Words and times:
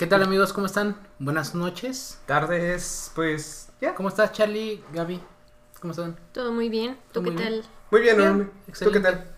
¿Qué 0.00 0.06
tal 0.06 0.22
amigos? 0.22 0.54
¿Cómo 0.54 0.64
están? 0.66 0.96
Buenas 1.18 1.54
noches. 1.54 2.18
Tardes, 2.24 3.12
pues 3.14 3.68
ya. 3.82 3.94
¿Cómo 3.94 4.08
estás 4.08 4.32
Charlie, 4.32 4.82
Gaby? 4.94 5.20
¿Cómo 5.78 5.90
están? 5.90 6.16
todo 6.32 6.52
muy 6.52 6.70
bien. 6.70 6.98
¿Tú 7.12 7.20
Muy 7.20 7.32
qué 7.32 7.36
bien. 7.36 7.60
tal? 7.60 7.70
Muy 7.90 8.00
bien, 8.00 8.16
Bien, 8.16 8.28
Normi. 8.28 8.44
¿Tú 8.44 8.50
qué 8.64 8.70
excelente. 8.70 9.00
tal? 9.02 9.30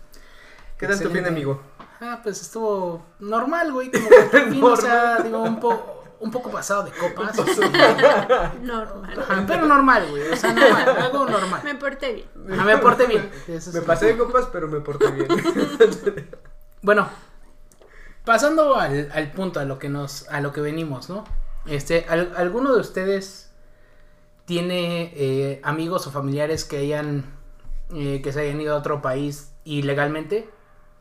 ¿Qué 0.77 0.87
tal 0.87 0.95
tu 0.95 1.01
fin, 1.09 1.17
Excelente. 1.17 1.29
amigo? 1.29 1.61
Ah, 1.99 2.21
pues 2.23 2.41
estuvo 2.41 3.05
normal, 3.19 3.73
güey. 3.73 3.91
Como 3.91 4.07
por 4.09 4.41
fin, 4.51 4.63
o 4.63 4.75
sea, 4.77 5.17
digo, 5.21 5.43
un, 5.43 5.59
po- 5.59 6.03
un 6.21 6.31
poco 6.31 6.49
pasado 6.49 6.83
de 6.83 6.91
copas. 6.91 7.35
Normal. 8.61 9.19
Ajá, 9.19 9.43
pero 9.45 9.65
normal, 9.67 10.07
güey. 10.11 10.29
O 10.31 10.35
sea, 10.37 10.53
normal, 10.53 10.89
algo 10.97 11.25
normal. 11.25 11.61
Me 11.65 11.75
porté 11.75 12.13
bien. 12.13 12.27
Ah, 12.57 12.63
me 12.63 12.77
porté 12.77 13.07
bien. 13.07 13.29
Eso 13.49 13.71
Me 13.73 13.81
sí. 13.81 13.85
pasé 13.85 14.05
de 14.05 14.17
copas, 14.17 14.47
pero 14.53 14.69
me 14.69 14.79
porté 14.79 15.11
bien. 15.11 15.27
Bueno, 16.81 17.09
pasando 18.25 18.75
al, 18.75 19.11
al 19.13 19.31
punto, 19.31 19.59
a 19.59 19.65
lo 19.65 19.79
que 19.79 19.89
nos, 19.89 20.27
a 20.29 20.41
lo 20.41 20.51
que 20.53 20.61
venimos, 20.61 21.09
¿no? 21.09 21.23
Este, 21.65 22.05
¿al- 22.09 22.33
¿alguno 22.35 22.73
de 22.73 22.81
ustedes 22.81 23.51
tiene 24.45 25.11
eh, 25.15 25.61
amigos 25.63 26.07
o 26.07 26.11
familiares 26.11 26.65
que 26.65 26.77
hayan, 26.77 27.25
eh, 27.93 28.21
que 28.21 28.31
se 28.33 28.41
hayan 28.41 28.59
ido 28.61 28.75
a 28.75 28.77
otro 28.79 29.01
país 29.01 29.51
ilegalmente? 29.63 30.49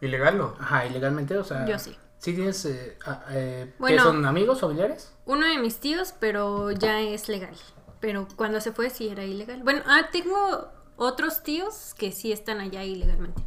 Ilegal, 0.00 0.38
¿no? 0.38 0.54
Ajá, 0.58 0.86
ilegalmente, 0.86 1.36
o 1.36 1.44
sea. 1.44 1.64
Yo 1.66 1.78
sí. 1.78 1.96
¿Sí 2.18 2.34
tienes, 2.34 2.64
eh, 2.66 2.96
eh, 3.30 3.72
son 4.00 4.24
amigos, 4.26 4.60
familiares? 4.60 5.12
Uno 5.26 5.44
de 5.46 5.58
mis 5.58 5.78
tíos, 5.78 6.14
pero 6.20 6.70
ya 6.70 7.00
es 7.00 7.28
legal. 7.28 7.54
Pero 7.98 8.28
cuando 8.36 8.60
se 8.60 8.70
fue 8.72 8.90
sí 8.90 9.08
era 9.08 9.24
ilegal. 9.24 9.62
Bueno, 9.64 9.82
ah, 9.86 10.08
tengo 10.12 10.68
otros 10.96 11.42
tíos 11.42 11.94
que 11.98 12.12
sí 12.12 12.30
están 12.30 12.60
allá 12.60 12.84
ilegalmente. 12.84 13.42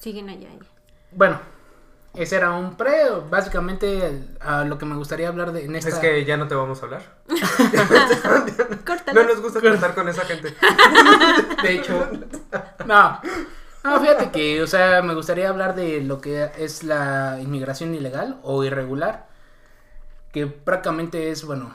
Siguen 0.00 0.28
allá. 0.30 0.48
Bueno, 1.12 1.40
ese 2.14 2.36
era 2.36 2.50
un 2.52 2.76
pre, 2.76 2.94
básicamente 3.30 4.06
el- 4.06 4.36
a 4.40 4.64
lo 4.64 4.78
que 4.78 4.86
me 4.86 4.96
gustaría 4.96 5.28
hablar 5.28 5.52
de 5.52 5.64
en 5.64 5.76
esta... 5.76 5.90
Es 5.90 5.96
que 5.96 6.24
ya 6.24 6.36
no 6.36 6.48
te 6.48 6.54
vamos 6.54 6.82
a 6.82 6.86
hablar. 6.86 7.02
No 9.14 9.22
nos 9.24 9.40
gusta 9.40 9.60
contar 9.60 9.94
con 9.94 10.08
esa 10.08 10.24
gente. 10.24 10.54
De 11.62 11.72
hecho, 11.74 12.08
no. 12.86 13.20
No, 13.84 14.00
fíjate 14.00 14.30
que, 14.30 14.62
o 14.62 14.66
sea, 14.66 15.02
me 15.02 15.14
gustaría 15.14 15.48
hablar 15.48 15.74
de 15.74 16.02
lo 16.02 16.20
que 16.20 16.50
es 16.58 16.82
la 16.82 17.38
inmigración 17.40 17.94
ilegal 17.94 18.38
o 18.42 18.64
irregular, 18.64 19.28
que 20.32 20.46
prácticamente 20.46 21.30
es, 21.30 21.44
bueno, 21.44 21.74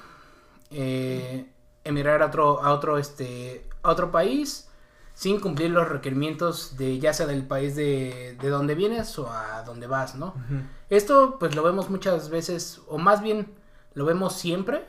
eh, 0.70 1.46
emigrar 1.84 2.22
a 2.22 2.28
otro, 2.28 2.62
a 2.64 2.72
otro, 2.74 2.98
este, 2.98 3.68
a 3.82 3.90
otro 3.90 4.12
país 4.12 4.70
sin 5.14 5.40
cumplir 5.40 5.70
los 5.72 5.88
requerimientos 5.90 6.76
de 6.78 6.98
ya 7.00 7.14
sea 7.14 7.26
del 7.28 7.46
país 7.46 7.76
de, 7.76 8.36
de 8.42 8.50
donde 8.50 8.74
vienes 8.76 9.18
o 9.20 9.30
a 9.32 9.62
donde 9.64 9.88
vas, 9.88 10.16
¿no? 10.16 10.34
Esto, 10.90 11.38
pues, 11.40 11.56
lo 11.56 11.64
vemos 11.64 11.90
muchas 11.90 12.30
veces, 12.30 12.82
o 12.88 12.98
más 12.98 13.22
bien, 13.22 13.54
lo 13.94 14.06
vemos 14.06 14.34
siempre 14.34 14.86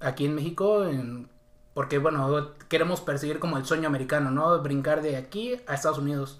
aquí 0.00 0.26
en 0.26 0.34
México, 0.34 0.84
en- 0.84 1.28
porque, 1.74 1.96
bueno, 1.98 2.50
queremos 2.68 3.00
perseguir 3.00 3.38
como 3.38 3.56
el 3.56 3.64
sueño 3.64 3.88
americano, 3.88 4.30
¿no? 4.30 4.58
Brincar 4.60 5.00
de 5.00 5.16
aquí 5.16 5.56
a 5.66 5.74
Estados 5.74 5.98
Unidos. 5.98 6.38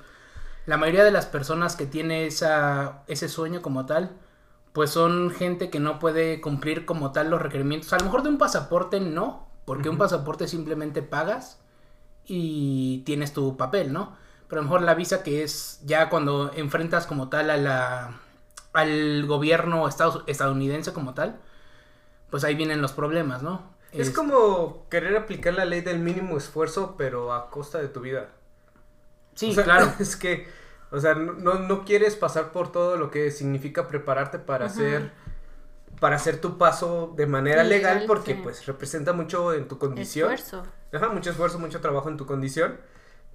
La 0.66 0.76
mayoría 0.76 1.04
de 1.04 1.10
las 1.10 1.24
personas 1.24 1.74
que 1.74 1.86
tiene 1.86 2.26
esa, 2.26 3.02
ese 3.06 3.28
sueño 3.30 3.62
como 3.62 3.86
tal, 3.86 4.10
pues 4.74 4.90
son 4.90 5.30
gente 5.30 5.70
que 5.70 5.80
no 5.80 5.98
puede 5.98 6.40
cumplir 6.42 6.84
como 6.84 7.12
tal 7.12 7.30
los 7.30 7.40
requerimientos. 7.40 7.92
A 7.94 7.98
lo 7.98 8.04
mejor 8.04 8.22
de 8.22 8.28
un 8.28 8.36
pasaporte 8.38 9.00
no, 9.00 9.48
porque 9.64 9.88
un 9.88 9.96
pasaporte 9.98 10.46
simplemente 10.48 11.00
pagas 11.02 11.61
y 12.26 13.00
tienes 13.06 13.32
tu 13.32 13.56
papel, 13.56 13.92
¿no? 13.92 14.16
Pero 14.48 14.60
a 14.60 14.64
lo 14.64 14.68
mejor 14.70 14.82
la 14.82 14.94
visa 14.94 15.22
que 15.22 15.42
es 15.42 15.80
ya 15.84 16.08
cuando 16.10 16.52
enfrentas 16.54 17.06
como 17.06 17.28
tal 17.28 17.50
a 17.50 17.56
la 17.56 18.20
al 18.72 19.26
gobierno 19.26 19.86
estados- 19.88 20.24
estadounidense 20.26 20.92
como 20.94 21.14
tal, 21.14 21.38
pues 22.30 22.44
ahí 22.44 22.54
vienen 22.54 22.82
los 22.82 22.92
problemas, 22.92 23.42
¿no? 23.42 23.72
Es 23.92 24.08
Es- 24.08 24.14
como 24.14 24.86
querer 24.90 25.16
aplicar 25.16 25.54
la 25.54 25.64
ley 25.66 25.82
del 25.82 25.98
mínimo 26.00 26.36
esfuerzo, 26.38 26.94
pero 26.96 27.32
a 27.34 27.50
costa 27.50 27.78
de 27.78 27.88
tu 27.88 28.00
vida. 28.00 28.28
Sí, 29.34 29.50
O 29.50 29.54
sea, 29.54 29.64
claro. 29.64 29.92
Es 30.00 30.16
que, 30.16 30.48
o 30.90 31.00
sea, 31.00 31.14
no, 31.14 31.54
no, 31.54 31.84
quieres 31.84 32.16
pasar 32.16 32.52
por 32.52 32.70
todo 32.72 32.96
lo 32.96 33.10
que 33.10 33.30
significa 33.30 33.88
prepararte 33.88 34.38
para 34.38 34.66
Ujú. 34.66 34.74
hacer 34.74 35.12
para 36.02 36.16
hacer 36.16 36.40
tu 36.40 36.58
paso 36.58 37.14
de 37.16 37.26
manera 37.28 37.62
legal, 37.62 37.94
Legal, 37.98 38.06
porque 38.08 38.34
sí. 38.34 38.40
pues 38.42 38.66
representa 38.66 39.12
mucho 39.12 39.54
en 39.54 39.68
tu 39.68 39.78
condición. 39.78 40.32
Esfuerzo. 40.32 40.66
Ajá, 40.92 41.10
mucho 41.10 41.30
esfuerzo, 41.30 41.60
mucho 41.60 41.80
trabajo 41.80 42.08
en 42.08 42.16
tu 42.16 42.26
condición, 42.26 42.78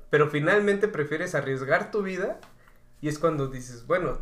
pero 0.09 0.29
finalmente 0.29 0.89
prefieres 0.89 1.33
arriesgar 1.33 1.91
tu 1.91 2.03
vida 2.03 2.39
y 2.99 3.07
es 3.07 3.19
cuando 3.19 3.47
dices, 3.47 3.87
bueno, 3.87 4.17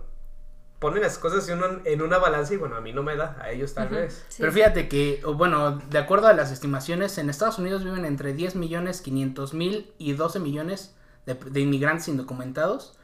ponen 0.78 1.02
las 1.02 1.18
cosas 1.18 1.50
en, 1.50 1.64
un- 1.64 1.82
en 1.86 2.04
una 2.04 2.20
balanza 2.20 2.54
y 2.54 2.58
bueno, 2.58 2.76
a 2.76 2.82
mí 2.82 2.94
no 2.94 3.02
me 3.02 3.16
da, 3.16 3.36
a 3.42 3.50
ellos 3.50 3.74
tal 3.74 3.88
vez. 3.90 4.24
sí. 4.30 4.38
Pero 4.42 4.52
fíjate 4.52 4.88
que, 4.88 5.22
o 5.26 5.34
bueno, 5.34 5.80
de 5.90 5.98
acuerdo 5.98 6.28
a 6.28 6.34
las 6.34 6.52
estimaciones, 6.52 7.18
en 7.18 7.32
Estados 7.32 7.58
Unidos 7.58 7.84
viven 7.84 8.06
entre 8.06 8.34
10 8.34 8.56
millones 8.56 9.02
500 9.02 9.56
mil 9.56 9.92
y 9.98 10.14
12 10.14 10.40
millones 10.40 10.94
de, 11.26 11.34
de 11.34 11.60
inmigrantes 11.62 12.08
indocumentados, 12.10 13.00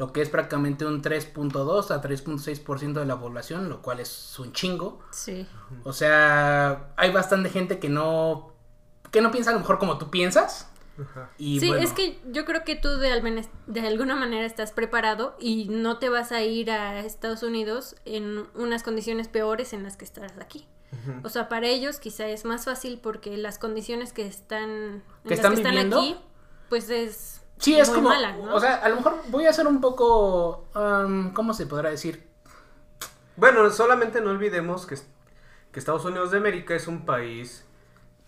lo 0.00 0.14
que 0.14 0.22
es 0.22 0.30
prácticamente 0.30 0.86
un 0.86 1.02
3.2 1.02 1.90
a 1.90 2.00
3.6% 2.00 2.94
de 2.94 3.04
la 3.04 3.20
población, 3.20 3.68
lo 3.68 3.82
cual 3.82 4.00
es 4.00 4.38
un 4.38 4.50
chingo. 4.54 4.98
Sí. 5.10 5.46
O 5.84 5.92
sea, 5.92 6.88
hay 6.96 7.12
bastante 7.12 7.50
gente 7.50 7.78
que 7.78 7.90
no, 7.90 8.54
que 9.10 9.20
no 9.20 9.30
piensa 9.30 9.50
a 9.50 9.52
lo 9.52 9.58
mejor 9.60 9.78
como 9.78 9.98
tú 9.98 10.08
piensas. 10.08 10.70
Ajá. 10.98 11.28
Y 11.36 11.60
sí, 11.60 11.68
bueno, 11.68 11.82
es 11.82 11.92
que 11.92 12.18
yo 12.32 12.46
creo 12.46 12.64
que 12.64 12.76
tú 12.76 12.88
de, 12.96 13.12
al 13.12 13.22
menos- 13.22 13.48
de 13.66 13.86
alguna 13.86 14.16
manera 14.16 14.46
estás 14.46 14.72
preparado 14.72 15.36
y 15.38 15.66
no 15.68 15.98
te 15.98 16.08
vas 16.08 16.32
a 16.32 16.40
ir 16.42 16.70
a 16.70 17.00
Estados 17.00 17.42
Unidos 17.42 17.94
en 18.06 18.46
unas 18.54 18.82
condiciones 18.82 19.28
peores 19.28 19.74
en 19.74 19.82
las 19.82 19.98
que 19.98 20.06
estás 20.06 20.32
aquí. 20.40 20.66
O 21.22 21.28
sea, 21.28 21.48
para 21.50 21.66
ellos 21.68 22.00
quizá 22.00 22.26
es 22.26 22.44
más 22.46 22.64
fácil 22.64 22.98
porque 23.02 23.36
las 23.36 23.58
condiciones 23.58 24.12
que 24.14 24.26
están, 24.26 24.70
en 24.70 25.02
¿Que 25.24 25.28
las 25.36 25.38
están 25.38 25.52
que 25.52 25.56
están 25.58 25.72
viviendo? 25.72 25.98
aquí, 26.00 26.16
pues 26.70 26.88
es 26.90 27.39
Sí, 27.60 27.78
es 27.78 27.88
muy 27.88 27.96
como, 27.98 28.08
mala, 28.08 28.32
¿no? 28.36 28.54
o 28.54 28.60
sea, 28.60 28.76
a 28.76 28.88
lo 28.88 28.96
mejor 28.96 29.16
voy 29.28 29.46
a 29.46 29.50
hacer 29.50 29.66
un 29.66 29.80
poco, 29.80 30.68
am, 30.74 31.32
¿cómo 31.32 31.54
se 31.54 31.66
podrá 31.66 31.90
decir? 31.90 32.28
Bueno, 33.36 33.70
solamente 33.70 34.20
no 34.20 34.30
olvidemos 34.30 34.86
que, 34.86 34.96
que 35.72 35.78
Estados 35.78 36.04
Unidos 36.04 36.30
de 36.30 36.38
América 36.38 36.74
es 36.74 36.86
un 36.88 37.04
país 37.06 37.64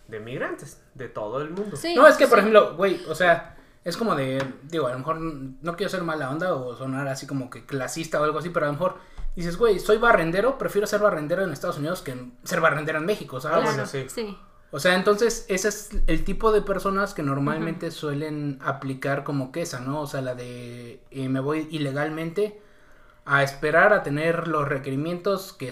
de 0.09 0.21
migrantes, 0.21 0.81
de 0.95 1.09
todo 1.09 1.41
el 1.41 1.51
mundo. 1.51 1.77
Sí, 1.77 1.95
No, 1.95 2.07
es 2.07 2.17
que, 2.17 2.27
por 2.27 2.39
sí. 2.39 2.41
ejemplo, 2.41 2.77
güey, 2.77 3.03
o 3.09 3.15
sea, 3.15 3.57
es 3.85 3.97
como 3.97 4.15
de, 4.15 4.43
digo, 4.65 4.87
a 4.87 4.93
lo 4.93 4.99
mejor 4.99 5.19
no 5.21 5.77
quiero 5.77 5.91
ser 5.91 6.03
mala 6.03 6.31
onda 6.31 6.55
o 6.55 6.77
sonar 6.77 7.09
así 7.09 7.27
como 7.27 7.51
que 7.51 7.65
clasista 7.67 8.21
o 8.21 8.25
algo 8.25 8.39
así, 8.39 8.51
pero 8.51 8.67
a 8.67 8.69
lo 8.69 8.75
mejor 8.75 8.97
dices, 9.35 9.57
güey, 9.57 9.81
soy 9.81 9.97
barrendero, 9.99 10.59
prefiero 10.59 10.87
ser 10.87 11.01
barrendero 11.01 11.43
en 11.43 11.53
Estados 11.53 11.79
Unidos 11.79 12.03
que 12.03 12.15
ser 12.45 12.61
barrendero 12.61 12.99
en 12.99 13.07
México, 13.07 13.41
¿sabes? 13.41 13.65
Bueno, 13.65 13.73
Claro, 13.85 13.89
sí. 13.89 14.07
sí. 14.09 14.39
O 14.75 14.81
sea, 14.81 14.95
entonces 14.97 15.45
ese 15.49 15.69
es 15.69 15.91
el 16.07 16.25
tipo 16.25 16.51
de 16.51 16.63
personas 16.63 17.13
que 17.13 17.23
normalmente 17.23 17.91
suelen 17.91 18.59
aplicar 18.63 19.23
como 19.23 19.53
que 19.53 19.63
esa, 19.63 19.81
¿no? 19.81 20.01
O 20.01 20.07
sea, 20.07 20.23
la 20.23 20.35
de 20.35 21.03
eh, 21.11 21.29
me 21.29 21.41
voy 21.41 21.69
ilegalmente 21.71 22.59
a 23.27 23.43
esperar 23.43 23.93
a 23.93 24.03
tener 24.03 24.49
los 24.49 24.67
requerimientos 24.67 25.53
que 25.53 25.71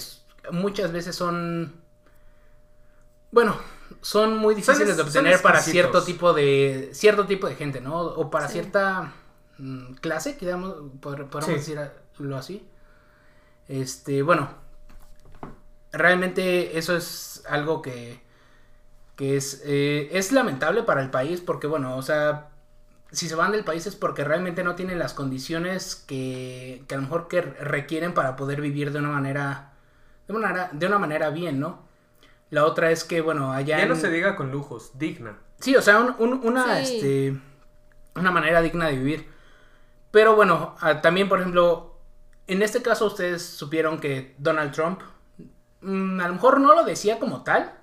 muchas 0.52 0.93
veces 0.93 1.17
son, 1.17 1.73
bueno, 3.32 3.56
son 4.02 4.37
muy 4.37 4.55
difíciles 4.55 4.91
es- 4.91 4.97
de 4.99 5.02
obtener 5.02 5.41
para 5.41 5.61
cierto 5.61 6.02
tipo 6.05 6.32
de 6.35 6.91
cierto 6.93 7.26
tipo 7.26 7.49
de 7.49 7.55
gente, 7.56 7.81
¿no? 7.81 8.00
O 8.02 8.31
para 8.31 8.49
Sí. 8.49 8.55
cierta 8.55 9.14
mm, 9.58 9.94
clase, 9.94 10.37
digamos, 10.41 10.75
pod- 11.00 11.29
podemos 11.29 11.64
Sí. 11.64 11.75
decirlo 11.75 12.37
así. 12.37 12.67
Este, 13.69 14.23
bueno, 14.23 14.49
realmente 15.93 16.79
eso 16.79 16.97
es 16.97 17.43
algo 17.49 17.82
que 17.82 18.20
que 19.20 19.37
es, 19.37 19.61
eh, 19.67 20.08
es 20.12 20.32
lamentable 20.32 20.82
para 20.82 21.02
el 21.02 21.11
país 21.11 21.43
porque, 21.43 21.67
bueno, 21.67 21.94
o 21.99 22.00
sea, 22.00 22.49
si 23.12 23.28
se 23.28 23.34
van 23.34 23.52
del 23.52 23.64
país 23.64 23.87
es 23.87 23.94
porque 23.94 24.25
realmente 24.25 24.64
no 24.64 24.76
tienen 24.76 24.99
las 24.99 25.12
condiciones 25.12 25.94
que, 25.94 26.82
que 26.88 26.94
a 26.94 26.96
lo 26.96 27.02
mejor 27.02 27.28
que 27.28 27.43
requieren 27.43 28.14
para 28.14 28.34
poder 28.37 28.62
vivir 28.62 28.93
de 28.93 28.99
una 29.00 29.11
manera, 29.11 29.72
de 30.26 30.32
una, 30.34 30.49
manera- 30.49 30.70
de 30.72 30.87
una 30.87 30.99
manera 30.99 31.28
bien, 31.28 31.61
¿no? 31.61 31.82
La 32.49 32.64
otra 32.64 32.90
es 32.93 33.05
que, 33.05 33.20
bueno, 33.20 33.52
allá... 33.52 33.76
Ya 33.76 33.84
no 33.84 33.94
se 33.94 34.08
diga 34.11 34.37
con 34.37 34.50
lujos, 34.50 34.93
digna. 34.99 35.37
Sí, 35.58 35.76
o 35.76 35.82
sea, 35.82 35.99
un- 36.00 36.14
un- 36.19 36.40
una, 36.43 36.82
Sí. 36.82 36.94
este, 36.96 37.40
una 38.14 38.31
manera 38.31 38.62
digna 38.62 38.87
de 38.87 38.96
vivir. 38.96 39.28
Pero 40.12 40.34
bueno, 40.34 40.76
ah, 40.81 41.02
también, 41.02 41.28
por 41.28 41.40
ejemplo, 41.40 41.99
en 42.46 42.62
este 42.62 42.81
caso 42.81 43.05
ustedes 43.05 43.44
supieron 43.44 44.00
que 44.00 44.34
Donald 44.38 44.73
Trump 44.73 45.02
mm, 45.82 46.20
a 46.20 46.26
lo 46.28 46.32
mejor 46.34 46.58
no 46.58 46.75
lo 46.75 46.84
decía 46.84 47.19
como 47.19 47.43
tal, 47.44 47.75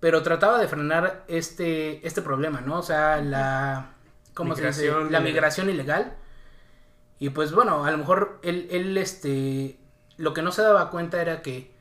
pero 0.00 0.22
trataba 0.22 0.58
de 0.58 0.68
frenar 0.68 1.24
este, 1.28 2.06
este 2.06 2.22
problema, 2.22 2.60
¿no? 2.60 2.78
O 2.78 2.82
sea, 2.82 3.20
la, 3.20 3.94
¿cómo 4.34 4.54
se 4.54 4.66
dice? 4.66 4.82
Migración 4.82 5.12
La 5.12 5.18
ilegal. 5.18 5.24
migración 5.24 5.70
ilegal. 5.70 6.16
Y 7.18 7.30
pues 7.30 7.52
bueno, 7.52 7.84
a 7.84 7.90
lo 7.90 7.98
mejor 7.98 8.38
él, 8.42 8.68
él, 8.70 8.96
este, 8.96 9.78
lo 10.16 10.34
que 10.34 10.42
no 10.42 10.52
se 10.52 10.62
daba 10.62 10.90
cuenta 10.90 11.20
era 11.20 11.42
que 11.42 11.74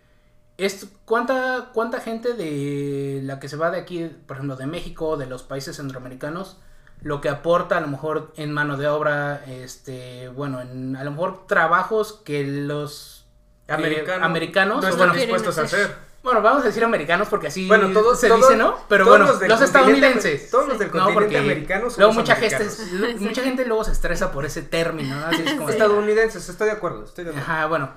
es 0.58 0.88
cuánta, 1.06 1.70
cuánta 1.74 2.00
gente 2.02 2.34
de 2.34 3.22
la 3.24 3.40
que 3.40 3.48
se 3.48 3.58
va 3.58 3.70
de 3.70 3.80
aquí, 3.80 4.10
por 4.26 4.38
ejemplo, 4.38 4.56
de 4.56 4.66
México, 4.66 5.16
de 5.16 5.28
los 5.28 5.44
países 5.44 5.76
centroamericanos, 5.76 6.58
lo 7.02 7.22
que 7.22 7.30
aporta 7.30 7.78
a 7.78 7.82
lo 7.82 7.88
mejor 7.88 8.34
en 8.38 8.52
mano 8.52 8.78
de 8.78 8.88
obra, 8.88 9.44
este, 9.46 10.30
bueno, 10.30 10.60
en 10.62 10.96
a 10.96 11.04
lo 11.04 11.12
mejor 11.12 11.46
trabajos 11.46 12.14
que 12.26 12.44
los 12.44 13.28
eh, 13.68 13.74
Americano, 13.74 14.26
americanos, 14.26 14.82
no 14.82 14.90
están 14.90 15.10
bueno, 15.10 15.14
dispuestos 15.14 15.60
a 15.60 15.62
hacer. 15.62 16.07
Bueno, 16.24 16.42
vamos 16.42 16.64
a 16.64 16.66
decir 16.68 16.84
americanos 16.84 17.28
porque 17.30 17.48
así 17.48 17.68
Bueno, 17.68 17.92
todos 17.94 18.20
se 18.20 18.28
todos- 18.28 18.42
dice, 18.42 18.56
¿no? 18.58 18.76
Pero 18.90 19.06
todos 19.06 19.20
bueno, 19.40 19.48
los 19.48 19.62
estadounidenses. 19.62 20.50
todos 20.50 20.68
los 20.68 20.80
del 20.80 20.88
No, 20.90 20.94
continente 20.94 21.14
porque 21.22 21.38
americano 21.38 21.82
somos 21.84 21.98
Luego 21.98 22.14
mucha 22.14 22.36
gente, 22.36 22.68
mucha 23.20 23.42
gente 23.44 23.66
luego 23.66 23.84
se 23.84 23.92
estresa 23.92 24.32
por 24.32 24.46
ese 24.46 24.62
término, 24.62 25.16
¿no? 25.16 25.26
Así 25.28 25.44
es 25.46 25.54
como 25.54 25.68
de- 25.68 25.74
Estadounidenses, 25.74 26.50
estoy 26.50 26.68
de 26.68 26.74
acuerdo, 26.74 27.04
estoy 27.06 27.24
de 27.26 27.30
acuerdo. 27.32 27.52
Ajá, 27.52 27.66
bueno. 27.68 27.90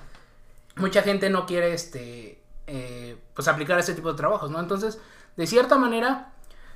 Mucha 0.76 1.02
gente 1.02 1.28
no 1.30 1.46
quiere 1.46 1.74
este 1.74 2.40
eh, 2.66 3.16
pues 3.34 3.48
aplicar 3.48 3.78
ese 3.80 3.94
tipo 3.94 4.10
de 4.12 4.16
trabajos, 4.16 4.50
¿no? 4.50 4.60
Entonces, 4.60 4.98
de 5.36 5.46
cierta 5.48 5.76
manera, 5.76 6.32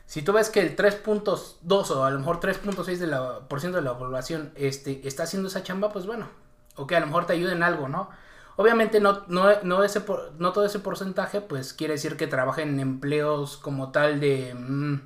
si 0.07 0.23
tú 0.23 0.33
ves 0.33 0.51
que 0.51 0.61
el 0.61 0.75
3.2 0.77 1.91
o 1.91 2.05
a 2.05 2.11
lo 2.11 2.19
mejor 2.19 2.41
3.6 2.41 2.97
de 2.99 3.07
la 3.07 3.41
por 3.49 3.61
ciento 3.61 3.79
de 3.79 3.85
la 3.85 3.97
población 3.97 4.53
este 4.57 5.07
está 5.07 5.23
haciendo 5.23 5.49
esa 5.49 5.63
chamba, 5.63 5.93
pues 5.93 6.05
bueno, 6.07 6.29
o 6.75 6.87
que 6.89 6.97
a 6.97 7.01
lo 7.01 7.07
mejor 7.07 7.27
te 7.27 7.33
ayude 7.35 7.53
en 7.53 7.63
algo, 7.63 7.89
¿no? 7.89 8.11
Obviamente 8.57 9.01
no, 9.01 9.25
no, 9.29 9.63
no, 9.63 9.83
ese 9.85 10.01
por- 10.01 10.33
no 10.39 10.53
todo 10.53 10.65
ese 10.65 10.79
porcentaje, 10.79 11.41
pues 11.41 11.73
quiere 11.73 11.95
decir 11.95 12.17
que 12.17 12.27
trabajen 12.27 12.69
en 12.71 12.81
empleos 12.81 13.57
como 13.57 13.91
tal 13.93 14.21
de, 14.21 14.55
mm, 14.55 15.01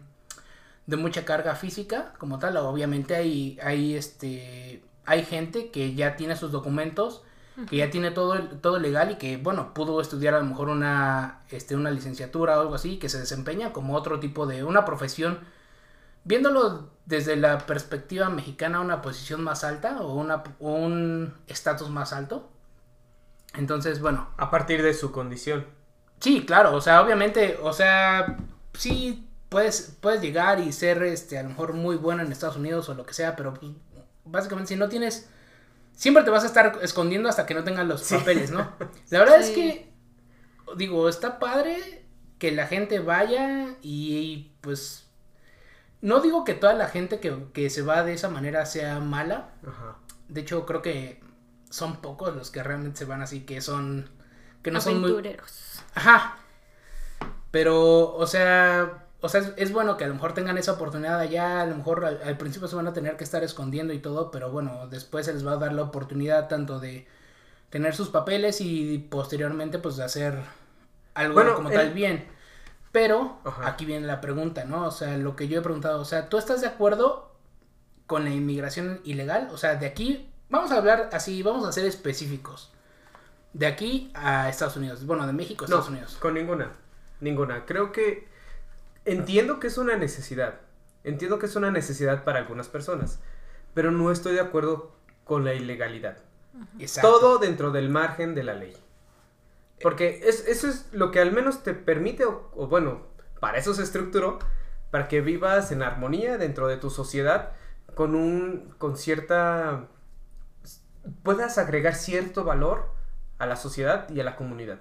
de 0.86 0.96
mucha 0.96 1.24
carga 1.24 1.54
física, 1.54 2.14
como 2.18 2.38
tal. 2.38 2.56
Obviamente 2.58 3.14
hay, 3.16 3.58
hay, 3.62 3.94
este, 3.94 4.82
hay 5.06 5.24
gente 5.24 5.70
que 5.70 5.94
ya 5.94 6.16
tiene 6.16 6.36
sus 6.36 6.52
documentos, 6.52 7.22
que 7.66 7.76
ya 7.78 7.90
tiene 7.90 8.10
todo, 8.12 8.38
todo 8.60 8.78
legal 8.78 9.10
y 9.12 9.16
que, 9.16 9.36
bueno, 9.36 9.74
pudo 9.74 10.00
estudiar 10.00 10.34
a 10.34 10.38
lo 10.40 10.46
mejor 10.46 10.68
una, 10.70 11.42
este, 11.50 11.76
una 11.76 11.90
licenciatura 11.90 12.58
o 12.58 12.62
algo 12.62 12.74
así, 12.74 12.98
que 12.98 13.08
se 13.08 13.18
desempeña 13.20 13.72
como 13.72 13.94
otro 13.96 14.20
tipo 14.20 14.46
de, 14.46 14.64
una 14.64 14.84
profesión, 14.84 15.40
viéndolo 16.24 16.90
desde 17.06 17.36
la 17.36 17.58
perspectiva 17.66 18.28
mexicana, 18.30 18.80
una 18.80 19.02
posición 19.02 19.42
más 19.44 19.64
alta 19.64 20.00
o 20.02 20.14
una, 20.14 20.44
o 20.60 20.72
un 20.74 21.34
estatus 21.48 21.90
más 21.90 22.12
alto. 22.12 22.48
Entonces, 23.58 24.00
bueno, 24.00 24.28
A 24.36 24.50
partir 24.50 24.82
de 24.82 24.94
su 24.94 25.10
condición. 25.10 25.66
Sí, 26.20 26.44
claro, 26.46 26.74
o 26.74 26.80
sea, 26.80 27.02
obviamente, 27.02 27.58
o 27.60 27.72
sea, 27.72 28.36
sí 28.72 29.28
puedes, 29.48 29.96
puedes 30.00 30.20
llegar 30.20 30.60
y 30.60 30.72
ser, 30.72 31.02
este, 31.02 31.38
a 31.38 31.42
lo 31.42 31.50
mejor 31.50 31.72
muy 31.74 31.96
bueno 31.96 32.22
en 32.22 32.30
Estados 32.30 32.56
Unidos 32.56 32.88
o 32.88 32.94
lo 32.94 33.04
que 33.04 33.14
sea, 33.14 33.34
pero 33.36 33.54
pues, 33.54 33.72
básicamente 34.24 34.68
si 34.68 34.76
no 34.76 34.88
tienes, 34.88 35.28
siempre 35.92 36.22
te 36.22 36.30
vas 36.30 36.44
a 36.44 36.46
estar 36.46 36.78
escondiendo 36.82 37.28
hasta 37.28 37.46
que 37.46 37.54
no 37.54 37.64
tengas 37.64 37.86
los 37.86 38.02
papeles, 38.02 38.50
¿no? 38.50 38.72
La 39.10 39.18
verdad 39.18 39.40
es 39.40 39.50
que, 39.50 39.92
digo, 40.76 41.08
está 41.08 41.38
padre 41.38 42.04
que 42.38 42.52
la 42.52 42.66
gente 42.68 43.00
vaya 43.00 43.74
y, 43.82 44.52
pues, 44.60 45.08
no 46.00 46.20
digo 46.20 46.44
que 46.44 46.54
toda 46.54 46.74
la 46.74 46.86
gente 46.86 47.18
que, 47.18 47.46
que 47.52 47.70
se 47.70 47.82
va 47.82 48.04
de 48.04 48.12
esa 48.12 48.28
manera 48.28 48.66
sea 48.66 49.00
mala, 49.00 49.50
Ajá. 49.66 49.96
de 50.28 50.40
hecho 50.42 50.64
creo 50.64 50.80
que 50.82 51.20
son 51.70 52.00
pocos 52.00 52.34
los 52.34 52.50
que 52.50 52.62
realmente 52.62 52.98
se 52.98 53.04
van 53.04 53.22
así, 53.22 53.40
que 53.44 53.60
son, 53.60 54.08
que 54.62 54.70
no 54.70 54.80
son 54.80 55.00
muy... 55.00 55.36
Ajá. 55.94 56.36
Pero, 57.50 58.14
o 58.14 58.26
sea, 58.26 59.06
o 59.20 59.28
sea, 59.28 59.40
es, 59.40 59.52
es 59.56 59.72
bueno 59.72 59.96
que 59.96 60.04
a 60.04 60.08
lo 60.08 60.14
mejor 60.14 60.34
tengan 60.34 60.58
esa 60.58 60.72
oportunidad 60.72 61.18
allá, 61.18 61.62
a 61.62 61.66
lo 61.66 61.76
mejor 61.76 62.04
al, 62.04 62.20
al 62.22 62.36
principio 62.36 62.68
se 62.68 62.76
van 62.76 62.86
a 62.86 62.92
tener 62.92 63.16
que 63.16 63.24
estar 63.24 63.42
escondiendo 63.42 63.92
y 63.92 63.98
todo, 63.98 64.30
pero 64.30 64.50
bueno, 64.50 64.86
después 64.88 65.26
se 65.26 65.32
les 65.32 65.46
va 65.46 65.52
a 65.52 65.56
dar 65.56 65.72
la 65.72 65.82
oportunidad 65.82 66.48
tanto 66.48 66.78
de 66.78 67.06
tener 67.70 67.94
sus 67.94 68.08
papeles 68.10 68.60
y 68.60 68.98
posteriormente 69.10 69.78
pues 69.78 69.96
de 69.96 70.04
hacer 70.04 70.38
algo 71.14 71.34
Bueno, 71.34 71.54
como 71.54 71.70
el- 71.70 71.74
tal 71.74 71.92
bien. 71.92 72.26
Pero 72.92 73.38
Ajá. 73.44 73.68
aquí 73.68 73.84
viene 73.84 74.06
la 74.06 74.20
pregunta, 74.20 74.64
¿no? 74.64 74.86
O 74.86 74.90
sea, 74.90 75.16
lo 75.18 75.36
que 75.36 75.46
yo 75.48 75.58
he 75.60 75.62
preguntado, 75.62 76.00
o 76.00 76.04
sea, 76.06 76.28
¿tú 76.30 76.38
estás 76.38 76.62
de 76.62 76.68
acuerdo 76.68 77.32
con 78.06 78.24
la 78.24 78.30
inmigración 78.30 79.00
ilegal? 79.04 79.48
O 79.52 79.58
sea, 79.58 79.74
de 79.76 79.86
aquí, 79.86 80.30
vamos 80.50 80.70
a 80.72 80.76
hablar 80.78 81.10
así, 81.12 81.42
vamos 81.42 81.66
a 81.66 81.72
ser 81.72 81.84
específicos. 81.86 82.72
De 83.52 83.66
aquí 83.66 84.10
a 84.14 84.48
Estados 84.48 84.76
Unidos, 84.76 85.04
bueno, 85.06 85.26
de 85.26 85.32
México 85.32 85.64
a 85.64 85.68
No, 85.68 85.76
Estados 85.76 85.88
Unidos. 85.90 86.16
con 86.20 86.34
ninguna. 86.34 86.72
Ninguna. 87.20 87.64
Creo 87.64 87.92
que 87.92 88.28
entiendo 89.04 89.58
que 89.58 89.66
es 89.68 89.78
una 89.78 89.96
necesidad. 89.96 90.60
Entiendo 91.04 91.38
que 91.38 91.46
es 91.46 91.56
una 91.56 91.70
necesidad 91.70 92.24
para 92.24 92.40
algunas 92.40 92.68
personas. 92.68 93.18
Pero 93.74 93.90
no 93.90 94.10
estoy 94.12 94.34
de 94.34 94.40
acuerdo 94.40 94.92
con 95.24 95.44
la 95.44 95.54
ilegalidad. 95.54 96.18
Exacto. 96.78 97.10
Todo 97.10 97.38
dentro 97.38 97.70
del 97.70 97.88
margen 97.88 98.34
de 98.34 98.42
la 98.44 98.54
ley. 98.54 98.76
Porque 99.80 100.20
es, 100.24 100.46
eso 100.48 100.68
es 100.68 100.86
lo 100.92 101.10
que 101.10 101.20
al 101.20 101.32
menos 101.32 101.62
te 101.62 101.72
permite, 101.72 102.24
o, 102.24 102.50
o 102.54 102.66
bueno, 102.66 103.02
para 103.40 103.58
eso 103.58 103.74
se 103.74 103.82
estructuró, 103.84 104.38
para 104.90 105.06
que 105.06 105.20
vivas 105.20 105.70
en 105.70 105.82
armonía 105.82 106.36
dentro 106.36 106.66
de 106.66 106.76
tu 106.78 106.90
sociedad 106.90 107.52
con 107.94 108.14
un, 108.14 108.74
con 108.78 108.96
cierta, 108.96 109.86
puedas 111.22 111.58
agregar 111.58 111.94
cierto 111.94 112.44
valor 112.44 112.90
a 113.38 113.46
la 113.46 113.56
sociedad 113.56 114.08
y 114.10 114.20
a 114.20 114.24
la 114.24 114.36
comunidad. 114.36 114.78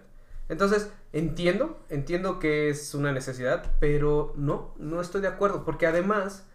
Entonces, 0.50 0.90
entiendo, 1.14 1.80
entiendo 1.90 2.40
que 2.40 2.70
es 2.70 2.94
una 2.96 3.12
necesidad, 3.12 3.72
pero 3.80 4.34
no, 4.38 4.74
no 4.78 5.02
estoy 5.02 5.22
de 5.22 5.28
acuerdo, 5.28 5.66
porque 5.66 5.88
además 5.88 6.46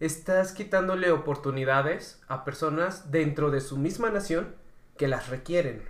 estás 0.00 0.52
quitándole 0.52 1.10
oportunidades 1.12 2.20
a 2.28 2.44
personas 2.44 3.10
dentro 3.10 3.50
de 3.50 3.60
su 3.60 3.76
misma 3.76 4.10
nación 4.10 4.54
que 4.96 5.08
las 5.08 5.28
requieren. 5.28 5.86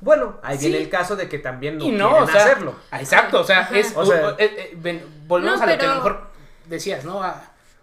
Bueno, 0.00 0.38
ahí 0.42 0.58
Sí. 0.58 0.66
viene 0.68 0.82
el 0.84 0.90
caso 0.90 1.16
de 1.16 1.28
que 1.28 1.38
también 1.38 1.78
no 1.78 1.84
y 1.84 1.92
no, 1.92 2.08
quieren 2.08 2.24
o 2.24 2.26
sea, 2.26 2.44
hacerlo. 2.44 2.74
ah, 2.90 3.00
Exacto, 3.00 3.40
o 3.40 3.44
sea, 3.44 3.68
es, 3.72 3.96
O 3.96 4.04
sea- 4.04 4.26
o- 4.28 4.30
eh, 4.32 4.36
eh, 4.40 4.76
ven, 4.76 5.02
volvemos 5.26 5.58
No, 5.58 5.64
a 5.64 5.66
lo 5.66 5.78
que 5.78 5.84
a 5.86 5.88
lo 5.88 5.94
mejor 5.96 6.26
decías, 6.66 7.04
¿no? 7.04 7.22
A- 7.22 7.40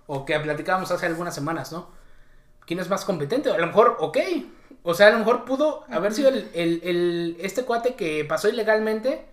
o 0.07 0.25
que 0.25 0.39
platicábamos 0.39 0.91
hace 0.91 1.05
algunas 1.05 1.33
semanas, 1.33 1.71
¿no? 1.71 1.89
¿Quién 2.65 2.79
es 2.79 2.89
más 2.89 3.05
competente? 3.05 3.49
A 3.51 3.57
lo 3.57 3.67
mejor, 3.67 3.95
ok. 3.99 4.17
O 4.83 4.93
sea, 4.93 5.07
a 5.07 5.11
lo 5.11 5.19
mejor 5.19 5.45
pudo 5.45 5.83
haber 5.89 6.13
sido 6.13 6.29
el, 6.29 6.49
el- 6.53 6.81
el- 6.83 7.37
este 7.41 7.63
cuate 7.65 7.95
que 7.95 8.23
pasó 8.25 8.47
ilegalmente 8.49 9.25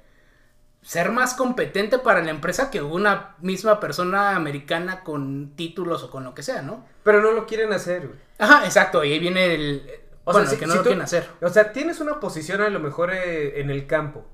ser 0.82 1.10
más 1.10 1.34
competente 1.34 1.98
para 1.98 2.22
la 2.22 2.30
empresa 2.30 2.70
que 2.70 2.80
una 2.82 3.34
misma 3.40 3.80
persona 3.80 4.36
americana 4.36 5.02
con 5.02 5.52
títulos 5.56 6.02
o 6.04 6.10
con 6.10 6.24
lo 6.24 6.34
que 6.34 6.42
sea, 6.42 6.62
¿no? 6.62 6.84
Pero 7.02 7.20
no 7.20 7.32
lo 7.32 7.46
quieren 7.46 7.72
hacer, 7.72 8.06
güey. 8.06 8.18
Ajá, 8.38 8.64
exacto, 8.64 9.02
y 9.04 9.12
ahí 9.12 9.18
viene 9.18 9.54
el... 9.54 9.90
O 10.24 10.32
bueno, 10.32 10.48
sea, 10.48 10.54
si- 10.56 10.60
que 10.60 10.66
no 10.66 10.72
si 10.72 10.78
lo 10.78 10.82
tú- 10.82 10.88
quieren 10.88 11.02
hacer. 11.04 11.28
O 11.40 11.48
sea, 11.48 11.72
tienes 11.72 12.00
una 12.00 12.20
posición 12.20 12.60
a 12.60 12.68
lo 12.68 12.78
mejor 12.80 13.12
eh, 13.12 13.60
en 13.60 13.70
el 13.70 13.86
campo, 13.86 14.26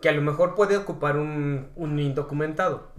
que 0.00 0.08
a 0.08 0.12
lo 0.12 0.22
mejor 0.22 0.54
puede 0.54 0.76
ocupar 0.76 1.16
un, 1.16 1.70
un 1.76 1.98
indocumentado. 1.98 2.90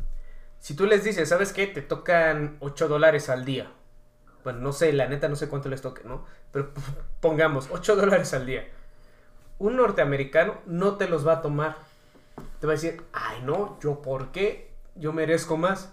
Si 0.59 0.75
tú 0.75 0.85
les 0.85 1.03
dices, 1.03 1.27
¿sabes 1.29 1.53
qué? 1.53 1.67
Te 1.67 1.81
tocan 1.81 2.57
8 2.59 2.87
dólares 2.87 3.29
al 3.29 3.45
día. 3.45 3.71
Bueno, 4.43 4.59
no 4.59 4.73
sé, 4.73 4.91
la 4.93 5.07
neta 5.07 5.27
no 5.29 5.35
sé 5.35 5.47
cuánto 5.49 5.69
les 5.69 5.81
toque, 5.81 6.01
¿no? 6.05 6.25
Pero 6.51 6.73
p- 6.73 6.81
pongamos 7.19 7.67
8 7.71 7.95
dólares 7.95 8.33
al 8.33 8.45
día. 8.45 8.67
Un 9.59 9.75
norteamericano 9.77 10.55
no 10.65 10.95
te 10.97 11.07
los 11.07 11.25
va 11.27 11.33
a 11.33 11.41
tomar. 11.41 11.77
Te 12.59 12.67
va 12.67 12.73
a 12.73 12.75
decir, 12.75 13.01
ay 13.13 13.41
no, 13.43 13.77
yo 13.81 14.01
por 14.01 14.31
qué, 14.31 14.71
yo 14.95 15.13
merezco 15.13 15.57
más. 15.57 15.91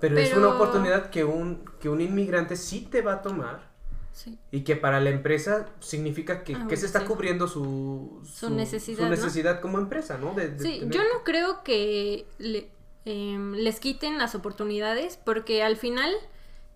Pero, 0.00 0.18
es 0.18 0.34
una 0.36 0.48
oportunidad 0.48 1.08
que 1.10 1.24
un, 1.24 1.64
que 1.80 1.88
un 1.88 2.00
inmigrante 2.02 2.56
sí 2.56 2.82
te 2.90 3.00
va 3.02 3.14
a 3.14 3.22
tomar 3.22 3.74
Sí. 4.12 4.38
y 4.50 4.62
que 4.62 4.76
para 4.76 4.98
la 5.00 5.10
empresa 5.10 5.66
significa 5.80 6.42
que, 6.42 6.54
Ah, 6.54 6.66
que 6.68 6.76
se 6.78 6.86
está 6.86 7.00
sí. 7.00 7.06
cubriendo 7.06 7.48
su, 7.48 8.22
Su 8.24 8.48
necesidad, 8.50 8.98
su 8.98 9.04
¿no? 9.04 9.10
necesidad 9.10 9.60
como 9.60 9.78
empresa, 9.78 10.16
¿no? 10.18 10.32
De- 10.34 10.48
de 10.48 10.58
Sí, 10.58 10.78
tener- 10.80 10.94
yo 10.94 11.02
no 11.12 11.22
creo 11.22 11.62
que 11.64 12.26
le- 12.38 12.70
em, 13.04 13.52
les 13.52 13.78
quiten 13.78 14.16
las 14.18 14.34
oportunidades 14.34 15.18
porque 15.22 15.62
al 15.62 15.76
final 15.76 16.10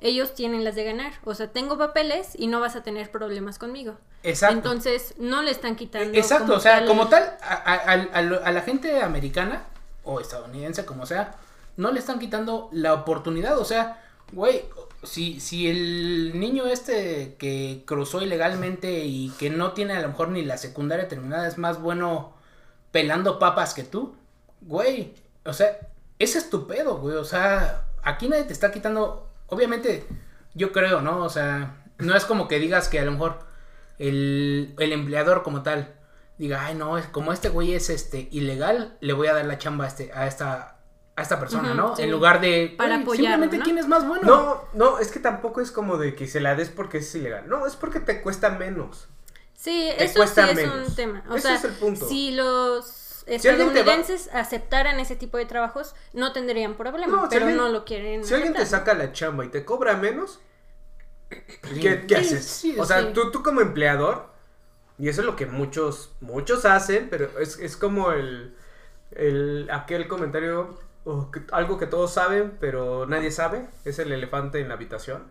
ellos 0.01 0.35
tienen 0.35 0.65
las 0.65 0.75
de 0.75 0.85
ganar. 0.85 1.13
O 1.25 1.35
sea, 1.35 1.49
tengo 1.53 1.79
papeles 1.79 2.31
y 2.39 2.47
no 2.47 2.61
vas 2.61 2.77
a 2.77 2.83
tener 2.83 3.11
problemas 3.11 3.59
conmigo. 3.59 3.97
Exacto. 4.23 4.57
Entonces, 4.57 5.15
no 5.19 5.43
le 5.43 5.51
están 5.51 5.77
quitando. 5.77 6.17
Exacto, 6.19 6.47
como 6.47 6.57
o 6.59 6.61
sea, 6.61 6.79
tal- 6.79 6.87
como 6.87 7.09
tal, 7.09 7.37
a, 7.43 7.55
a- 7.55 7.93
a- 7.93 8.09
a 8.19 8.23
lo- 8.23 8.45
a 8.45 8.51
la 8.53 8.63
gente 8.63 9.01
americana 9.03 9.65
o 10.05 10.21
estadounidense, 10.21 10.85
como 10.85 11.07
sea, 11.07 11.35
no 11.77 11.91
le 11.93 12.01
están 12.01 12.19
quitando 12.19 12.69
la 12.73 12.95
oportunidad. 12.95 13.59
O 13.59 13.65
sea, 13.65 14.03
güey, 14.33 14.65
si, 15.03 15.41
si 15.41 15.69
el 15.69 16.39
niño 16.39 16.67
este 16.67 17.37
que 17.39 17.83
cruzó 17.87 18.21
ilegalmente 18.23 19.05
y 19.05 19.31
que 19.39 19.49
no 19.51 19.73
tiene 19.73 19.95
a 19.95 20.01
lo 20.01 20.09
mejor 20.09 20.29
ni 20.29 20.43
la 20.45 20.59
secundaria 20.59 21.09
terminada 21.09 21.47
es 21.49 21.57
más 21.57 21.81
bueno 21.81 22.35
pelando 22.93 23.39
papas 23.39 23.73
que 23.73 23.83
tú, 23.85 24.15
güey, 24.61 25.15
o 25.47 25.53
sea, 25.55 25.79
ese 26.19 26.39
es 26.39 26.51
tu 26.51 26.67
pedo, 26.67 26.99
güey. 26.99 27.17
O 27.17 27.25
sea, 27.25 27.87
aquí 28.03 28.29
nadie 28.29 28.45
te 28.45 28.53
está 28.53 28.71
quitando. 28.73 29.30
Obviamente, 29.51 30.07
yo 30.55 30.73
creo, 30.73 31.01
¿no? 31.01 31.19
O 31.25 31.29
sea, 31.29 31.77
no 31.99 32.17
es 32.17 32.25
como 32.25 32.49
que 32.49 32.59
digas 32.59 32.89
que 32.89 32.99
a 32.99 33.05
lo 33.05 33.13
mejor 33.13 33.39
el, 33.99 34.75
el 34.79 34.93
empleador 34.93 35.43
como 35.43 35.63
tal 35.63 35.95
diga, 36.39 36.65
ay, 36.65 36.75
no, 36.75 36.97
es- 36.99 37.07
como 37.07 37.33
este 37.33 37.49
güey 37.51 37.75
es 37.75 37.91
este 37.91 38.29
ilegal, 38.31 38.97
le 39.01 39.13
voy 39.13 39.27
a 39.29 39.35
dar 39.35 39.45
la 39.45 39.59
chamba 39.59 39.85
a, 39.85 39.89
este, 39.89 40.11
a 40.15 40.27
esta 40.27 40.77
a 41.17 41.23
esta 41.23 41.39
persona, 41.39 41.75
¿no? 41.75 41.95
sí. 41.97 42.03
En 42.03 42.11
lugar 42.11 42.41
de 42.41 42.73
Para 42.79 42.95
"Güey, 42.95 43.03
apoyarlo, 43.03 43.27
simplemente 43.45 43.59
¿no? 43.59 43.65
quién 43.65 43.77
es 43.79 43.87
más 43.89 44.09
bueno. 44.09 44.23
No, 44.27 44.63
no, 44.73 44.99
es 45.01 45.11
que 45.11 45.21
tampoco 45.21 45.61
es 45.61 45.71
como 45.71 45.99
de 45.99 46.15
que 46.15 46.27
se 46.27 46.41
la 46.41 46.55
des 46.55 46.71
porque 46.71 46.99
es 46.99 47.15
ilegal. 47.15 47.47
No, 47.47 47.67
es 47.67 47.77
porque 47.77 48.01
te 48.01 48.23
cuesta 48.23 48.49
menos. 48.51 49.07
Sí, 49.53 49.91
Te 49.99 50.05
eso 50.05 50.27
sí 50.27 50.41
es 50.41 50.89
un 50.89 50.95
tema. 50.95 51.23
O 51.29 51.35
Ese 51.35 51.49
sea, 51.49 51.57
es 51.57 51.65
el 51.65 51.73
punto. 51.73 52.09
si 52.09 52.31
los 52.31 52.87
alguien 53.35 53.69
te 53.73 53.75
va- 53.75 53.81
estadounidenses 53.81 54.31
aceptaran 54.35 54.99
ese 55.01 55.17
tipo 55.17 55.37
de 55.39 55.47
trabajos, 55.47 55.95
no 56.13 56.33
tendrían 56.33 56.75
problema, 56.77 57.07
No, 57.17 57.23
si 57.25 57.29
pero 57.31 57.47
alguien- 57.47 57.57
no 57.59 57.69
lo 57.69 57.85
quieren. 57.85 58.25
Si 58.25 58.35
alguien 58.35 58.53
te 58.55 58.65
saca 58.67 58.95
la 58.95 59.13
chamba 59.13 59.45
y 59.45 59.49
te 59.49 59.65
cobra 59.65 59.97
menos. 59.97 60.41
¿qué, 61.29 62.07
qué 62.07 62.09
Sí, 62.09 62.15
haces? 62.15 62.45
sí, 62.45 62.77
o 62.79 62.85
sea, 62.85 63.03
sí. 63.03 63.09
tú, 63.15 63.31
tú 63.31 63.43
como 63.43 63.61
empleador, 63.61 64.31
y 64.99 65.09
eso 65.09 65.21
es 65.21 65.27
lo 65.27 65.37
que 65.37 65.47
muchos, 65.47 66.13
muchos 66.21 66.65
hacen, 66.65 67.09
pero 67.09 67.39
es, 67.39 67.59
es 67.59 67.77
como 67.77 68.13
el, 68.13 68.57
el, 69.13 69.69
aquel 69.71 70.09
comentario, 70.09 70.79
que- 71.33 71.43
algo 71.53 71.79
que 71.79 71.87
todos 71.87 72.13
saben, 72.13 72.57
pero 72.61 73.07
nadie 73.07 73.31
sabe, 73.31 73.67
es 73.85 73.99
el 74.01 74.11
elefante 74.13 74.61
en 74.61 74.69
la 74.69 74.75
habitación. 74.75 75.31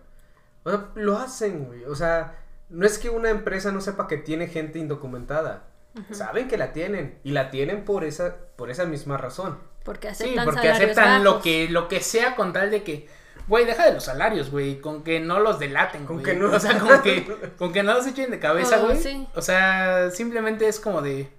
O 0.63 0.70
sea, 0.72 0.89
lo 0.96 1.18
hacen, 1.18 1.65
güey. 1.65 1.84
O 1.86 1.96
sea, 1.96 2.38
no 2.70 2.86
es 2.86 2.98
que 2.98 3.10
una 3.10 3.29
empresa 3.29 3.72
no 3.72 3.82
sepa 3.82 4.08
que 4.08 4.18
tiene 4.18 4.48
gente 4.48 4.79
indocumentada. 4.79 5.68
Saben 6.12 6.48
que 6.48 6.58
la 6.58 6.72
tienen, 6.74 7.20
y 7.24 7.32
la 7.32 7.50
tienen 7.51 7.86
por 7.86 8.03
esa, 8.03 8.36
por 8.56 8.70
esa 8.70 8.86
misma 8.86 9.18
razón. 9.18 9.58
Porque 9.84 10.13
Sí, 10.13 10.24
aceptan 10.24 10.46
porque 10.46 10.60
salarios 10.68 10.84
aceptan 10.91 11.24
lo 11.24 11.41
que, 11.41 11.70
lo 11.70 11.88
que 11.88 12.01
sea 12.01 12.36
con 12.36 12.53
tal 12.53 12.70
de 12.72 12.84
que, 12.84 13.08
güey, 13.48 13.65
deja 13.65 13.86
de 13.86 13.94
los 13.94 14.03
salarios, 14.03 14.51
güey, 14.51 14.79
con 14.82 15.03
que 15.03 15.20
no 15.20 15.39
los 15.39 15.58
delaten, 15.60 16.06
Con 16.06 16.18
güey. 16.18 16.25
que 16.25 16.34
no- 16.36 16.53
O 16.53 16.60
sea, 16.60 16.77
con 16.79 17.01
que, 17.01 17.51
con 17.58 17.72
que 17.74 17.82
no 17.84 17.94
los 17.94 18.06
echen 18.06 18.29
de 18.32 18.39
cabeza, 18.39 18.79
Oh, 18.82 18.86
güey. 18.88 18.98
sí. 19.01 19.27
O 19.36 19.41
sea, 19.41 20.12
simplemente 20.12 20.68
es 20.68 20.79
como 20.79 21.01
de, 21.01 21.29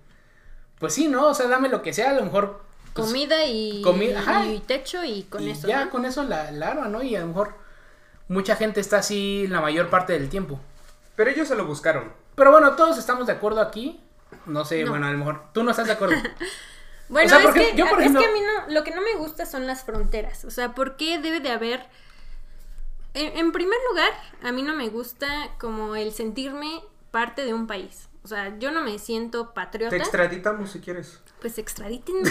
pues 0.78 0.94
sí, 0.94 1.08
¿no? 1.08 1.28
O 1.28 1.34
sea, 1.34 1.46
dame 1.48 1.68
lo 1.68 1.82
que 1.82 1.92
sea, 1.92 2.10
a 2.10 2.14
lo 2.14 2.24
mejor. 2.24 2.62
pues, 2.94 3.06
Comida 3.06 3.44
y, 3.44 3.82
Comi- 3.84 4.16
ajá. 4.16 4.46
y 4.46 4.58
techo 4.60 5.04
y 5.04 5.24
con 5.24 5.42
y 5.42 5.50
eso. 5.50 5.68
ya 5.68 5.84
¿no? 5.84 5.90
con 5.90 6.04
eso 6.04 6.24
la, 6.24 6.50
la 6.50 6.68
arma, 6.68 6.88
¿no? 6.88 7.02
Y 7.02 7.14
a 7.14 7.20
lo 7.20 7.28
mejor 7.28 7.54
mucha 8.28 8.56
gente 8.56 8.80
está 8.80 8.98
así 8.98 9.46
la 9.48 9.60
mayor 9.60 9.90
parte 9.90 10.12
del 10.14 10.28
tiempo. 10.28 10.58
Pero 11.14 11.30
ellos 11.30 11.46
se 11.46 11.54
lo 11.54 11.66
buscaron. 11.66 12.12
Pero 12.34 12.50
bueno, 12.50 12.72
todos 12.72 12.96
estamos 12.98 13.26
de 13.26 13.34
acuerdo 13.34 13.60
aquí. 13.60 14.00
No 14.46 14.64
sé, 14.64 14.84
No. 14.84 14.90
bueno, 14.90 15.06
a 15.06 15.12
lo 15.12 15.18
mejor 15.18 15.52
tú 15.52 15.62
no 15.62 15.70
estás 15.70 15.86
de 15.86 15.92
acuerdo. 15.94 16.16
Bueno, 17.08 17.26
O 17.26 17.40
sea, 17.40 17.48
es, 17.48 17.54
que, 17.54 17.76
yo, 17.76 17.88
por 17.88 17.98
es 18.00 18.06
ejemplo- 18.06 18.20
que 18.22 18.28
a 18.28 18.32
mí 18.32 18.38
no, 18.40 18.72
lo 18.72 18.84
que 18.84 18.92
no 18.92 19.00
me 19.00 19.14
gusta 19.16 19.44
son 19.44 19.66
las 19.66 19.82
fronteras. 19.82 20.44
O 20.44 20.50
sea, 20.52 20.76
¿por 20.76 20.96
qué 20.96 21.18
debe 21.18 21.40
de 21.40 21.50
haber... 21.50 21.84
En, 23.14 23.36
en 23.36 23.50
primer 23.50 23.78
lugar, 23.90 24.12
a 24.44 24.52
mí 24.52 24.62
no 24.62 24.76
me 24.76 24.88
gusta 24.90 25.26
como 25.58 25.96
el 25.96 26.12
sentirme 26.12 26.80
parte 27.10 27.44
de 27.44 27.52
un 27.52 27.66
país. 27.66 28.08
O 28.22 28.28
sea, 28.28 28.58
yo 28.58 28.70
no 28.70 28.82
me 28.82 28.98
siento 28.98 29.54
patriota. 29.54 29.90
Te 29.90 29.96
extraditamos 29.96 30.70
si 30.70 30.80
quieres. 30.80 31.20
Pues 31.40 31.58
extradítenme. 31.58 32.30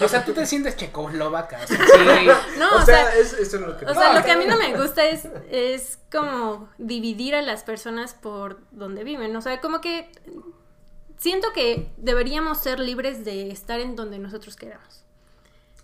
O 0.00 0.08
sea, 0.08 0.24
tú 0.24 0.32
te 0.32 0.46
sientes 0.46 0.76
checoslovaca. 0.76 1.58
o 1.62 1.66
sea, 1.66 1.76
sí. 1.76 2.26
No, 2.58 2.70
o, 2.70 2.76
o 2.78 2.84
sea, 2.84 3.10
sea, 3.10 3.16
es, 3.16 3.34
eso 3.34 3.56
es 3.56 3.62
lo 3.62 3.76
que 3.76 3.84
O 3.84 3.94
sea, 3.94 4.14
lo 4.14 4.24
que 4.24 4.30
a 4.30 4.36
mí 4.36 4.46
no 4.46 4.56
me 4.56 4.74
gusta 4.76 5.04
es, 5.04 5.28
es 5.50 5.98
como 6.10 6.68
dividir 6.78 7.34
a 7.34 7.42
las 7.42 7.62
personas 7.62 8.14
por 8.14 8.60
donde 8.70 9.04
viven. 9.04 9.36
O 9.36 9.42
sea, 9.42 9.60
como 9.60 9.80
que 9.80 10.10
siento 11.18 11.52
que 11.52 11.92
deberíamos 11.98 12.58
ser 12.60 12.80
libres 12.80 13.24
de 13.24 13.50
estar 13.50 13.80
en 13.80 13.96
donde 13.96 14.18
nosotros 14.18 14.56
queramos. 14.56 15.04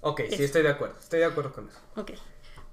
Ok, 0.01 0.23
sí, 0.31 0.43
estoy 0.43 0.63
de 0.63 0.71
acuerdo. 0.71 0.97
Estoy 0.99 1.21
de 1.21 1.27
acuerdo 1.27 1.53
con 1.53 1.69
eso. 1.69 1.79
Ok. 1.97 2.13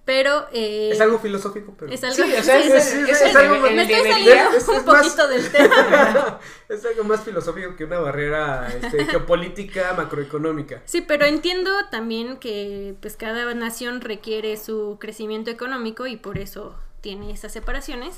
Pero... 0.09 0.47
eh, 0.51 0.89
Es 0.91 0.99
algo 1.01 1.19
filosófico, 1.19 1.75
pero. 1.77 1.91
es 1.93 2.03
algo... 2.03 2.15
Sí, 2.15 2.33
o 2.35 2.41
sea, 2.43 2.57
es, 2.65 3.35
algo 3.35 3.57
más- 3.59 3.69
el 3.69 3.75
Me 3.75 3.81
estoy 3.83 3.95
nivel- 3.97 4.11
saliendo 4.11 4.57
es- 4.57 4.67
un 4.67 4.75
es 4.77 4.85
más- 4.87 5.03
poquito 5.03 5.27
del 5.27 5.51
tema. 5.51 6.39
es 6.67 6.83
algo 6.85 7.03
más 7.03 7.21
filosófico 7.21 7.75
que 7.75 7.83
una 7.85 7.99
barrera 7.99 8.67
este, 8.69 9.05
geopolítica 9.11 9.93
macroeconómica. 9.93 10.81
Sí, 10.85 11.01
pero 11.01 11.25
entiendo 11.25 11.69
también 11.91 12.37
que 12.37 12.95
pues 13.01 13.17
cada 13.17 13.53
nación 13.53 14.01
requiere 14.01 14.57
su 14.57 14.97
crecimiento 14.99 15.51
económico 15.51 16.07
y 16.07 16.17
por 16.17 16.39
eso 16.39 16.75
tiene 17.01 17.31
esas 17.31 17.53
separaciones. 17.53 18.15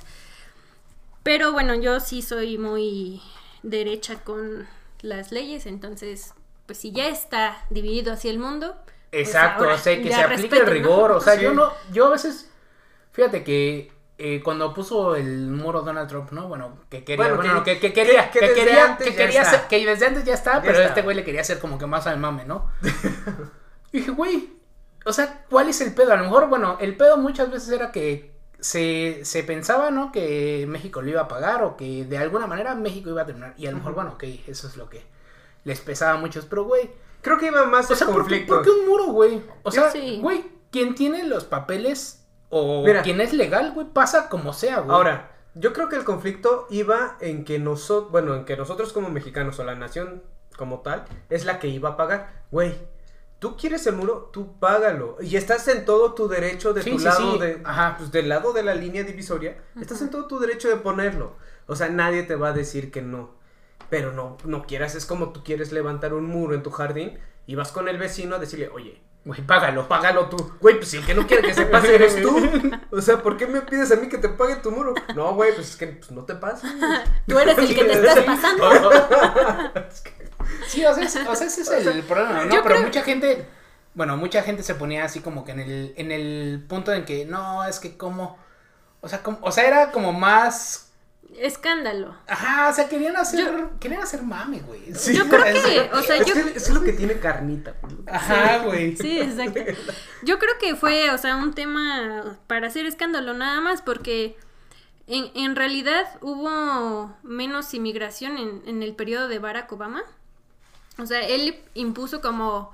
Pero 1.23 1.51
bueno, 1.51 1.75
yo 1.75 1.99
sí 1.99 2.21
soy 2.21 2.57
muy 2.57 3.21
derecha 3.63 4.23
con 4.23 4.65
las 5.01 5.33
leyes, 5.33 5.65
entonces 5.65 6.33
pues 6.67 6.77
si 6.77 6.93
ya 6.93 7.09
está 7.09 7.65
dividido 7.69 8.13
hacia 8.13 8.31
el 8.31 8.39
mundo. 8.39 8.77
Pues 9.11 9.27
Exacto, 9.27 9.63
ahora 9.65 9.75
o 9.75 9.77
sea, 9.77 9.95
que 10.01 10.07
se 10.09 10.15
aplique 10.15 10.41
respeten, 10.41 10.59
el 10.59 10.65
¿no? 10.65 10.71
rigor. 10.71 11.11
O 11.11 11.19
sea, 11.21 11.35
Sí. 11.35 11.41
yo 11.41 11.53
no, 11.53 11.71
yo 11.91 12.07
a 12.07 12.09
veces, 12.11 12.49
fíjate 13.11 13.43
que 13.43 13.91
eh, 14.17 14.41
cuando 14.43 14.71
puso 14.73 15.15
el 15.15 15.47
muro 15.47 15.81
Donald 15.81 16.07
Trump, 16.07 16.31
¿no? 16.31 16.47
Bueno, 16.47 16.77
que 16.89 17.03
quería, 17.03 17.25
Bueno, 17.27 17.41
bueno, 17.41 17.63
que- 17.63 17.79
que, 17.79 17.87
que 17.87 17.93
quería, 17.93 18.29
que 18.29 18.39
que, 18.39 18.47
desde 18.49 18.61
quería, 18.65 18.97
que 18.97 19.15
quería 19.15 19.41
hacer- 19.41 19.67
que 19.67 19.83
desde 19.85 20.05
antes 20.05 20.23
ya 20.25 20.35
está, 20.35 20.53
Ya 20.55 20.61
pero 20.61 20.73
está. 20.73 20.85
este 20.89 21.01
güey 21.01 21.15
le 21.15 21.23
quería 21.23 21.41
hacer 21.41 21.57
como 21.59 21.77
que 21.79 21.87
más 21.87 22.05
al 22.07 22.17
mame, 22.19 22.45
¿no? 22.45 22.71
Y 23.91 23.97
dije, 23.99 24.11
güey, 24.11 24.53
o 25.05 25.11
sea, 25.11 25.43
¿cuál 25.49 25.67
es 25.69 25.81
el 25.81 25.93
pedo? 25.93 26.13
A 26.13 26.17
lo 26.17 26.23
mejor, 26.23 26.47
bueno, 26.47 26.77
el 26.79 26.95
pedo 26.95 27.17
muchas 27.17 27.51
veces 27.51 27.69
era 27.71 27.91
que 27.91 28.31
se, 28.59 29.21
se 29.23 29.43
pensaba, 29.43 29.89
¿no? 29.91 30.11
Que 30.11 30.65
México 30.69 31.01
lo 31.01 31.09
iba 31.09 31.21
a 31.21 31.27
pagar 31.27 31.63
o 31.63 31.75
que 31.75 32.05
de 32.05 32.17
alguna 32.19 32.45
manera 32.47 32.75
México 32.75 33.09
iba 33.09 33.23
a 33.23 33.25
terminar. 33.25 33.53
Y 33.57 33.65
a 33.65 33.71
lo 33.71 33.77
mejor, 33.77 33.93
bueno, 33.95 34.11
ok, 34.11 34.23
eso 34.47 34.67
es 34.67 34.77
lo 34.77 34.87
que 34.89 35.03
les 35.63 35.81
pesaba 35.81 36.13
a 36.13 36.17
muchos, 36.21 36.45
pero 36.45 36.63
güey, 36.65 36.91
Creo 37.21 37.37
que 37.37 37.47
iba 37.47 37.65
más 37.65 37.89
o 37.91 37.95
sea, 37.95 38.07
el 38.07 38.13
¿por 38.13 38.23
qué, 38.27 38.29
conflicto. 38.45 38.55
por 38.55 38.63
qué 38.63 38.69
un 38.71 38.87
muro, 38.87 39.05
güey? 39.07 39.41
O 39.63 39.71
sea, 39.71 39.89
Sí. 39.91 40.19
güey, 40.21 40.43
quien 40.71 40.95
tiene 40.95 41.23
los 41.23 41.43
papeles 41.45 42.25
o 42.49 42.83
Mira. 42.85 43.01
quien 43.03 43.21
es 43.21 43.33
legal, 43.33 43.71
güey, 43.73 43.87
pasa 43.87 44.29
como 44.29 44.53
sea, 44.53 44.79
güey. 44.79 44.95
Ahora, 44.95 45.31
yo 45.55 45.73
creo 45.73 45.89
que 45.89 45.95
el 45.97 46.03
conflicto 46.03 46.67
iba 46.69 47.17
en 47.19 47.43
que 47.45 47.59
nosotros, 47.59 48.11
bueno, 48.11 48.35
en 48.35 48.45
que 48.45 48.57
nosotros 48.57 48.91
como 48.93 49.09
mexicanos 49.09 49.59
o 49.59 49.63
la 49.63 49.75
nación 49.75 50.23
como 50.57 50.79
tal 50.81 51.05
es 51.29 51.45
la 51.45 51.59
que 51.59 51.67
iba 51.67 51.89
a 51.89 51.97
pagar. 51.97 52.43
Güey, 52.51 52.73
tú 53.39 53.55
quieres 53.57 53.85
el 53.87 53.95
muro, 53.95 54.29
tú 54.33 54.57
págalo. 54.59 55.17
Y 55.21 55.35
estás 55.35 55.67
en 55.67 55.85
todo 55.85 56.13
tu 56.13 56.27
derecho 56.27 56.73
de 56.73 56.83
Sí, 56.83 56.91
tu 56.91 56.99
sí, 56.99 57.05
lado, 57.05 57.33
sí. 57.33 57.39
de, 57.39 57.61
Ajá. 57.63 57.95
pues, 57.97 58.11
del 58.11 58.29
lado 58.29 58.53
de 58.53 58.63
la 58.63 58.75
línea 58.75 59.03
divisoria. 59.03 59.57
Estás 59.79 60.01
en 60.01 60.09
todo 60.09 60.25
tu 60.27 60.39
derecho 60.39 60.69
de 60.69 60.77
ponerlo. 60.77 61.35
O 61.67 61.75
sea, 61.75 61.89
nadie 61.89 62.23
te 62.23 62.35
va 62.35 62.49
a 62.49 62.53
decir 62.53 62.91
que 62.91 63.01
no. 63.01 63.39
Pero 63.91 64.11
no, 64.11 64.37
no 64.45 64.63
quieras, 64.63 64.95
es 64.95 65.05
como 65.05 65.31
tú 65.33 65.43
quieres 65.43 65.71
levantar 65.71 66.15
un 66.15 66.25
muro 66.25 66.55
en 66.55 66.63
tu 66.63 66.71
jardín 66.71 67.19
y 67.45 67.53
vas 67.53 67.71
con 67.71 67.87
el 67.87 67.99
vecino 67.99 68.35
a 68.37 68.39
decirle, 68.39 68.69
oye, 68.69 68.99
Güey, 69.23 69.41
págalo. 69.45 69.87
págalo 69.87 70.29
tú. 70.29 70.53
Güey, 70.59 70.77
pues 70.77 70.89
si 70.89 70.97
el 70.97 71.05
que 71.05 71.13
no 71.13 71.27
quiere 71.27 71.43
que 71.43 71.53
se 71.53 71.67
pase 71.67 71.93
eres 71.93 72.19
tú. 72.23 72.35
O 72.91 72.99
sea, 73.01 73.21
¿por 73.21 73.37
qué 73.37 73.45
me 73.45 73.61
pides 73.61 73.91
a 73.91 73.95
mí 73.97 74.09
que 74.09 74.17
te 74.17 74.29
pague 74.29 74.55
tu 74.55 74.71
muro? 74.71 74.95
No, 75.15 75.35
güey, 75.35 75.53
pues 75.53 75.69
es 75.69 75.75
que 75.75 75.85
pues, 75.85 76.09
no 76.11 76.23
te 76.23 76.33
pases. 76.33 76.71
Tú 77.27 77.37
eres 77.37 77.55
el 77.55 77.75
que 77.75 77.83
te 77.83 77.91
estás 77.93 78.19
pasando. 78.23 78.67
Sí, 80.67 80.83
o 80.85 80.93
sea, 80.93 81.03
es- 81.03 81.15
o 81.15 81.35
sea, 81.35 81.47
ese 81.47 81.61
es 81.61 81.69
el 81.87 82.03
problema, 82.03 82.45
¿no? 82.45 82.55
yo 82.55 82.63
Pero 82.63 82.75
creo- 82.75 82.81
mucha 82.81 83.03
gente, 83.03 83.45
bueno, 83.93 84.17
mucha 84.17 84.41
gente 84.43 84.63
se 84.63 84.75
ponía 84.75 85.05
así 85.05 85.19
como 85.19 85.45
que 85.45 85.51
en 85.51 85.59
el, 85.59 85.93
en 85.97 86.11
el 86.11 86.65
punto 86.67 86.91
en 86.93 87.05
que, 87.05 87.25
no, 87.25 87.63
es 87.65 87.79
que 87.79 87.97
como, 87.97 88.37
o 89.01 89.07
sea, 89.07 89.21
como, 89.23 89.37
o 89.41 89.51
sea, 89.51 89.65
era 89.67 89.91
como 89.91 90.13
más, 90.13 90.90
Escándalo. 91.37 92.15
ajá, 92.27 92.69
o 92.69 92.73
sea, 92.73 92.89
querían 92.89 93.15
hacer, 93.15 93.69
querían 93.79 94.01
hacer 94.01 94.21
mame, 94.23 94.59
güey. 94.59 94.93
Sí. 94.93 95.15
Yo 95.15 95.27
creo 95.27 95.43
que, 95.43 95.89
o 95.93 96.01
sea, 96.01 96.17
es, 96.17 96.25
yo... 96.27 96.33
que 96.33 96.57
es 96.57 96.69
lo 96.69 96.81
que 96.83 96.93
tiene 96.93 97.19
carnita. 97.19 97.75
güey. 97.81 97.95
Ajá, 98.07 98.59
güey. 98.65 98.97
Sí, 98.97 99.19
exacto. 99.19 99.59
Yo 100.23 100.39
creo 100.39 100.53
que 100.59 100.75
fue, 100.75 101.09
o 101.11 101.17
sea, 101.17 101.37
un 101.37 101.53
tema 101.53 102.37
para 102.47 102.67
hacer 102.67 102.85
escándalo 102.85 103.33
nada 103.33 103.61
más, 103.61 103.81
porque 103.81 104.37
en, 105.07 105.31
en 105.33 105.55
realidad 105.55 106.05
hubo 106.21 107.15
menos 107.23 107.73
inmigración 107.73 108.37
en, 108.37 108.61
en 108.65 108.83
el 108.83 108.95
periodo 108.95 109.27
de 109.27 109.39
Barack 109.39 109.71
Obama. 109.71 110.03
O 110.97 111.05
sea, 111.05 111.21
él 111.21 111.55
impuso 111.73 112.21
como 112.21 112.71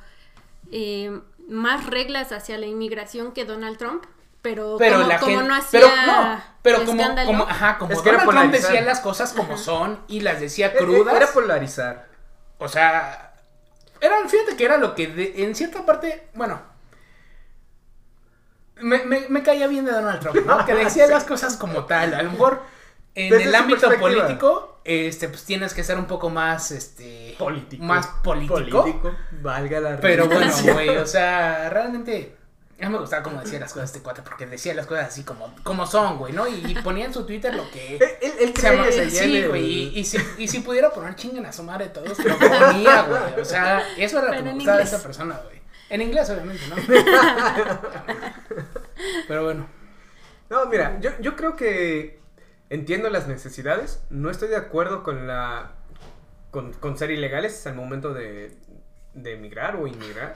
eh, 0.71 1.21
más 1.47 1.85
reglas 1.87 2.31
hacia 2.31 2.57
la 2.57 2.65
inmigración 2.65 3.31
que 3.31 3.45
Donald 3.45 3.77
Trump, 3.77 4.03
pero, 4.41 4.77
Pero 4.77 4.98
como, 4.98 5.08
la 5.08 5.20
como 5.20 5.32
gente, 5.32 5.48
no 5.48 5.56
hacía 5.56 5.79
pero 5.79 5.88
no, 6.06 6.44
pero 6.62 6.86
como, 6.86 7.01
escándalo. 7.01 7.27
como, 7.27 7.44
ajá, 7.44 7.77
como 7.77 7.91
Es 7.94 8.01
que 8.01 8.12
Donald 8.12 8.29
Trump 8.29 8.51
decía 8.53 8.82
las 8.82 9.00
cosas 9.00 9.34
como 9.34 9.58
son 9.58 10.00
y 10.08 10.22
las 10.22 10.39
decía 10.39 10.74
crudas. 10.75 11.15
Era 11.15 11.27
polarizar. 11.34 12.08
O 12.60 12.67
sea, 12.67 13.34
era, 14.00 14.15
fíjate 14.27 14.56
que 14.56 14.65
era 14.65 14.77
lo 14.77 14.96
que 14.96 15.08
de- 15.08 15.44
en 15.44 15.56
cierta 15.56 15.86
parte, 15.86 16.27
bueno, 16.34 16.62
me, 18.75 19.03
me, 19.06 19.27
me 19.29 19.44
caía 19.44 19.67
bien 19.67 19.86
de 19.86 19.91
Donald 19.91 20.20
Trump, 20.20 20.46
¿no? 20.46 20.65
Que 20.65 20.75
decía 20.75 21.08
las 21.10 21.24
cosas 21.24 21.58
como 21.58 21.86
tal. 21.86 22.13
A 22.13 22.22
lo 22.22 22.32
mejor 22.32 22.62
en 23.15 23.32
Desde 23.32 23.46
el 23.46 23.56
ámbito 23.56 23.89
político, 23.98 24.79
este, 24.84 25.27
pues 25.29 25.44
tienes 25.44 25.74
que 25.74 25.84
ser 25.84 25.98
un 25.98 26.06
poco 26.06 26.29
más, 26.29 26.72
este, 26.72 27.36
Político. 27.39 27.84
más 27.84 28.08
político. 28.24 28.86
Valga 29.41 29.79
la 29.79 30.00
Pero 30.00 30.27
bueno, 30.27 30.53
güey, 30.74 30.98
o 30.98 31.06
sea, 31.06 31.70
realmente. 31.70 32.37
A 32.79 32.86
mí 32.86 32.91
me 32.91 33.00
gustaba 33.00 33.24
cómo 33.24 33.41
decía 33.41 33.60
las 33.60 33.74
cosas 33.74 33.89
este 33.89 34.03
cuate, 34.03 34.22
porque 34.22 34.46
decía 34.46 34.75
las 34.75 34.86
cosas 34.86 35.07
así 35.07 35.24
como, 35.24 35.55
como 35.63 35.88
son, 35.88 36.19
güey, 36.19 36.31
¿no? 36.31 36.48
Y, 36.48 36.63
y 36.63 36.75
ponía 36.75 37.05
en 37.05 37.13
su 37.13 37.25
Twitter 37.25 37.55
lo 37.55 37.69
que. 37.72 37.96
Él, 37.96 38.03
él, 38.22 38.34
él 38.39 38.53
Se 38.55 39.10
sí, 39.10 39.43
güey, 39.48 39.65
y, 39.65 40.00
y 40.00 40.05
si, 40.05 40.19
y 40.38 40.48
si 40.48 40.60
pudiera 40.60 40.91
poner 40.91 41.15
chinguen 41.15 41.46
a 41.48 41.53
su 41.53 41.63
madre 41.63 41.88
todos, 41.88 42.19
lo 42.19 42.38
ponía, 42.38 43.01
güey. 43.03 43.41
O 43.41 43.46
sea, 43.46 43.84
eso 43.98 44.19
era 44.19 44.27
lo 44.27 44.34
que 44.34 44.43
Pero 44.43 44.55
me 44.55 44.77
de 44.77 44.84
esa 44.84 45.01
persona, 45.01 45.41
güey. 45.43 45.57
En 45.89 46.01
inglés, 46.01 46.29
obviamente, 46.29 46.63
¿no? 46.67 46.75
Pero 49.27 49.43
bueno. 49.43 49.67
No, 50.50 50.65
mira, 50.67 51.00
yo, 51.00 51.12
yo 51.19 51.36
creo 51.36 51.55
que 51.55 52.19
entiendo 52.69 53.10
las 53.10 53.27
necesidades, 53.27 54.01
no 54.10 54.29
estoy 54.29 54.50
de 54.50 54.57
acuerdo 54.57 55.03
con 55.03 55.27
la 55.27 55.72
con, 56.51 56.74
con 56.74 56.98
ser 56.98 57.12
ilegales 57.12 57.65
al 57.67 57.75
momento 57.75 58.13
de, 58.13 58.55
de 59.13 59.34
emigrar 59.34 59.75
o 59.75 59.88
inmigrar. 59.88 60.36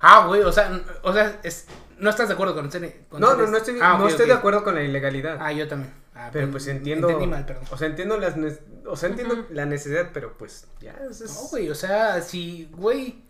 Ah, 0.00 0.26
güey, 0.26 0.42
o 0.42 0.52
sea, 0.52 0.80
o 1.02 1.12
sea, 1.12 1.40
es, 1.42 1.66
no 1.98 2.10
estás 2.10 2.28
de 2.28 2.34
acuerdo 2.34 2.54
con, 2.54 2.70
con 2.70 3.20
No, 3.20 3.34
no, 3.36 3.46
no 3.46 3.56
estoy, 3.56 3.78
Ah, 3.80 3.96
no 3.98 4.08
estoy 4.08 4.26
de 4.26 4.32
acuerdo 4.32 4.64
con 4.64 4.74
la 4.74 4.82
ilegalidad. 4.82 5.36
Ah, 5.40 5.52
yo 5.52 5.68
también. 5.68 5.92
Ah, 6.14 6.30
pero 6.32 6.50
pues 6.50 6.66
entiendo. 6.66 7.08
Entendí 7.08 7.26
mal, 7.30 7.46
perdón. 7.46 7.64
O 7.70 7.76
sea, 7.78 7.86
entiendo 7.88 8.18
las 8.18 8.36
ne- 8.36 8.58
o 8.86 8.96
sea, 8.96 9.08
entiendo 9.08 9.46
la 9.50 9.64
necesidad, 9.66 10.10
pero 10.12 10.36
pues 10.36 10.66
ya 10.80 10.92
es- 11.10 11.20
es- 11.20 11.34
No, 11.34 11.48
güey, 11.48 11.70
o 11.70 11.74
sea, 11.74 12.20
si, 12.22 12.68
güey, 12.72 13.22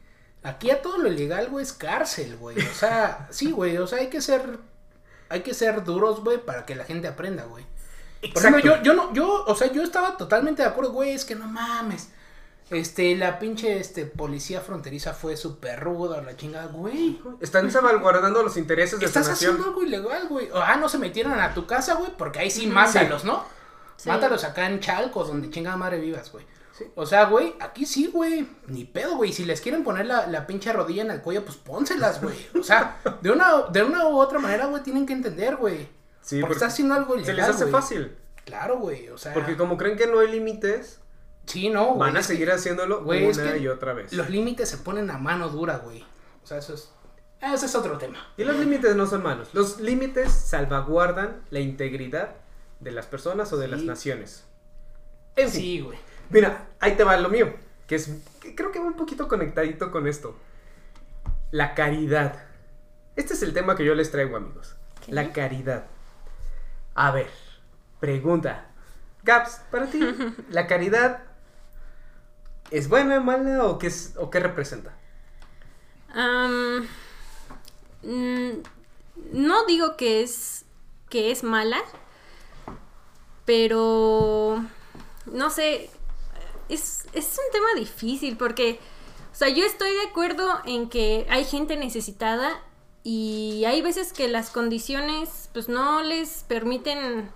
aquí 0.42 0.70
a 0.70 0.80
todo 0.82 0.98
lo 0.98 1.08
ilegal, 1.08 1.48
güey, 1.50 1.62
es 1.64 1.72
cárcel, 1.72 2.36
güey. 2.36 2.58
O 2.58 2.74
sea, 2.74 3.26
sí, 3.30 3.50
güey, 3.52 3.76
o 3.76 3.86
sea, 3.86 3.98
hay 3.98 4.08
que 4.08 4.20
ser, 4.20 4.42
hay 5.28 5.40
que 5.42 5.54
ser 5.54 5.84
duros, 5.84 6.22
güey, 6.24 6.38
para 6.38 6.64
que 6.66 6.74
la 6.74 6.84
gente 6.84 7.06
aprenda, 7.08 7.44
güey. 7.44 7.64
Por 8.32 8.42
ejemplo, 8.44 8.60
yo, 8.60 8.82
yo 8.82 8.94
no, 8.94 9.12
yo, 9.14 9.44
o 9.46 9.54
sea, 9.54 9.72
yo 9.72 9.82
estaba 9.82 10.16
totalmente 10.16 10.62
de 10.62 10.68
acuerdo, 10.68 10.92
güey, 10.92 11.10
es 11.12 11.24
que 11.24 11.34
no 11.36 11.46
mames. 11.46 12.10
Este, 12.70 13.16
la 13.16 13.40
pinche, 13.40 13.80
este, 13.80 14.06
policía 14.06 14.60
fronteriza 14.60 15.12
fue 15.12 15.36
súper 15.36 15.80
ruda, 15.80 16.22
la 16.22 16.36
chingada, 16.36 16.66
güey. 16.66 17.20
Están 17.40 17.70
salvaguardando 17.70 18.42
los 18.44 18.56
intereses 18.56 19.00
de 19.00 19.06
su 19.06 19.08
Estás 19.08 19.28
nación. 19.28 19.54
haciendo 19.54 19.70
algo 19.70 19.82
ilegal, 19.82 20.28
güey. 20.28 20.48
Ah, 20.54 20.76
no 20.76 20.88
se 20.88 20.98
metieron 20.98 21.38
a 21.40 21.52
tu 21.52 21.66
casa, 21.66 21.94
güey, 21.94 22.12
porque 22.16 22.38
ahí 22.38 22.50
sí 22.50 22.68
mátalos, 22.68 23.24
¿no? 23.24 23.44
Sí. 23.96 24.08
Mátalos 24.08 24.44
acá 24.44 24.66
en 24.66 24.78
Chalcos, 24.78 25.28
donde 25.28 25.50
chingada 25.50 25.76
madre 25.76 25.98
vivas, 25.98 26.30
güey. 26.30 26.46
Sí. 26.78 26.84
O 26.94 27.04
sea, 27.04 27.24
güey, 27.24 27.54
aquí 27.60 27.84
sí, 27.84 28.06
güey. 28.06 28.48
Ni 28.68 28.84
pedo, 28.84 29.16
güey. 29.16 29.32
Si 29.32 29.44
les 29.44 29.60
quieren 29.60 29.82
poner 29.82 30.06
la, 30.06 30.28
la 30.28 30.46
pinche 30.46 30.72
rodilla 30.72 31.02
en 31.02 31.10
el 31.10 31.20
cuello, 31.20 31.44
pues 31.44 31.56
pónselas, 31.58 32.22
güey. 32.22 32.36
O 32.58 32.62
sea, 32.62 32.98
de 33.20 33.30
una, 33.32 33.62
de 33.70 33.82
una 33.82 34.06
u 34.08 34.16
otra 34.18 34.38
manera, 34.38 34.66
güey, 34.66 34.82
tienen 34.82 35.06
que 35.06 35.12
entender, 35.12 35.56
güey. 35.56 35.88
Sí, 36.22 36.36
porque 36.36 36.40
porque 36.42 36.52
está 36.54 36.66
haciendo 36.66 36.94
algo 36.94 37.16
ilegal. 37.16 37.26
Se 37.26 37.40
les 37.40 37.48
hace 37.50 37.64
güey. 37.64 37.72
fácil. 37.72 38.16
Claro, 38.44 38.78
güey. 38.78 39.08
O 39.08 39.18
sea. 39.18 39.34
Porque 39.34 39.56
como 39.56 39.76
creen 39.76 39.98
que 39.98 40.06
no 40.06 40.20
hay 40.20 40.30
límites, 40.30 40.99
Sí, 41.50 41.68
no, 41.68 41.94
güey. 41.94 41.98
van 41.98 42.16
a 42.16 42.20
que 42.20 42.26
seguir 42.26 42.50
haciéndolo 42.50 43.02
güey, 43.02 43.24
es 43.24 43.36
una 43.36 43.52
que 43.52 43.58
y 43.58 43.68
otra 43.68 43.92
vez. 43.92 44.12
Los 44.12 44.30
límites 44.30 44.68
se 44.68 44.78
ponen 44.78 45.10
a 45.10 45.18
mano 45.18 45.48
dura, 45.48 45.78
güey. 45.78 46.04
O 46.44 46.46
sea, 46.46 46.58
eso 46.58 46.74
es. 46.74 46.92
Ese 47.40 47.66
es 47.66 47.74
otro 47.74 47.98
tema. 47.98 48.18
Y 48.36 48.44
los 48.44 48.56
límites 48.56 48.94
no 48.94 49.06
son 49.06 49.22
malos. 49.22 49.52
Los 49.52 49.80
límites 49.80 50.30
salvaguardan 50.30 51.42
la 51.50 51.58
integridad 51.58 52.36
de 52.78 52.92
las 52.92 53.06
personas 53.06 53.52
o 53.52 53.56
de 53.56 53.66
las 53.66 53.82
naciones. 53.82 54.44
En 55.36 55.50
fin. 55.50 55.60
Sí, 55.60 55.80
güey. 55.80 55.98
Mira, 56.28 56.68
ahí 56.78 56.96
te 56.96 57.02
va 57.02 57.16
lo 57.16 57.30
mío. 57.30 57.52
Que 57.86 57.96
es. 57.96 58.10
que 58.40 58.54
creo 58.54 58.70
que 58.70 58.78
va 58.78 58.86
un 58.86 58.96
poquito 58.96 59.26
conectadito 59.26 59.90
con 59.90 60.06
esto. 60.06 60.36
La 61.50 61.74
caridad. 61.74 62.44
Este 63.16 63.34
es 63.34 63.42
el 63.42 63.54
tema 63.54 63.74
que 63.74 63.84
yo 63.84 63.94
les 63.94 64.12
traigo, 64.12 64.36
amigos. 64.36 64.76
La 65.08 65.32
caridad. 65.32 65.86
A 66.94 67.10
ver, 67.10 67.30
pregunta. 67.98 68.66
Gaps, 69.24 69.62
para 69.70 69.86
ti, 69.86 70.00
¿la 70.50 70.66
caridad 70.66 71.24
es 72.70 72.88
buena, 72.88 73.20
mala 73.20 73.64
o 73.64 73.78
qué, 73.78 73.88
es, 73.88 74.14
o 74.16 74.30
qué 74.30 74.40
representa? 74.40 74.96
Mm, 78.02 78.62
no 79.32 79.66
digo 79.66 79.96
que 79.96 80.22
es 80.22 80.64
que 81.08 81.30
es 81.30 81.42
mala, 81.42 81.82
pero 83.44 84.64
no 85.26 85.50
sé, 85.50 85.90
es, 86.68 87.06
es 87.12 87.36
un 87.38 87.52
tema 87.52 87.74
difícil 87.76 88.36
porque, 88.36 88.78
o 89.32 89.34
sea, 89.34 89.48
yo 89.48 89.64
estoy 89.64 89.90
de 89.90 90.02
acuerdo 90.08 90.60
en 90.64 90.88
que 90.88 91.26
hay 91.28 91.44
gente 91.44 91.76
necesitada 91.76 92.62
y 93.02 93.64
hay 93.66 93.82
veces 93.82 94.12
que 94.12 94.28
las 94.28 94.50
condiciones 94.50 95.50
pues 95.52 95.68
no 95.68 96.02
les 96.02 96.44
permiten 96.44 97.30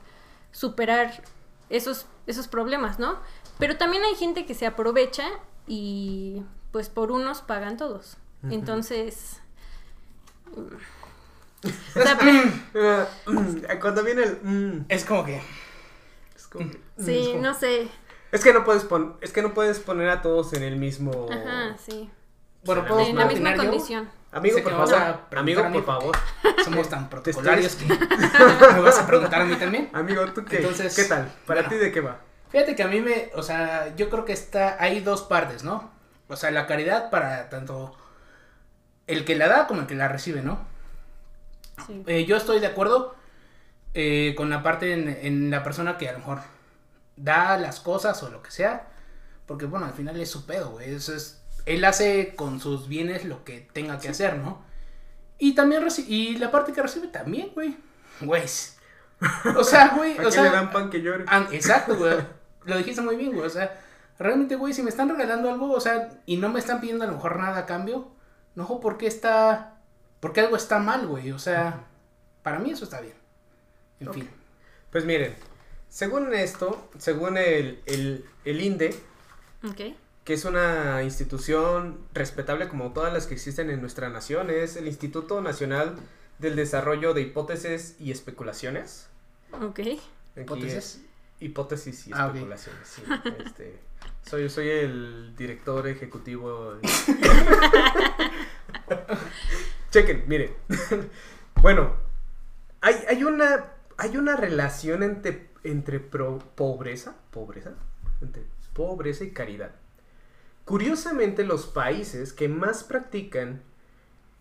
superar 0.53 1.23
esos, 1.68 2.07
esos 2.27 2.49
problemas, 2.49 2.99
¿no? 2.99 3.18
Pero 3.59 3.77
también 3.77 4.03
hay 4.05 4.14
gente 4.14 4.47
que 4.47 4.55
se 4.55 4.67
aprovecha 4.67 5.25
y 5.67 6.43
pues 6.73 6.88
por 6.88 7.12
unos 7.12 7.40
pagan 7.43 7.77
todos. 7.77 8.17
Entonces... 8.51 9.40
mm, 10.55 11.69
o 11.99 12.03
sea, 12.03 12.19
Cuando 13.81 14.03
viene 14.05 14.23
el... 14.25 14.38
mm, 14.43 14.85
Es 14.88 15.05
como 15.05 15.25
que. 15.25 15.40
es 16.37 16.47
como 16.49 16.71
que- 16.71 16.81
sí, 16.99 17.29
como- 17.33 17.43
no 17.43 17.55
sé. 17.55 17.88
Es 18.33 18.43
que 18.43 18.53
no 18.53 18.64
puedes 18.64 18.85
pon- 18.85 19.17
es 19.21 19.33
que 19.33 19.43
no 19.43 19.55
puedes 19.55 19.79
poner 19.79 20.09
a 20.11 20.21
todos 20.21 20.53
en 20.55 20.62
el 20.64 20.77
mismo 20.77 21.29
Ajá, 21.31 21.77
sí. 21.79 22.11
Bueno, 22.64 22.83
En 22.83 22.88
¿puedo 22.88 23.01
En 23.01 23.17
la 23.17 23.27
misma 23.27 23.57
condición. 23.57 24.11
Amigo, 24.33 24.59
por 24.62 24.73
favor. 24.73 25.21
Amigo, 25.37 25.64
mí 25.64 25.73
por 25.75 25.85
favor. 25.87 26.17
Somos 26.64 26.88
tan 26.88 27.09
protocolarios 27.09 27.77
que. 27.77 27.85
¿Me 28.75 28.81
vas 28.81 28.99
a 28.99 29.07
preguntar 29.07 29.43
a 29.43 29.45
mí 29.45 29.55
también? 29.55 29.88
Amigo, 29.93 30.25
¿tú 30.33 30.45
qué? 30.45 30.57
Entonces, 30.57 30.95
¿Qué 30.97 31.05
tal? 31.05 31.33
¿Para 31.47 31.61
bueno. 31.62 31.69
ti 31.77 31.85
de 31.85 31.93
qué 31.93 32.01
va? 32.01 32.21
Fíjate 32.55 32.77
que 32.77 32.85
a 32.85 32.87
mí 32.87 33.01
me, 33.01 33.33
o 33.35 33.43
sea, 33.43 33.97
yo 33.97 34.09
creo 34.09 34.25
que 34.25 34.33
está, 34.33 34.77
hay 34.81 35.01
dos 35.01 35.23
partes, 35.23 35.64
¿no? 35.64 35.90
O 36.29 36.37
sea, 36.37 36.53
la 36.53 36.69
caridad 36.69 37.11
para 37.11 37.49
tanto 37.49 37.97
el 39.09 39.25
que 39.25 39.35
la 39.35 39.49
da 39.49 39.67
como 39.67 39.81
el 39.81 39.88
que 39.88 39.97
la 39.97 40.07
recibe, 40.07 40.40
¿no? 40.40 40.64
Sí. 41.85 42.05
Eh, 42.07 42.27
yo 42.27 42.37
estoy 42.37 42.61
de 42.61 42.69
acuerdo 42.69 43.17
eh, 43.93 44.35
con 44.37 44.51
la 44.51 44.62
parte 44.62 44.93
en, 44.93 45.09
en 45.09 45.51
la 45.51 45.64
persona 45.64 45.99
que 45.99 46.09
a 46.09 46.12
lo 46.12 46.19
mejor 46.19 46.43
da 47.17 47.59
las 47.59 47.81
cosas 47.81 48.23
o 48.23 48.31
lo 48.31 48.40
que 48.40 48.53
sea, 48.53 48.87
porque 49.47 49.67
bueno, 49.67 49.87
al 49.87 49.95
final 49.95 50.21
es 50.21 50.31
su 50.31 50.47
pedo, 50.47 50.71
güey. 50.71 50.95
Eso 50.95 51.12
es, 51.12 51.43
él 51.67 51.85
hace 51.85 52.37
con 52.37 52.61
sus 52.61 52.87
bienes 52.87 53.25
lo 53.25 53.43
que 53.43 53.69
tenga 53.73 53.99
que 53.99 54.11
hacer, 54.11 54.38
¿no? 54.38 54.62
Y 55.40 55.57
también 55.57 55.85
y 56.07 56.37
la 56.37 56.53
parte 56.53 56.73
que 56.73 56.83
recibe 56.83 57.09
también, 57.09 57.51
güey. 57.53 57.77
Güey. 58.21 58.45
O 59.57 59.64
sea, 59.64 59.88
güey, 59.97 60.17
¿A 60.19 60.29
o 60.29 60.31
sea, 60.31 60.45
le 60.45 60.51
dan 60.51 60.71
pan 60.71 60.88
que 60.88 61.03
llore? 61.03 61.25
Exacto, 61.51 61.97
güey. 61.97 62.43
Lo 62.64 62.77
dijiste 62.79 63.00
muy 63.03 63.16
bien, 63.16 63.33
güey. 63.33 63.46
O 63.46 63.50
sea, 63.50 63.81
realmente, 64.18 64.57
güey, 64.57 64.72
si 64.72 64.83
me 64.83 64.90
están 64.90 65.09
regalando 65.09 65.50
algo, 65.50 65.70
o 65.72 65.81
sea, 65.81 66.11
y 66.27 66.37
no 66.37 66.48
me 66.48 66.59
están 66.61 66.81
pidiendo 66.81 67.05
a 67.05 67.07
lo 67.07 67.14
mejor 67.14 67.38
nada 67.38 67.59
a 67.59 67.66
cambio, 67.66 68.09
no 68.55 68.81
por 68.81 68.96
qué 68.98 69.07
está. 69.07 69.79
Porque 70.20 70.40
algo 70.40 70.57
está 70.57 70.79
mal, 70.79 71.07
güey. 71.07 71.33
O 71.33 71.38
sea, 71.38 71.85
para 72.42 72.59
mí 72.59 72.70
eso 72.70 72.85
está 72.85 73.00
bien. 73.00 73.14
En 74.00 74.12
fin. 74.12 74.29
Pues 74.90 75.05
miren, 75.05 75.35
según 75.88 76.33
esto, 76.35 76.88
según 76.98 77.37
el, 77.37 77.83
el, 77.87 78.24
el 78.44 78.61
INDE, 78.61 78.94
Ok. 79.68 79.94
que 80.24 80.35
es 80.35 80.44
una 80.44 81.03
institución 81.03 81.98
respetable 82.14 82.68
como 82.68 82.92
todas 82.92 83.12
las 83.12 83.27
que 83.27 83.35
existen 83.35 83.70
en 83.70 83.81
nuestra 83.81 84.09
nación, 84.09 84.50
es 84.50 84.77
el 84.77 84.87
Instituto 84.87 85.40
Nacional 85.40 85.96
del 86.38 86.57
Desarrollo 86.57 87.12
de 87.14 87.22
Hipótesis 87.22 87.96
y 87.98 88.11
Especulaciones. 88.11 89.09
Ok. 89.53 89.81
Aquí 89.81 90.00
¿Hipótesis? 90.37 90.74
es 90.74 91.05
hipótesis 91.44 92.07
y 92.09 92.12
Ah, 92.14 92.26
especulaciones. 92.26 92.88
sí, 92.88 93.02
este, 93.44 93.78
soy, 94.22 94.48
soy 94.48 94.68
el 94.68 95.35
director 95.37 95.87
ejecutivo. 95.87 96.74
Chequen, 99.90 100.24
miren. 100.26 100.50
bueno, 101.62 101.94
hay, 102.80 102.96
hay 103.09 103.24
una 103.24 103.70
hay 103.96 104.16
una 104.16 104.35
relación 104.37 105.04
entre, 105.04 105.50
entre 105.62 106.00
pro- 106.00 106.40
pobreza, 106.57 107.14
pobreza, 107.30 107.74
entre 108.20 108.44
pobreza 108.72 109.22
y 109.24 109.30
caridad. 109.30 109.70
Curiosamente, 110.64 111.44
los 111.44 111.66
países 111.66 112.33
que 112.33 112.48
más 112.48 112.83
practican 112.83 113.62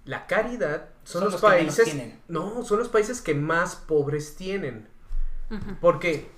la 0.06 0.26
caridad 0.26 0.90
son, 1.04 1.22
Son 1.22 1.32
los, 1.32 1.34
los 1.34 1.42
que 1.52 1.58
menos 1.60 1.76
países. 1.76 2.14
No, 2.28 2.64
son 2.66 2.80
los 2.80 2.90
países 2.90 3.22
que 3.22 3.36
más 3.36 3.76
pobres 3.76 4.36
tienen. 4.36 4.88
Ujú. 5.52 5.76
¿Por 5.80 6.00
qué? 6.00 6.32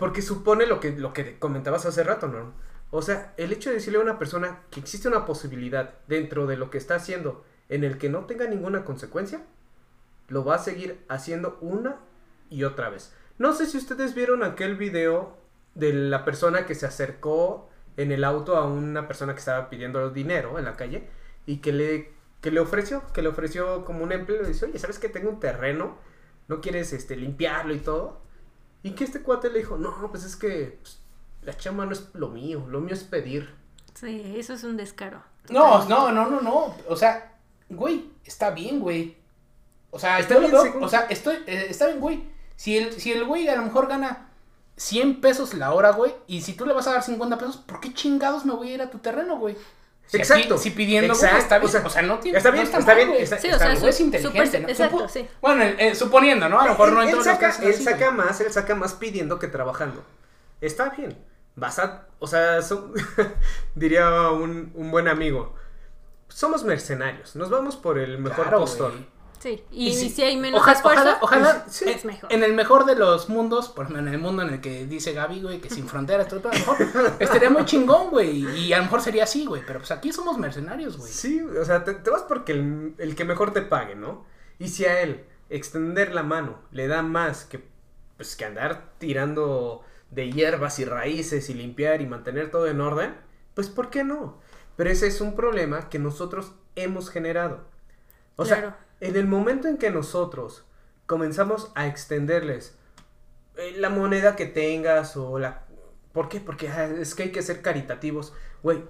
Porque 0.00 0.22
supone 0.22 0.66
lo 0.66 0.80
que, 0.80 0.90
lo 0.92 1.12
que 1.12 1.38
comentabas 1.38 1.86
hace 1.86 2.02
rato, 2.02 2.26
¿no? 2.26 2.52
O 2.90 3.02
sea, 3.02 3.34
el 3.36 3.52
hecho 3.52 3.70
de 3.70 3.76
decirle 3.76 4.00
a 4.00 4.02
una 4.02 4.18
persona 4.18 4.62
que 4.70 4.80
existe 4.80 5.06
una 5.06 5.26
posibilidad 5.26 5.94
dentro 6.08 6.46
de 6.46 6.56
lo 6.56 6.70
que 6.70 6.78
está 6.78 6.96
haciendo 6.96 7.44
en 7.68 7.84
el 7.84 7.98
que 7.98 8.08
no 8.08 8.24
tenga 8.24 8.48
ninguna 8.48 8.84
consecuencia, 8.84 9.42
lo 10.28 10.44
va 10.44 10.56
a 10.56 10.58
seguir 10.58 11.04
haciendo 11.08 11.58
una 11.60 11.98
y 12.48 12.64
otra 12.64 12.88
vez. 12.88 13.12
No 13.38 13.52
sé 13.52 13.66
si 13.66 13.78
ustedes 13.78 14.14
vieron 14.14 14.42
aquel 14.42 14.76
video 14.76 15.36
de 15.74 15.92
la 15.92 16.24
persona 16.24 16.66
que 16.66 16.74
se 16.74 16.86
acercó 16.86 17.68
en 17.96 18.10
el 18.10 18.24
auto 18.24 18.56
a 18.56 18.66
una 18.66 19.06
persona 19.06 19.34
que 19.34 19.38
estaba 19.40 19.68
pidiendo 19.68 20.10
dinero 20.10 20.58
en 20.58 20.64
la 20.64 20.76
calle 20.76 21.08
y 21.46 21.58
que 21.58 21.72
le, 21.72 22.12
que 22.40 22.50
le 22.50 22.60
ofreció, 22.60 23.02
que 23.12 23.22
le 23.22 23.28
ofreció 23.28 23.84
como 23.84 24.02
un 24.02 24.12
empleo. 24.12 24.42
Y 24.42 24.46
dice, 24.46 24.64
oye, 24.64 24.78
¿sabes 24.78 24.98
que 24.98 25.08
tengo 25.08 25.30
un 25.30 25.40
terreno? 25.40 25.98
¿No 26.48 26.60
quieres 26.60 26.92
este, 26.92 27.16
limpiarlo 27.16 27.74
y 27.74 27.78
todo? 27.80 28.20
Y 28.82 28.92
que 28.92 29.04
este 29.04 29.20
cuate 29.20 29.50
le 29.50 29.58
dijo, 29.58 29.76
no, 29.76 30.08
pues 30.10 30.24
es 30.24 30.36
que 30.36 30.78
pues, 30.80 30.98
la 31.42 31.56
chama 31.56 31.86
no 31.86 31.92
es 31.92 32.08
lo 32.14 32.28
mío, 32.28 32.66
lo 32.68 32.80
mío 32.80 32.94
es 32.94 33.04
pedir. 33.04 33.54
Sí, 33.94 34.34
eso 34.36 34.54
es 34.54 34.64
un 34.64 34.76
descaro. 34.76 35.22
No, 35.50 35.84
no, 35.86 36.12
no, 36.12 36.30
no, 36.30 36.40
no. 36.40 36.74
O 36.88 36.96
sea, 36.96 37.38
güey, 37.68 38.10
está 38.24 38.50
bien, 38.50 38.80
güey. 38.80 39.16
O 39.90 39.98
sea, 39.98 40.18
Está 40.20 40.34
lo 40.38 40.40
bien, 40.40 40.82
o 40.82 40.88
sea, 40.88 41.00
estoy, 41.10 41.36
eh, 41.46 41.66
está 41.68 41.86
bien, 41.86 42.00
güey. 42.00 42.24
Si 42.56 42.76
el, 42.76 42.92
si 42.92 43.12
el 43.12 43.24
güey 43.24 43.48
a 43.48 43.56
lo 43.56 43.62
mejor 43.62 43.88
gana 43.88 44.28
100 44.76 45.20
pesos 45.20 45.54
la 45.54 45.72
hora, 45.72 45.90
güey, 45.90 46.14
y 46.26 46.42
si 46.42 46.52
tú 46.54 46.64
le 46.64 46.72
vas 46.72 46.86
a 46.86 46.92
dar 46.92 47.02
50 47.02 47.38
pesos, 47.38 47.56
¿por 47.56 47.80
qué 47.80 47.92
chingados 47.92 48.44
me 48.44 48.54
voy 48.54 48.70
a 48.70 48.74
ir 48.74 48.82
a 48.82 48.90
tu 48.90 48.98
terreno, 48.98 49.38
güey? 49.38 49.56
Si 50.10 50.16
Exacto, 50.16 50.54
Aquí, 50.54 50.62
si 50.64 50.70
pidiendo, 50.70 51.12
está 51.12 51.58
bien. 51.58 51.68
o 51.68 51.68
sea, 51.68 51.86
O 51.86 51.88
sea, 51.90 52.02
no 52.02 52.18
tiene. 52.18 52.38
está 52.38 52.50
bien, 52.50 52.68
no 52.72 52.78
está 52.80 52.94
bien, 52.94 53.12
está- 53.12 53.38
Sí, 53.38 53.48
o 53.48 53.56
sea, 53.58 53.72
es 53.72 53.96
su- 53.96 54.02
inteligente, 54.02 54.58
exacto, 54.68 54.98
Supo- 54.98 55.08
sí. 55.08 55.28
Bueno, 55.40 55.62
eh, 55.62 55.94
suponiendo, 55.94 56.48
¿no? 56.48 56.58
A 56.60 56.64
lo 56.64 56.70
mejor 56.70 56.88
él, 56.88 56.94
no 56.94 57.02
en 57.02 57.08
él 57.08 57.14
todos 57.14 57.26
los 57.26 57.34
saca, 57.36 57.46
casos 57.46 57.64
él 57.64 57.70
así, 57.74 57.84
saca 57.84 58.10
más, 58.10 58.40
él 58.40 58.52
saca 58.52 58.74
más 58.74 58.94
pidiendo 58.94 59.38
que 59.38 59.46
trabajando. 59.46 60.02
Está 60.60 60.88
bien. 60.90 61.16
Vas 61.54 61.78
a, 61.78 62.06
o 62.18 62.26
sea, 62.26 62.60
son- 62.62 62.92
diría 63.76 64.30
un, 64.30 64.72
un 64.74 64.90
buen 64.90 65.06
amigo. 65.06 65.54
Somos 66.28 66.64
mercenarios, 66.64 67.36
nos 67.36 67.48
vamos 67.50 67.76
por 67.76 67.96
el 67.98 68.18
mejor 68.18 68.44
Claro, 68.46 68.58
postor. 68.58 68.92
Sí, 69.40 69.64
y, 69.72 69.88
Y 69.88 69.94
si, 69.94 70.10
si- 70.10 70.22
hay 70.22 70.36
menos 70.36 70.60
Ojalá, 70.60 70.76
esfuerzo, 70.76 71.00
ojalá, 71.00 71.18
ojalá 71.22 71.64
pues, 71.64 71.74
sí, 71.74 71.88
es 71.88 72.04
mejor. 72.04 72.30
En 72.30 72.44
el 72.44 72.52
mejor 72.52 72.84
de 72.84 72.94
los 72.94 73.28
mundos, 73.30 73.70
por 73.70 73.86
ejemplo, 73.86 74.06
en 74.06 74.12
el 74.14 74.20
mundo 74.20 74.42
en 74.42 74.50
el 74.50 74.60
que 74.60 74.86
dice 74.86 75.14
Gaby, 75.14 75.40
güey, 75.42 75.60
que 75.62 75.70
sin 75.70 75.88
fronteras, 75.88 76.28
todo, 76.28 76.42
pero 76.42 76.54
a 76.54 76.58
lo 76.58 76.78
mejor 76.84 77.12
estaría 77.20 77.48
muy 77.48 77.64
chingón, 77.64 78.10
güey. 78.10 78.46
Y 78.58 78.72
a 78.74 78.76
lo 78.76 78.84
mejor 78.84 79.00
sería 79.00 79.24
así, 79.24 79.46
güey. 79.46 79.62
Pero 79.66 79.78
pues 79.78 79.90
aquí 79.92 80.12
somos 80.12 80.36
mercenarios, 80.38 80.98
güey. 80.98 81.10
Sí, 81.10 81.40
o 81.40 81.64
sea, 81.64 81.84
te, 81.84 81.94
te 81.94 82.10
vas 82.10 82.22
porque 82.22 82.52
el, 82.52 82.94
el 82.98 83.16
que 83.16 83.24
mejor 83.24 83.52
te 83.54 83.62
pague, 83.62 83.94
¿no? 83.94 84.26
Y 84.58 84.68
si 84.68 84.84
a 84.84 85.00
él 85.00 85.24
extender 85.48 86.14
la 86.14 86.22
mano 86.22 86.60
le 86.70 86.86
da 86.86 87.02
más 87.02 87.44
que, 87.46 87.64
pues, 88.18 88.36
que 88.36 88.44
andar 88.44 88.92
tirando 88.98 89.82
de 90.10 90.30
hierbas 90.30 90.78
y 90.80 90.84
raíces 90.84 91.48
y 91.48 91.54
limpiar 91.54 92.02
y 92.02 92.06
mantener 92.06 92.50
todo 92.50 92.66
en 92.66 92.80
orden, 92.82 93.16
pues 93.54 93.68
¿por 93.70 93.88
qué 93.88 94.04
no? 94.04 94.38
Pero 94.76 94.90
ese 94.90 95.06
es 95.06 95.20
un 95.22 95.34
problema 95.34 95.88
que 95.88 95.98
nosotros 95.98 96.52
hemos 96.76 97.08
generado. 97.10 97.64
O 98.36 98.44
Claro. 98.44 98.60
sea, 98.68 98.78
en 99.00 99.16
el 99.16 99.26
momento 99.26 99.68
en 99.68 99.78
que 99.78 99.90
nosotros 99.90 100.64
comenzamos 101.06 101.72
a 101.74 101.86
extenderles 101.86 102.76
eh, 103.56 103.72
la 103.76 103.90
moneda 103.90 104.36
que 104.36 104.46
tengas 104.46 105.16
o 105.16 105.38
la... 105.38 105.66
¿Por 106.12 106.28
qué? 106.28 106.40
Porque 106.40 106.68
ah, 106.68 106.86
es 106.86 107.14
que 107.14 107.24
hay 107.24 107.32
que 107.32 107.42
ser 107.42 107.62
caritativos. 107.62 108.32
Güey, 108.62 108.82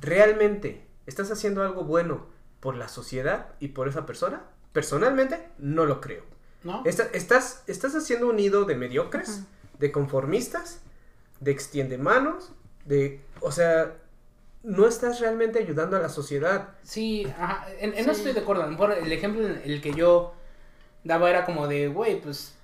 ¿realmente 0.00 0.86
estás 1.06 1.30
haciendo 1.30 1.62
algo 1.62 1.84
bueno 1.84 2.26
por 2.60 2.76
la 2.76 2.88
sociedad 2.88 3.48
y 3.60 3.68
por 3.68 3.88
esa 3.88 4.06
persona? 4.06 4.42
Personalmente, 4.72 5.48
no 5.58 5.84
lo 5.86 6.00
creo. 6.00 6.22
¿No? 6.62 6.82
Esta- 6.84 7.08
estás, 7.12 7.64
estás 7.66 7.94
haciendo 7.94 8.28
un 8.28 8.36
nido 8.36 8.64
de 8.64 8.76
mediocres, 8.76 9.44
de 9.78 9.90
conformistas, 9.92 10.80
de 11.40 11.50
extiende 11.50 11.98
manos, 11.98 12.52
de... 12.84 13.20
O 13.40 13.50
sea, 13.52 13.96
no 14.62 14.86
estás 14.86 15.20
realmente 15.20 15.58
ayudando 15.58 15.96
a 15.96 16.00
la 16.00 16.08
sociedad. 16.08 16.68
Sí, 16.82 17.26
ajá, 17.38 17.66
en, 17.78 17.92
en 17.94 17.98
eso 17.98 18.12
Sí. 18.12 18.18
estoy 18.20 18.32
de 18.32 18.40
acuerdo. 18.40 18.62
A 18.62 18.66
lo 18.66 18.72
mejor 18.72 18.92
el 18.92 19.10
ejemplo 19.12 19.46
en 19.46 19.60
el 19.64 19.80
que 19.80 19.92
yo 19.94 20.34
daba 21.04 21.30
era 21.30 21.44
como 21.44 21.66
de, 21.66 21.88
güey, 21.88 22.20
pues 22.20 22.54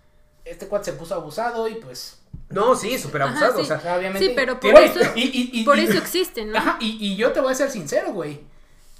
este 0.44 0.68
cuate 0.68 0.86
se 0.92 0.92
puso 0.92 1.14
abusado 1.14 1.66
y 1.68 1.76
pues. 1.76 2.20
No, 2.50 2.76
sí, 2.76 2.98
súper 2.98 3.22
Ajá, 3.22 3.30
abusado. 3.32 3.56
sí. 3.64 3.72
O 3.72 3.80
sea, 3.80 3.96
obviamente. 3.96 4.26
Sí, 4.28 4.32
pero 4.36 4.60
por 4.60 4.74
eso- 4.78 5.00
y- 5.16 5.22
y- 5.22 5.60
y- 5.60 5.64
Por 5.64 5.78
y- 5.78 5.84
eso 5.84 5.98
existen, 5.98 6.52
¿no? 6.52 6.58
Ajá, 6.58 6.76
y, 6.80 6.98
y 7.04 7.16
yo 7.16 7.32
te 7.32 7.40
voy 7.40 7.52
a 7.52 7.56
ser 7.56 7.70
sincero, 7.70 8.12
güey. 8.12 8.40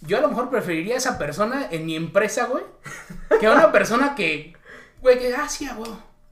Yo 0.02 0.18
a 0.18 0.20
lo 0.20 0.28
mejor 0.28 0.50
preferiría 0.50 0.94
a 0.94 0.98
esa 0.98 1.16
persona 1.18 1.68
en 1.70 1.86
mi 1.86 1.96
empresa, 1.96 2.46
güey, 2.46 2.64
que 3.40 3.46
a 3.46 3.52
una 3.52 3.72
persona 3.72 4.14
que, 4.14 4.54
güey, 5.00 5.18
que, 5.18 5.34
ah, 5.34 5.48
sí, 5.48 5.68
güey, 5.76 5.90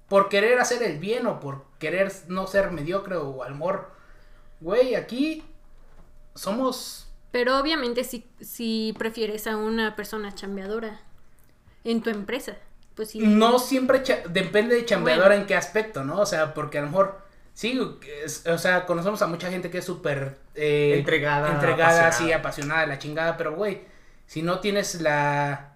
por 0.08 0.28
querer 0.28 0.58
hacer 0.58 0.82
el 0.82 0.98
bien 0.98 1.26
o 1.26 1.40
por 1.40 1.64
querer 1.78 2.12
no 2.28 2.46
ser 2.46 2.70
mediocre 2.72 3.16
o 3.16 3.42
a 3.42 3.48
lo 3.48 3.54
mejor, 3.56 3.90
güey, 4.60 4.94
aquí 4.96 5.44
somos 6.34 7.08
Pero 7.30 7.58
obviamente 7.58 8.04
si, 8.04 8.26
si 8.40 8.94
prefieres 8.98 9.46
a 9.46 9.56
una 9.56 9.96
persona 9.96 10.34
chambeadora 10.34 11.00
en 11.84 12.02
tu 12.02 12.10
empresa, 12.10 12.56
pues 12.94 13.10
sí. 13.10 13.18
No 13.20 13.58
siempre 13.58 14.02
depende 14.30 14.74
de 14.76 14.84
chambeadora 14.84 15.28
Bueno. 15.28 15.40
en 15.42 15.46
qué 15.46 15.54
aspecto, 15.56 16.04
¿no? 16.04 16.20
O 16.20 16.26
sea, 16.26 16.54
porque 16.54 16.78
a 16.78 16.82
lo 16.82 16.88
mejor, 16.88 17.20
sí, 17.52 17.80
es- 18.24 18.46
o 18.46 18.56
sea, 18.58 18.86
conocemos 18.86 19.20
a 19.22 19.26
mucha 19.26 19.50
gente 19.50 19.70
que 19.70 19.78
es 19.78 19.84
súper 19.84 20.38
eh, 20.54 20.94
Entregada, 20.98 21.50
entregada, 21.52 22.06
apasionada. 22.06 22.12
sí, 22.12 22.32
apasionada 22.32 22.86
la 22.86 22.98
chingada, 22.98 23.36
pero 23.36 23.54
güey, 23.56 23.82
si 24.26 24.42
no 24.42 24.60
tienes 24.60 25.00
la 25.00 25.70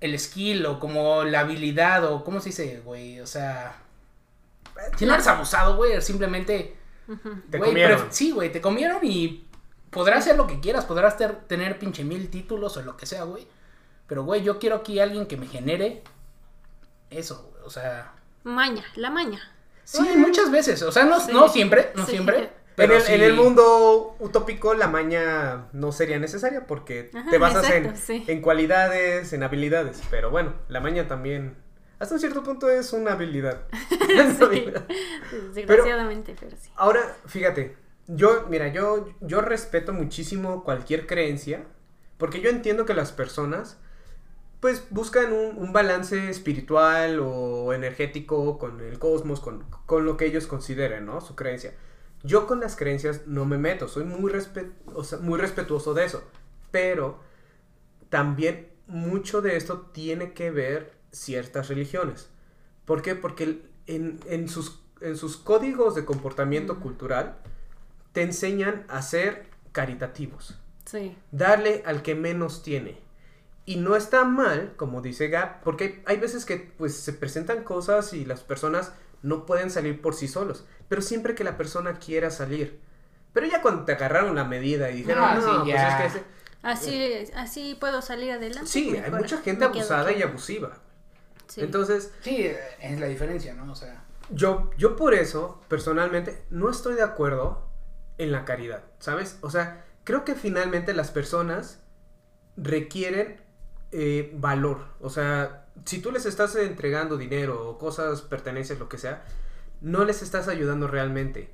el 0.00 0.18
skill 0.18 0.66
o 0.66 0.80
como 0.80 1.22
la 1.22 1.40
habilidad 1.40 2.04
o 2.12 2.24
cómo 2.24 2.40
se 2.40 2.48
dice, 2.48 2.80
güey, 2.84 3.20
o 3.20 3.26
sea, 3.26 3.76
si 4.96 5.06
no 5.06 5.14
eres 5.14 5.28
abusado, 5.28 5.76
güey, 5.76 6.02
simplemente 6.02 6.76
te 7.50 7.58
güey, 7.58 7.70
comieron. 7.70 8.06
sí, 8.10 8.32
güey, 8.32 8.50
te 8.50 8.60
comieron 8.60 8.98
y 9.04 9.46
podrás 9.92 10.18
hacer 10.20 10.36
lo 10.36 10.46
que 10.48 10.58
quieras, 10.58 10.84
podrás 10.86 11.16
ter- 11.16 11.36
tener 11.46 11.78
pinche 11.78 12.02
mil 12.02 12.28
títulos 12.30 12.76
o 12.76 12.82
lo 12.82 12.96
que 12.96 13.06
sea, 13.06 13.22
güey. 13.24 13.46
Pero, 14.08 14.24
güey, 14.24 14.42
yo 14.42 14.58
quiero 14.58 14.76
aquí 14.76 14.98
alguien 14.98 15.26
que 15.26 15.36
me 15.36 15.46
genere 15.46 16.02
eso, 17.10 17.50
güey, 17.52 17.64
o 17.64 17.70
sea... 17.70 18.14
Maña, 18.44 18.84
la 18.96 19.10
maña. 19.10 19.40
Sí, 19.84 20.02
muchas 20.16 20.50
veces, 20.50 20.82
o 20.82 20.90
sea, 20.92 21.04
no, 21.04 21.20
Sí. 21.20 21.32
no 21.32 21.48
siempre, 21.48 21.92
no 21.94 22.04
Sí. 22.06 22.12
siempre. 22.12 22.38
En 22.44 22.50
Pero 22.76 22.96
el, 22.96 23.06
en 23.06 23.20
el 23.22 23.34
mundo 23.34 24.16
utópico 24.18 24.72
la 24.74 24.88
maña 24.88 25.66
no 25.72 25.92
sería 25.92 26.18
necesaria 26.18 26.66
porque 26.66 27.10
Ajá, 27.14 27.30
te 27.30 27.36
basas 27.36 27.70
en, 27.70 27.84
exacto, 27.86 28.32
en 28.32 28.40
cualidades, 28.40 29.32
en 29.34 29.42
habilidades. 29.42 30.02
Pero 30.10 30.30
bueno, 30.30 30.54
la 30.68 30.80
maña 30.80 31.06
también, 31.06 31.54
hasta 31.98 32.14
un 32.14 32.20
cierto 32.20 32.42
punto 32.42 32.70
es 32.70 32.92
una 32.94 33.12
habilidad. 33.12 33.60
Sí. 34.38 34.72
Desgraciadamente, 35.54 36.34
pero, 36.38 36.56
sí. 36.60 36.70
Ahora, 36.76 37.00
fíjate, 37.26 37.76
yo, 38.06 38.46
mira, 38.48 38.68
yo, 38.68 39.08
yo 39.20 39.40
respeto 39.40 39.92
muchísimo 39.92 40.64
cualquier 40.64 41.06
creencia 41.06 41.64
porque 42.18 42.40
yo 42.40 42.50
entiendo 42.50 42.84
que 42.84 42.94
las 42.94 43.12
personas 43.12 43.78
pues 44.60 44.84
buscan 44.90 45.32
un, 45.32 45.56
un 45.58 45.72
balance 45.72 46.30
espiritual 46.30 47.18
o 47.20 47.72
energético 47.72 48.58
con 48.58 48.80
el 48.80 48.98
cosmos, 48.98 49.40
con, 49.40 49.64
con 49.86 50.04
lo 50.04 50.16
que 50.16 50.26
ellos 50.26 50.46
consideren, 50.46 51.04
¿no? 51.06 51.20
Su 51.20 51.34
creencia. 51.34 51.74
Yo 52.22 52.46
con 52.46 52.60
las 52.60 52.76
creencias 52.76 53.26
no 53.26 53.44
me 53.44 53.58
meto, 53.58 53.88
soy 53.88 54.04
muy, 54.04 54.30
respe- 54.30 54.70
o 54.94 55.02
sea, 55.02 55.18
muy 55.18 55.40
respetuoso 55.40 55.94
de 55.94 56.04
eso, 56.04 56.22
pero 56.70 57.18
también 58.08 58.68
mucho 58.86 59.42
de 59.42 59.56
esto 59.56 59.90
tiene 59.92 60.32
que 60.32 60.52
ver 60.52 60.92
ciertas 61.10 61.68
religiones. 61.68 62.28
¿Por 62.84 63.02
qué? 63.02 63.16
Porque 63.16 63.62
en, 63.88 64.20
en 64.26 64.48
sus, 64.48 64.80
en 65.00 65.16
sus 65.16 65.36
códigos 65.36 65.96
de 65.96 66.04
comportamiento 66.04 66.78
cultural 66.78 67.38
te 68.12 68.22
enseñan 68.22 68.84
a 68.88 69.02
ser 69.02 69.46
caritativos 69.72 70.58
Sí. 70.84 71.16
darle 71.30 71.82
al 71.86 72.02
que 72.02 72.14
menos 72.14 72.62
tiene. 72.62 72.98
Y 73.64 73.76
no 73.76 73.94
está 73.96 74.24
mal, 74.24 74.72
como 74.76 75.00
dice 75.00 75.28
Gap, 75.28 75.62
porque 75.62 76.02
hay, 76.06 76.16
veces 76.16 76.44
que 76.44 76.56
pues 76.56 76.96
se 76.96 77.12
presentan 77.12 77.62
cosas 77.62 78.12
y 78.12 78.24
las 78.24 78.40
personas 78.40 78.92
no 79.22 79.46
pueden 79.46 79.70
salir 79.70 80.02
por 80.02 80.14
sí 80.14 80.26
solos, 80.26 80.64
pero 80.88 81.00
siempre 81.00 81.34
que 81.36 81.44
la 81.44 81.56
persona 81.56 81.98
quiera 81.98 82.30
salir. 82.30 82.80
Pero 83.32 83.46
ya 83.46 83.62
cuando 83.62 83.84
te 83.84 83.92
agarraron 83.92 84.34
la 84.34 84.44
medida 84.44 84.90
y 84.90 84.96
dijeron, 84.96 85.24
Ah, 85.24 85.34
no, 85.36 85.40
sí, 85.42 85.50
pues 85.60 85.68
ya. 85.68 85.88
es 85.88 86.12
que 86.12 86.18
ese-". 86.18 86.24
Así, 86.62 87.32
así 87.36 87.76
puedo 87.80 88.02
salir 88.02 88.32
adelante. 88.32 88.68
sí, 88.68 88.96
hay 88.96 89.10
mucha 89.10 89.38
gente 89.38 89.60
me 89.60 89.66
abusada 89.66 90.10
aquí. 90.10 90.18
y 90.20 90.22
abusiva. 90.22 90.78
Sí. 91.46 91.60
Entonces, 91.60 92.12
Sí, 92.22 92.50
es 92.80 93.00
la 93.00 93.06
diferencia, 93.06 93.54
¿no? 93.54 93.70
O 93.70 93.74
sea... 93.76 94.04
Yo, 94.30 94.70
yo 94.78 94.96
por 94.96 95.14
eso, 95.14 95.60
personalmente, 95.68 96.44
no 96.50 96.70
estoy 96.70 96.94
de 96.94 97.02
acuerdo 97.02 97.68
en 98.18 98.32
la 98.32 98.44
caridad, 98.44 98.82
¿sabes? 98.98 99.38
O 99.40 99.50
sea, 99.50 99.84
creo 100.04 100.24
que 100.24 100.34
finalmente 100.34 100.94
las 100.94 101.10
personas 101.10 101.80
requieren 102.56 103.40
eh, 103.92 104.30
valor. 104.34 104.84
O 105.00 105.10
sea, 105.10 105.66
si 105.84 106.00
tú 106.00 106.12
les 106.12 106.26
estás 106.26 106.54
entregando 106.56 107.16
dinero 107.16 107.68
o 107.68 107.78
cosas, 107.78 108.22
pertenencias, 108.22 108.78
lo 108.78 108.88
que 108.88 108.98
sea, 108.98 109.24
no 109.80 110.04
les 110.04 110.22
estás 110.22 110.48
ayudando 110.48 110.86
realmente. 110.86 111.50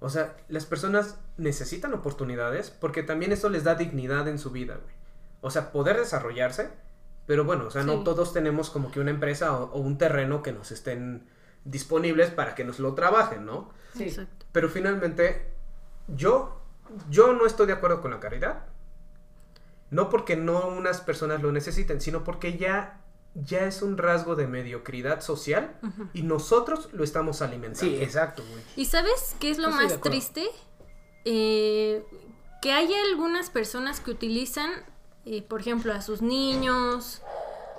O 0.00 0.08
sea, 0.08 0.36
las 0.48 0.66
personas 0.66 1.18
necesitan 1.36 1.92
oportunidades 1.92 2.70
porque 2.70 3.02
también 3.02 3.32
eso 3.32 3.48
les 3.50 3.64
da 3.64 3.74
dignidad 3.74 4.28
en 4.28 4.38
su 4.38 4.50
vida, 4.50 4.76
güey. 4.82 4.94
O 5.42 5.50
sea, 5.50 5.72
poder 5.72 5.96
desarrollarse, 5.96 6.70
pero 7.26 7.44
bueno, 7.44 7.66
o 7.66 7.70
sea, 7.70 7.82
no 7.82 8.02
todos 8.02 8.32
tenemos 8.32 8.70
como 8.70 8.90
que 8.90 9.00
una 9.00 9.10
empresa 9.10 9.56
o, 9.56 9.70
o 9.72 9.80
un 9.80 9.96
terreno 9.96 10.42
que 10.42 10.52
nos 10.52 10.70
estén 10.70 11.26
disponibles 11.64 12.30
para 12.30 12.54
que 12.54 12.64
nos 12.64 12.78
lo 12.78 12.94
trabajen, 12.94 13.46
¿no? 13.46 13.70
Sí. 13.94 14.04
Exacto. 14.04 14.46
Pero 14.52 14.68
finalmente, 14.68 15.52
yo, 16.16 16.60
yo 17.08 17.32
no 17.32 17.46
estoy 17.46 17.66
de 17.66 17.74
acuerdo 17.74 18.00
con 18.00 18.10
la 18.10 18.20
caridad. 18.20 18.64
No 19.90 20.08
porque 20.08 20.36
no 20.36 20.68
unas 20.68 21.00
personas 21.00 21.42
lo 21.42 21.50
necesiten, 21.50 22.00
sino 22.00 22.22
porque 22.22 22.56
ya, 22.56 23.00
ya 23.34 23.66
es 23.66 23.82
un 23.82 23.98
rasgo 23.98 24.36
de 24.36 24.46
mediocridad 24.46 25.20
social 25.20 25.76
y 26.14 26.22
nosotros 26.22 26.88
lo 26.92 27.02
estamos 27.02 27.42
alimentando. 27.42 27.96
Sí, 27.96 28.00
exacto, 28.00 28.44
güey. 28.48 28.62
¿Y 28.76 28.84
sabes 28.84 29.34
qué 29.40 29.50
es 29.50 29.58
lo 29.58 29.70
más 29.70 30.00
triste? 30.00 30.46
Eh, 31.24 32.04
que 32.62 32.72
hay 32.72 32.92
algunas 33.10 33.50
personas 33.50 34.00
que 34.00 34.12
utilizan, 34.12 34.70
eh, 35.24 35.42
por 35.42 35.60
ejemplo, 35.60 35.92
a 35.92 36.02
sus 36.02 36.22
niños. 36.22 37.22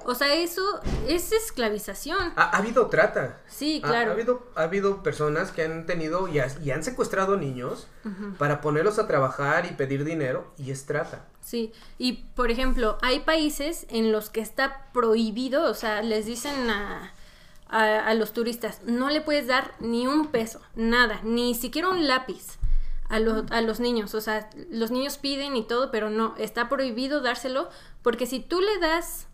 O 0.05 0.15
sea, 0.15 0.33
eso 0.33 0.61
es 1.07 1.31
esclavización. 1.31 2.33
Ha, 2.35 2.43
ha 2.43 2.57
habido 2.57 2.87
trata. 2.87 3.39
Sí, 3.47 3.81
claro. 3.83 4.11
Ha, 4.11 4.13
habido, 4.13 4.47
ha 4.55 4.63
habido 4.63 5.03
personas 5.03 5.51
que 5.51 5.63
han 5.63 5.85
tenido 5.85 6.27
y, 6.27 6.39
ha- 6.39 6.47
y 6.63 6.71
han 6.71 6.83
secuestrado 6.83 7.37
niños 7.37 7.87
para 8.37 8.61
ponerlos 8.61 8.99
a 8.99 9.07
trabajar 9.07 9.65
y 9.65 9.69
pedir 9.75 10.03
dinero 10.03 10.51
y 10.57 10.71
es 10.71 10.85
trata. 10.85 11.25
Sí, 11.41 11.71
y 11.97 12.13
por 12.35 12.51
ejemplo, 12.51 12.97
hay 13.01 13.21
países 13.21 13.85
en 13.89 14.11
los 14.11 14.29
que 14.29 14.41
está 14.41 14.87
prohibido, 14.93 15.63
o 15.69 15.73
sea, 15.73 16.01
les 16.01 16.25
dicen 16.25 16.69
a, 16.69 17.13
a, 17.67 18.05
a 18.05 18.13
los 18.13 18.33
turistas, 18.33 18.81
no 18.85 19.09
le 19.09 19.21
puedes 19.21 19.47
dar 19.47 19.73
ni 19.79 20.07
un 20.07 20.27
peso, 20.27 20.61
nada, 20.75 21.19
ni 21.23 21.55
siquiera 21.55 21.89
un 21.89 22.07
lápiz 22.07 22.57
a, 23.09 23.19
lo- 23.19 23.45
a 23.49 23.61
los 23.61 23.79
niños. 23.79 24.13
O 24.15 24.21
sea, 24.21 24.49
los 24.69 24.91
niños 24.91 25.17
piden 25.17 25.55
y 25.57 25.63
todo, 25.63 25.91
pero 25.91 26.09
no, 26.09 26.35
está 26.37 26.69
prohibido 26.69 27.21
dárselo 27.21 27.69
porque 28.03 28.25
si 28.25 28.39
tú 28.39 28.61
le 28.61 28.77
das 28.79 29.27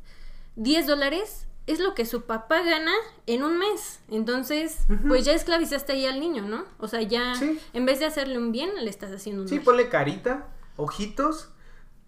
10 0.58 0.86
dólares, 0.88 1.48
es 1.68 1.80
lo 1.80 1.94
que 1.96 2.06
su 2.06 2.24
papá 2.24 2.62
gana 2.64 2.92
en 3.26 3.44
un 3.44 3.58
mes. 3.58 4.00
Entonces, 4.10 4.80
pues 5.08 5.24
ya 5.26 5.34
esclavizaste 5.34 5.94
ahí 5.94 6.06
al 6.06 6.20
niño, 6.20 6.44
¿no? 6.44 6.66
O 6.80 6.88
sea, 6.88 7.02
ya 7.02 7.36
Sí. 7.36 7.60
en 7.74 7.86
vez 7.86 8.00
de 8.00 8.06
hacerle 8.06 8.38
un 8.38 8.52
bien, 8.52 8.70
le 8.84 8.90
estás 8.90 9.12
haciendo 9.12 9.42
un 9.44 9.48
Sí, 9.48 9.56
mal. 9.56 9.64
ponle 9.66 9.90
carita, 9.90 10.48
ojitos. 10.78 11.50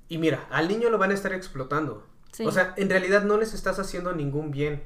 Y 0.07 0.17
mira, 0.17 0.47
al 0.49 0.67
niño 0.67 0.89
lo 0.89 0.97
van 0.97 1.11
a 1.11 1.13
estar 1.13 1.33
explotando. 1.33 2.05
Sí. 2.31 2.45
O 2.45 2.51
sea, 2.51 2.73
en 2.77 2.89
realidad 2.89 3.23
no 3.23 3.37
les 3.37 3.53
estás 3.53 3.79
haciendo 3.79 4.13
ningún 4.13 4.51
bien. 4.51 4.83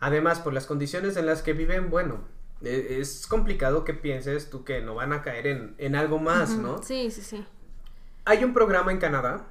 Además, 0.00 0.40
por 0.40 0.52
las 0.52 0.66
condiciones 0.66 1.16
en 1.16 1.26
las 1.26 1.42
que 1.42 1.52
viven, 1.52 1.90
bueno, 1.90 2.20
e- 2.62 2.98
es 3.00 3.26
complicado 3.26 3.84
que 3.84 3.94
pienses 3.94 4.48
tú 4.48 4.64
que 4.64 4.80
no 4.80 4.94
van 4.94 5.12
a 5.12 5.22
caer 5.22 5.46
en, 5.46 5.74
en 5.78 5.96
algo 5.96 6.18
más. 6.18 6.50
¿no? 6.50 6.82
Sí, 6.82 7.10
sí, 7.10 7.20
sí. 7.22 7.44
Hay 8.24 8.44
un 8.44 8.54
programa 8.54 8.92
en 8.92 8.98
Canadá 8.98 9.46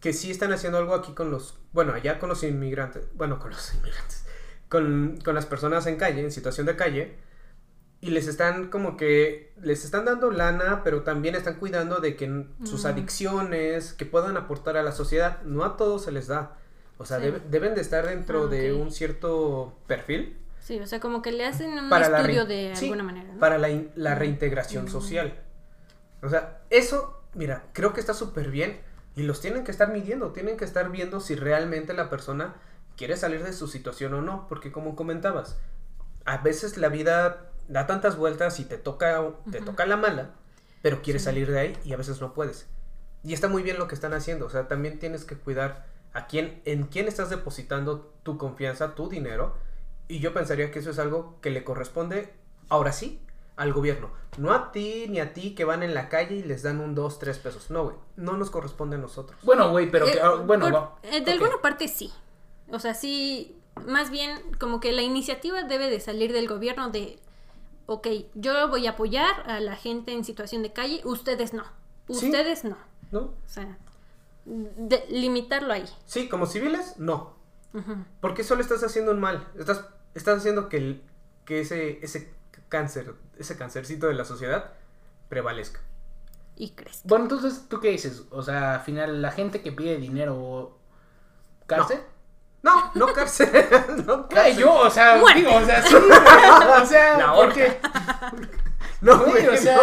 que 0.00 0.12
sí 0.12 0.30
están 0.30 0.52
haciendo 0.52 0.78
algo 0.78 0.94
aquí 0.94 1.12
con 1.12 1.30
los, 1.30 1.58
bueno, 1.72 1.92
allá 1.92 2.18
con 2.18 2.28
los 2.28 2.42
inmigrantes, 2.44 3.08
bueno, 3.14 3.38
con 3.38 3.50
los 3.50 3.74
inmigrantes, 3.74 4.24
con, 4.68 5.18
con 5.24 5.34
las 5.34 5.46
personas 5.46 5.86
en 5.86 5.96
calle, 5.96 6.20
en 6.22 6.30
situación 6.30 6.66
de 6.66 6.76
calle, 6.76 7.16
y 8.00 8.10
les 8.10 8.28
están 8.28 8.68
como 8.70 8.96
que, 8.96 9.52
les 9.60 9.84
están 9.84 10.04
dando 10.04 10.30
lana, 10.30 10.82
pero 10.84 11.02
también 11.02 11.34
están 11.34 11.54
cuidando 11.56 11.98
de 11.98 12.14
que 12.14 12.46
sus 12.64 12.84
Mm. 12.84 12.86
adicciones, 12.86 13.92
que 13.92 14.06
puedan 14.06 14.36
aportar 14.36 14.76
a 14.76 14.82
la 14.84 14.92
sociedad, 14.92 15.42
no 15.42 15.64
a 15.64 15.76
todos 15.76 16.04
se 16.04 16.12
les 16.12 16.28
da. 16.28 16.56
O 16.98 17.04
sea, 17.04 17.18
Sí. 17.18 17.24
debe- 17.24 17.40
deben 17.50 17.74
de 17.74 17.80
estar 17.80 18.06
dentro 18.06 18.44
Ah, 18.44 18.46
de 18.48 18.72
ok. 18.72 18.80
un 18.82 18.92
cierto 18.92 19.76
perfil 19.86 20.36
Sí, 20.60 20.78
o 20.80 20.86
sea, 20.86 21.00
como 21.00 21.22
que 21.22 21.32
le 21.32 21.46
hacen 21.46 21.70
un 21.78 21.88
para 21.88 22.18
estudio 22.18 22.44
de 22.44 22.72
sí, 22.76 22.86
alguna 22.86 23.02
manera, 23.04 23.32
¿no? 23.32 23.38
para 23.40 23.56
la, 23.58 23.68
la 23.96 24.14
reintegración 24.14 24.86
social. 24.88 25.32
O 26.22 26.28
sea, 26.28 26.60
eso, 26.70 27.22
mira, 27.34 27.64
creo 27.72 27.92
que 27.94 28.00
está 28.00 28.12
súper 28.14 28.50
bien 28.50 28.78
y 29.18 29.24
los 29.24 29.40
tienen 29.40 29.64
que 29.64 29.72
estar 29.72 29.90
midiendo, 29.92 30.30
tienen 30.30 30.56
que 30.56 30.64
estar 30.64 30.90
viendo 30.90 31.18
si 31.18 31.34
realmente 31.34 31.92
la 31.92 32.08
persona 32.08 32.54
quiere 32.96 33.16
salir 33.16 33.42
de 33.42 33.52
su 33.52 33.66
situación 33.66 34.14
o 34.14 34.22
no, 34.22 34.46
porque 34.48 34.70
como 34.70 34.94
comentabas, 34.94 35.58
a 36.24 36.38
veces 36.38 36.76
la 36.76 36.88
vida 36.88 37.50
da 37.66 37.86
tantas 37.88 38.16
vueltas 38.16 38.60
y 38.60 38.64
te 38.64 38.78
toca, 38.78 39.20
te 39.50 39.60
toca 39.60 39.86
la 39.86 39.96
mala, 39.96 40.30
pero 40.82 41.02
quieres 41.02 41.22
Sí. 41.22 41.26
salir 41.26 41.50
de 41.50 41.58
ahí 41.58 41.78
y 41.84 41.92
a 41.92 41.96
veces 41.96 42.20
no 42.20 42.32
puedes. 42.32 42.68
Y 43.24 43.34
está 43.34 43.48
muy 43.48 43.64
bien 43.64 43.78
lo 43.78 43.88
que 43.88 43.96
están 43.96 44.14
haciendo, 44.14 44.46
o 44.46 44.50
sea, 44.50 44.68
también 44.68 45.00
tienes 45.00 45.24
que 45.24 45.36
cuidar 45.36 45.86
a 46.12 46.28
quién, 46.28 46.62
en 46.64 46.84
quién 46.84 47.08
estás 47.08 47.28
depositando 47.28 48.14
tu 48.22 48.38
confianza, 48.38 48.94
tu 48.94 49.08
dinero, 49.08 49.56
y 50.06 50.20
yo 50.20 50.32
pensaría 50.32 50.70
que 50.70 50.78
eso 50.78 50.90
es 50.90 51.00
algo 51.00 51.38
que 51.40 51.50
le 51.50 51.64
corresponde, 51.64 52.32
ahora 52.68 52.92
sí, 52.92 53.20
al 53.58 53.72
gobierno. 53.72 54.10
No 54.38 54.52
a 54.52 54.72
ti 54.72 55.06
ni 55.08 55.20
a 55.20 55.34
ti 55.34 55.54
que 55.54 55.64
van 55.64 55.82
en 55.82 55.92
la 55.94 56.08
calle 56.08 56.36
y 56.36 56.42
les 56.42 56.62
dan 56.62 56.80
un 56.80 56.94
2, 56.94 57.18
3 57.18 57.38
pesos. 57.38 57.70
No, 57.70 57.84
güey, 57.84 57.96
no 58.16 58.36
nos 58.36 58.50
corresponde 58.50 58.96
a 58.96 58.98
nosotros. 58.98 59.38
Bueno, 59.42 59.70
güey, 59.70 59.90
pero 59.90 60.06
que, 60.06 60.12
Eh, 60.12 60.20
ah, 60.22 60.34
bueno, 60.46 60.64
por- 60.66 60.74
va- 60.74 60.98
eh, 61.02 61.20
de 61.20 61.32
alguna 61.32 61.60
parte 61.60 61.88
sí. 61.88 62.12
O 62.70 62.78
sea, 62.78 62.94
sí, 62.94 63.56
más 63.86 64.10
bien 64.10 64.40
como 64.58 64.80
que 64.80 64.92
la 64.92 65.02
iniciativa 65.02 65.62
debe 65.64 65.90
de 65.90 66.00
salir 66.00 66.32
del 66.32 66.46
gobierno 66.48 66.90
de, 66.90 67.18
ok, 67.86 68.06
yo 68.34 68.68
voy 68.68 68.86
a 68.86 68.90
apoyar 68.90 69.50
a 69.50 69.60
la 69.60 69.74
gente 69.76 70.12
en 70.12 70.24
situación 70.24 70.62
de 70.62 70.72
calle, 70.72 71.00
ustedes 71.04 71.52
no. 71.52 71.64
Sí. 72.08 72.26
Ustedes 72.26 72.64
no. 72.64 72.76
¿No? 73.10 73.20
O 73.20 73.34
sea, 73.46 73.76
de- 74.44 75.04
limitarlo 75.10 75.72
ahí. 75.72 75.84
Sí, 76.06 76.28
como 76.28 76.46
civiles, 76.46 76.94
no. 76.98 77.34
Ujú. 77.74 77.96
Porque 78.20 78.44
solo 78.44 78.60
estás 78.62 78.82
haciendo 78.82 79.12
un 79.12 79.20
mal. 79.20 79.46
Estás, 79.58 79.84
estás 80.14 80.38
haciendo 80.38 80.68
que, 80.68 80.76
el- 80.78 81.02
que 81.44 81.60
ese, 81.60 81.98
ese 82.04 82.32
cáncer, 82.68 83.14
ese 83.38 83.56
cancercito 83.56 84.06
de 84.08 84.14
la 84.14 84.24
sociedad 84.24 84.72
prevalezca. 85.28 85.80
Y 86.56 86.70
crezca. 86.70 87.02
Bueno, 87.04 87.24
entonces, 87.26 87.66
¿tú 87.68 87.80
qué 87.80 87.90
dices? 87.90 88.24
O 88.30 88.42
sea, 88.42 88.74
al 88.74 88.80
final, 88.80 89.22
la 89.22 89.30
gente 89.30 89.62
que 89.62 89.70
pide 89.72 89.96
dinero, 89.96 90.76
¿cárcel? 91.66 92.00
No, 92.62 92.90
no 92.94 93.06
cárcel. 93.12 93.48
no 94.06 94.28
cárcel. 94.28 94.56
Yo, 94.58 94.72
o 94.74 94.90
sea, 94.90 95.16
Muerte. 95.18 95.40
digo, 95.40 95.54
o 95.54 95.64
sea, 95.64 95.82
sí. 95.82 95.94
o 95.94 96.86
sea, 96.86 97.18
La 97.18 97.32
porque... 97.34 97.80
No, 99.00 99.18
Güey, 99.20 99.44
güey, 99.44 99.48
o 99.48 99.56
sea- 99.56 99.76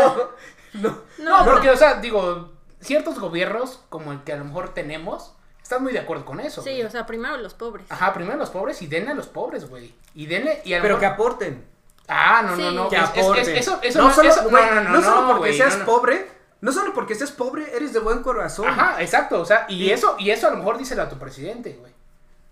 no. 0.73 0.91
no. 0.91 1.01
No, 1.19 1.45
porque, 1.45 1.69
o 1.69 1.77
sea, 1.77 2.01
digo, 2.01 2.51
ciertos 2.81 3.17
gobiernos, 3.19 3.81
como 3.87 4.11
el 4.11 4.23
que 4.23 4.33
a 4.33 4.37
lo 4.37 4.43
mejor 4.43 4.73
tenemos, 4.73 5.33
están 5.63 5.81
muy 5.81 5.93
de 5.93 5.99
acuerdo 5.99 6.25
con 6.25 6.41
eso. 6.41 6.61
Sí, 6.61 6.71
güey. 6.71 6.83
o 6.83 6.89
sea, 6.91 7.05
primero 7.05 7.37
los 7.37 7.53
pobres. 7.53 7.89
Ajá, 7.89 8.13
primero 8.13 8.37
los 8.37 8.49
pobres 8.49 8.81
y 8.81 8.87
denle 8.87 9.11
a 9.11 9.15
los 9.15 9.27
pobres, 9.27 9.69
güey. 9.69 9.95
Y 10.13 10.25
denle 10.25 10.61
y 10.65 10.73
a 10.73 10.77
lo 10.79 10.83
Pero 10.83 10.99
que 10.99 11.05
aporten. 11.05 11.65
Ah, 12.07 12.41
no, 12.43 12.55
no, 12.55 12.69
Sí. 12.69 12.75
no. 12.75 12.89
Que 12.89 12.95
es- 12.97 13.03
es- 13.15 13.47
es- 13.47 13.57
eso, 13.59 13.79
eso 13.81 13.99
no, 14.01 14.07
no, 14.09 14.13
solo, 14.13 14.29
eso- 14.29 14.43
no, 14.43 14.49
no, 14.51 14.81
no, 14.81 14.89
no 14.89 15.01
solo 15.01 15.27
porque 15.37 15.53
seas 15.53 15.73
no, 15.73 15.79
no. 15.79 15.85
pobre, 15.85 16.27
no 16.61 16.71
solo 16.71 16.93
porque 16.93 17.15
seas 17.15 17.31
pobre, 17.31 17.75
eres 17.75 17.93
de 17.93 17.99
buen 17.99 18.21
corazón. 18.21 18.67
Ajá, 18.67 19.01
exacto, 19.01 19.41
o 19.41 19.45
sea, 19.45 19.65
y 19.69 19.89
eso, 19.89 20.15
y 20.19 20.29
eso 20.29 20.47
a 20.47 20.51
lo 20.51 20.57
mejor 20.57 20.77
díselo 20.77 21.01
a 21.03 21.09
tu 21.09 21.17
presidente, 21.17 21.75
güey. 21.79 21.93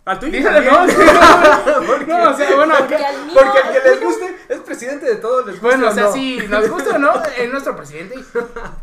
Al 0.06 0.20
tuyo 0.20 0.34
Díselo, 0.34 0.60
no, 0.60 0.86
Porque- 1.88 2.06
No, 2.08 2.32
o 2.32 2.34
sea, 2.36 2.56
bueno, 2.56 2.76
Porque 2.78 2.96
al 2.96 3.26
mío- 3.26 3.36
Porque 3.36 3.60
al 3.60 3.72
que 3.72 3.90
les 3.90 4.02
guste 4.04 4.36
es 4.50 4.60
presidente 4.60 5.06
de 5.06 5.16
todos, 5.16 5.46
les 5.46 5.56
guste 5.62 5.68
Bueno, 5.78 5.88
o 5.90 5.94
sea, 5.94 6.04
no. 6.04 6.14
si 6.14 6.38
nos 6.50 6.70
gusta 6.70 6.96
o 6.96 6.98
no, 6.98 7.14
es 7.38 7.50
nuestro 7.52 7.76
presidente. 7.78 8.16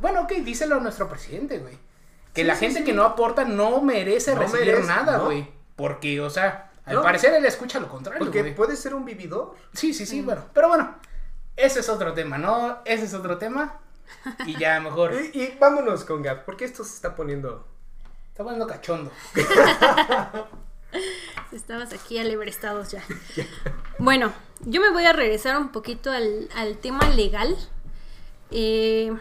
Bueno, 0.01 0.23
ok, 0.23 0.33
díselo 0.45 0.77
a 0.77 0.81
nuestro 0.81 1.09
presidente, 1.09 1.59
güey. 1.59 1.77
Que 2.33 2.41
Sí, 2.43 2.47
la 2.47 2.55
sí, 2.55 2.61
gente 2.67 2.79
sí. 2.81 2.85
que 2.87 2.93
no 2.95 3.05
aporta 3.05 3.45
no 3.45 3.83
merece 3.83 4.35
No 4.35 4.41
recibir 4.41 4.67
merece, 4.67 4.87
nada, 4.89 5.19
¿no? 5.19 5.25
güey. 5.27 5.47
Porque, 5.77 6.21
o 6.23 6.31
sea, 6.31 6.70
al 6.91 6.97
No. 6.97 7.03
parecer 7.03 7.33
él 7.35 7.45
escucha 7.45 7.81
lo 7.81 7.89
contrario, 7.89 8.19
Porque 8.21 8.43
güey. 8.43 8.55
puede 8.55 8.77
ser 8.77 8.95
un 8.95 9.05
vividor. 9.05 9.55
Sí, 9.73 9.95
sí, 9.95 10.05
sí, 10.07 10.21
bueno. 10.23 10.45
Pero 10.53 10.69
bueno, 10.69 10.95
ese 11.57 11.81
es 11.81 11.89
otro 11.89 12.13
tema, 12.13 12.37
¿no? 12.39 12.79
Ese 12.85 13.05
es 13.05 13.15
otro 13.15 13.39
tema. 13.39 13.79
Y 14.47 14.59
ya 14.59 14.79
mejor. 14.81 15.13
Y, 15.33 15.41
y 15.41 15.57
vámonos 15.61 16.05
con 16.05 16.23
Gap, 16.23 16.45
porque 16.45 16.65
esto 16.65 16.85
se 16.85 16.95
está 16.95 17.15
poniendo. 17.15 17.67
Está 18.33 18.43
poniendo 18.45 18.67
cachondo. 18.67 19.11
Estabas 21.53 21.93
aquí 21.93 22.19
alebrestados 22.19 22.91
ya. 22.93 23.03
Bueno, 23.99 24.33
yo 24.61 24.81
me 24.81 24.91
voy 24.91 25.05
a 25.05 25.13
regresar 25.13 25.57
un 25.59 25.71
poquito 25.71 26.11
al, 26.11 26.49
al 26.57 26.77
tema 26.79 27.09
legal. 27.11 27.57
Eh, 28.51 29.13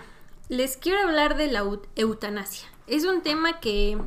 les 0.47 0.77
quiero 0.77 0.99
hablar 1.07 1.37
de 1.37 1.47
la 1.51 1.63
eu- 1.63 1.85
eutanasia. 1.95 2.67
Es 2.87 3.05
un 3.05 3.21
tema 3.21 3.59
que 3.59 3.97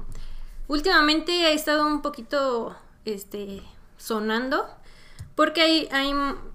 últimamente 0.66 1.46
ha 1.46 1.51
estado 1.53 1.87
un 1.87 2.03
poquito 2.03 2.77
este, 3.05 3.62
sonando 3.97 4.67
porque 5.35 5.88
hay, 5.91 6.15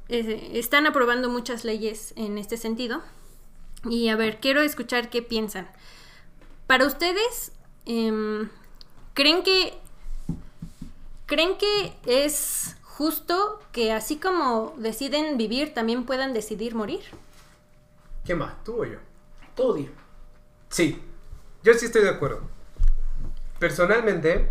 eh, 0.10 0.52
están 0.54 0.86
aprobando 0.86 1.30
muchas 1.30 1.64
leyes 1.66 2.14
en 2.16 2.38
este 2.38 2.58
sentido. 2.58 3.02
Y 3.90 4.10
a 4.10 4.16
ver, 4.16 4.40
quiero 4.40 4.62
escuchar 4.62 5.10
qué 5.10 5.22
piensan. 5.22 5.68
Para 6.68 6.86
ustedes, 6.86 7.52
em, 7.86 8.50
¿creen 9.14 9.44
que 9.44 9.80
¿Creen 11.28 11.58
que 11.58 11.94
es 12.06 12.78
justo 12.84 13.60
que 13.74 13.92
así 13.92 14.16
como 14.16 14.74
deciden 14.78 15.38
vivir, 15.38 15.74
también 15.74 16.06
puedan 16.06 16.34
decidir 16.34 16.74
morir? 16.74 17.02
¿Qué 18.24 18.34
más? 18.34 18.64
¿Tú 18.64 18.82
o 18.82 18.86
yo? 18.86 18.98
Tú. 19.54 19.90
Sí, 20.70 21.02
yo 21.64 21.74
sí 21.74 21.88
estoy 21.88 22.04
de 22.04 22.12
acuerdo. 22.12 22.44
Personalmente. 23.60 24.50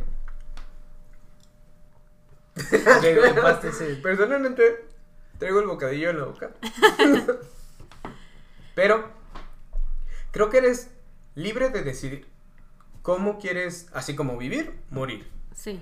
Ese- 3.64 3.97
Personalmente, 3.97 4.87
traigo 5.38 5.61
el 5.61 5.66
bocadillo 5.66 6.11
en 6.11 6.19
la 6.19 6.25
boca. 6.25 6.51
Pero, 8.75 9.09
creo 10.33 10.51
que 10.51 10.59
eres 10.59 10.90
libre 11.35 11.71
de 11.71 11.83
decidir 11.83 12.27
cómo 13.03 13.38
quieres, 13.38 13.88
así 13.92 14.14
como 14.16 14.37
vivir, 14.37 14.79
morir. 14.90 15.31
Sí. 15.55 15.81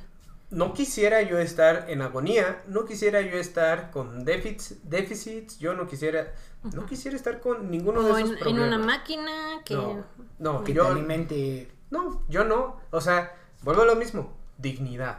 No 0.51 0.73
quisiera 0.73 1.23
yo 1.23 1.39
estar 1.39 1.87
en 1.89 2.03
agonía, 2.03 2.63
no 2.69 2.85
quisiera 2.85 3.21
yo 3.23 3.37
estar 3.39 3.91
con 3.91 4.25
déficits, 4.25 4.89
déficits 4.89 5.59
yo 5.59 5.75
no 5.75 5.89
quisiera, 5.89 6.33
no 6.63 6.87
quisiera 6.87 7.17
estar 7.17 7.41
con 7.41 7.71
ninguno 7.71 8.03
de 8.03 8.11
esos 8.11 8.21
en, 8.21 8.37
en 8.37 8.39
problemas. 8.43 8.69
una 8.69 8.79
máquina 8.79 9.33
que... 9.65 9.75
No, 9.75 10.05
no, 10.39 10.63
Que 10.63 10.73
yo, 10.75 10.85
te 10.87 10.93
alimente. 10.93 11.73
no, 11.91 12.23
yo 12.29 12.45
no. 12.45 12.79
O 12.91 13.01
sea, 13.01 13.35
vuelvo 13.63 13.83
a 13.83 13.87
lo 13.87 13.97
mismo. 13.97 14.37
Dignidad. 14.59 15.19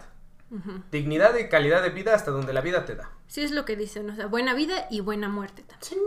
Dignidad 0.91 1.35
y 1.37 1.49
calidad 1.49 1.81
de 1.83 1.89
vida 1.89 2.13
hasta 2.15 2.31
donde 2.31 2.53
la 2.53 2.61
vida 2.61 2.85
te 2.85 2.95
da. 2.95 3.09
Sí 3.27 3.41
es 3.41 3.51
lo 3.51 3.65
que 3.65 3.75
dicen, 3.75 4.09
o 4.09 4.15
sea, 4.15 4.27
buena 4.27 4.53
vida 4.53 4.87
y 4.89 5.01
buena 5.01 5.27
muerte 5.29 5.63
también. 5.63 5.99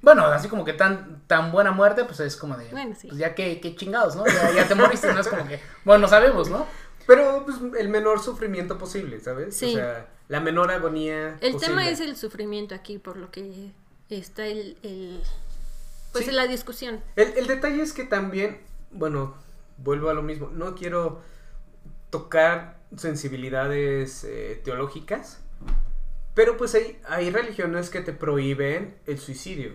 Bueno, 0.00 0.24
así 0.26 0.48
como 0.48 0.64
que 0.64 0.72
tan, 0.72 1.22
tan 1.26 1.50
buena 1.50 1.72
muerte, 1.72 2.04
pues 2.04 2.20
es 2.20 2.36
como 2.36 2.56
de. 2.56 2.68
Bueno, 2.70 2.94
sí. 2.98 3.08
Pues 3.08 3.18
ya 3.18 3.34
que, 3.34 3.60
que 3.60 3.74
chingados, 3.74 4.14
¿no? 4.16 4.24
Ya, 4.26 4.52
ya 4.52 4.68
te 4.68 4.74
moriste, 4.74 5.12
no 5.12 5.20
es 5.20 5.28
como 5.28 5.46
que. 5.46 5.60
Bueno, 5.84 6.02
no 6.02 6.08
sabemos, 6.08 6.48
¿no? 6.48 6.66
Pero 7.06 7.44
pues 7.44 7.56
el 7.78 7.88
menor 7.88 8.20
sufrimiento 8.22 8.78
posible, 8.78 9.18
¿sabes? 9.20 9.56
Sí. 9.56 9.74
O 9.74 9.78
sea, 9.78 10.08
la 10.28 10.40
menor 10.40 10.70
agonía. 10.70 11.36
El 11.40 11.52
posible. 11.52 11.58
tema 11.66 11.88
es 11.88 12.00
el 12.00 12.16
sufrimiento 12.16 12.74
aquí, 12.74 12.98
por 12.98 13.16
lo 13.16 13.30
que 13.30 13.72
está 14.08 14.46
el... 14.46 14.76
el- 14.82 15.20
pues 16.12 16.24
Sí. 16.26 16.30
la 16.30 16.46
discusión. 16.46 17.00
El, 17.16 17.36
el 17.36 17.46
detalle 17.46 17.82
es 17.82 17.92
que 17.92 18.04
también, 18.04 18.60
bueno, 18.92 19.34
vuelvo 19.78 20.08
a 20.10 20.14
lo 20.14 20.22
mismo. 20.22 20.48
No 20.52 20.74
quiero 20.74 21.20
tocar 22.10 22.77
sensibilidades 22.96 24.24
eh, 24.24 24.60
teológicas. 24.64 25.40
Pero 26.34 26.56
pues 26.56 26.74
hay, 26.74 27.00
hay 27.08 27.30
religiones 27.30 27.90
que 27.90 28.00
te 28.00 28.12
prohíben 28.12 28.96
el 29.06 29.18
suicidio. 29.18 29.74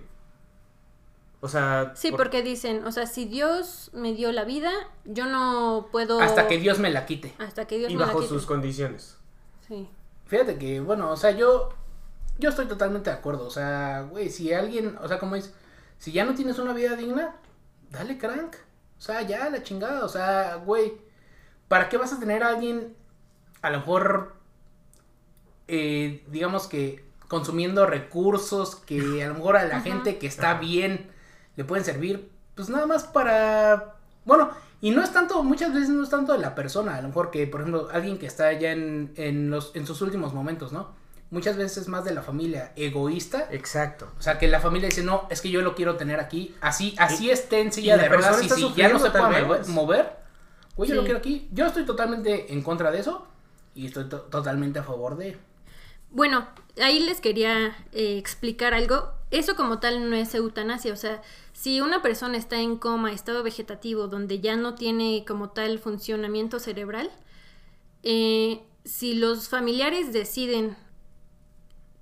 O 1.42 1.50
sea... 1.50 1.92
Sí, 1.96 2.10
por- 2.10 2.20
porque 2.20 2.42
dicen, 2.42 2.86
o 2.88 2.92
sea, 2.94 3.06
si 3.06 3.26
Dios 3.26 3.92
me 3.94 4.14
dio 4.14 4.32
la 4.32 4.46
vida, 4.46 4.72
yo 5.04 5.26
no 5.26 5.90
puedo... 5.92 6.22
Hasta 6.22 6.48
que 6.48 6.58
Dios 6.58 6.80
me 6.80 6.90
la 6.90 7.06
quite. 7.06 7.34
Hasta 7.38 7.66
que 7.66 7.78
Dios 7.80 7.92
Y 7.92 7.96
me 7.96 8.00
la 8.00 8.06
bajo 8.08 8.20
quite. 8.20 8.30
sus 8.30 8.46
condiciones. 8.46 9.18
Sí. 9.68 9.90
Fíjate 10.26 10.58
que, 10.58 10.80
bueno, 10.80 11.12
o 11.12 11.18
sea, 11.18 11.32
yo, 11.32 11.70
yo 12.40 12.50
estoy 12.50 12.66
totalmente 12.68 13.10
de 13.10 13.18
acuerdo. 13.18 13.46
O 13.46 13.52
sea, 13.52 14.08
güey, 14.10 14.30
si 14.30 14.54
alguien, 14.54 14.98
o 15.02 15.08
sea, 15.10 15.20
como 15.20 15.36
es, 15.36 15.54
si 15.98 16.14
ya 16.14 16.24
no 16.24 16.34
tienes 16.34 16.60
una 16.60 16.72
vida 16.72 16.96
digna, 16.96 17.36
dale 17.90 18.18
crank. 18.18 18.56
O 18.98 19.02
sea, 19.02 19.22
ya 19.24 19.50
la 19.50 19.62
chingada. 19.64 20.06
O 20.06 20.10
sea, 20.10 20.56
güey, 20.66 20.94
¿para 21.68 21.90
qué 21.90 21.98
vas 21.98 22.14
a 22.14 22.20
tener 22.22 22.42
a 22.42 22.50
alguien, 22.50 22.96
a 23.64 23.70
lo 23.70 23.80
mejor, 23.80 24.36
eh, 25.68 26.24
digamos 26.28 26.68
que 26.68 27.04
consumiendo 27.28 27.88
recursos 27.88 28.76
que 28.76 29.24
a 29.24 29.28
lo 29.30 29.34
mejor 29.34 29.58
a 29.58 29.64
la 29.64 29.82
gente 29.82 30.20
que 30.20 30.28
está 30.28 30.56
bien 30.56 31.10
le 31.56 31.64
pueden 31.64 31.84
servir? 31.84 32.30
Pues 32.56 32.70
nada 32.70 32.86
más 32.86 33.06
para, 33.06 33.96
bueno, 34.26 34.52
y 34.82 34.92
no 34.92 35.02
es 35.02 35.12
tanto, 35.14 35.42
muchas 35.44 35.74
veces 35.74 35.90
no 35.90 36.04
es 36.04 36.10
tanto 36.10 36.34
de 36.34 36.40
la 36.40 36.56
persona, 36.56 36.98
a 36.98 37.02
lo 37.02 37.08
mejor 37.08 37.32
que, 37.32 37.48
por 37.48 37.62
ejemplo, 37.62 37.88
alguien 37.92 38.20
que 38.20 38.28
está 38.28 38.52
ya 38.52 38.72
en, 38.72 39.14
en, 39.16 39.50
los, 39.50 39.72
en 39.76 39.88
sus 39.88 40.02
últimos 40.02 40.34
momentos, 40.34 40.74
¿no? 40.74 40.92
Muchas 41.32 41.56
veces 41.56 41.78
es 41.80 41.88
más 41.88 42.04
de 42.04 42.14
la 42.14 42.22
familia 42.22 42.74
egoísta. 42.76 43.48
Exacto. 43.50 44.12
O 44.20 44.22
sea, 44.22 44.38
que 44.38 44.48
la 44.48 44.60
familia 44.60 44.90
dice, 44.90 45.02
no, 45.04 45.26
es 45.32 45.42
que 45.42 45.50
yo 45.50 45.62
lo 45.62 45.74
quiero 45.74 45.96
tener 45.96 46.20
aquí, 46.20 46.54
así, 46.62 46.96
así 47.00 47.32
esté 47.32 47.62
en 47.62 47.72
silla 47.72 47.96
y 47.96 47.98
la 47.98 48.04
de 48.04 48.10
ruedas 48.10 48.44
y 48.44 48.50
si 48.50 48.74
ya 48.74 48.90
no 48.90 49.00
se 49.00 49.10
puede 49.10 49.64
mover, 49.70 50.18
güey, 50.76 50.90
yo 50.90 50.96
lo 50.96 51.04
quiero 51.04 51.18
aquí. 51.18 51.48
Yo 51.54 51.66
estoy 51.66 51.86
totalmente 51.86 52.54
en 52.54 52.62
contra 52.62 52.92
de 52.92 53.00
eso 53.00 53.33
y 53.76 53.88
estoy 53.88 54.10
to- 54.10 54.22
totalmente 54.24 54.80
a 54.80 54.84
favor 54.84 55.18
de... 55.18 55.38
Bueno, 56.12 56.48
ahí 56.82 57.00
les 57.00 57.22
quería 57.22 57.76
eh, 57.92 58.18
explicar 58.18 58.74
algo. 58.74 59.12
Eso 59.32 59.56
como 59.56 59.80
tal 59.80 60.10
no 60.10 60.16
es 60.16 60.36
eutanasia, 60.36 60.94
o 60.94 60.96
sea, 60.96 61.22
si 61.54 61.82
una 61.82 62.04
persona 62.04 62.38
está 62.38 62.60
en 62.60 62.78
coma, 62.78 63.12
estado 63.12 63.42
vegetativo, 63.42 64.08
donde 64.08 64.40
ya 64.42 64.56
no 64.56 64.76
tiene 64.76 65.26
como 65.28 65.50
tal 65.50 65.80
funcionamiento 65.80 66.60
cerebral, 66.60 67.10
eh, 68.04 68.62
si 68.86 69.16
los 69.16 69.50
familiares 69.50 70.14
deciden 70.14 70.76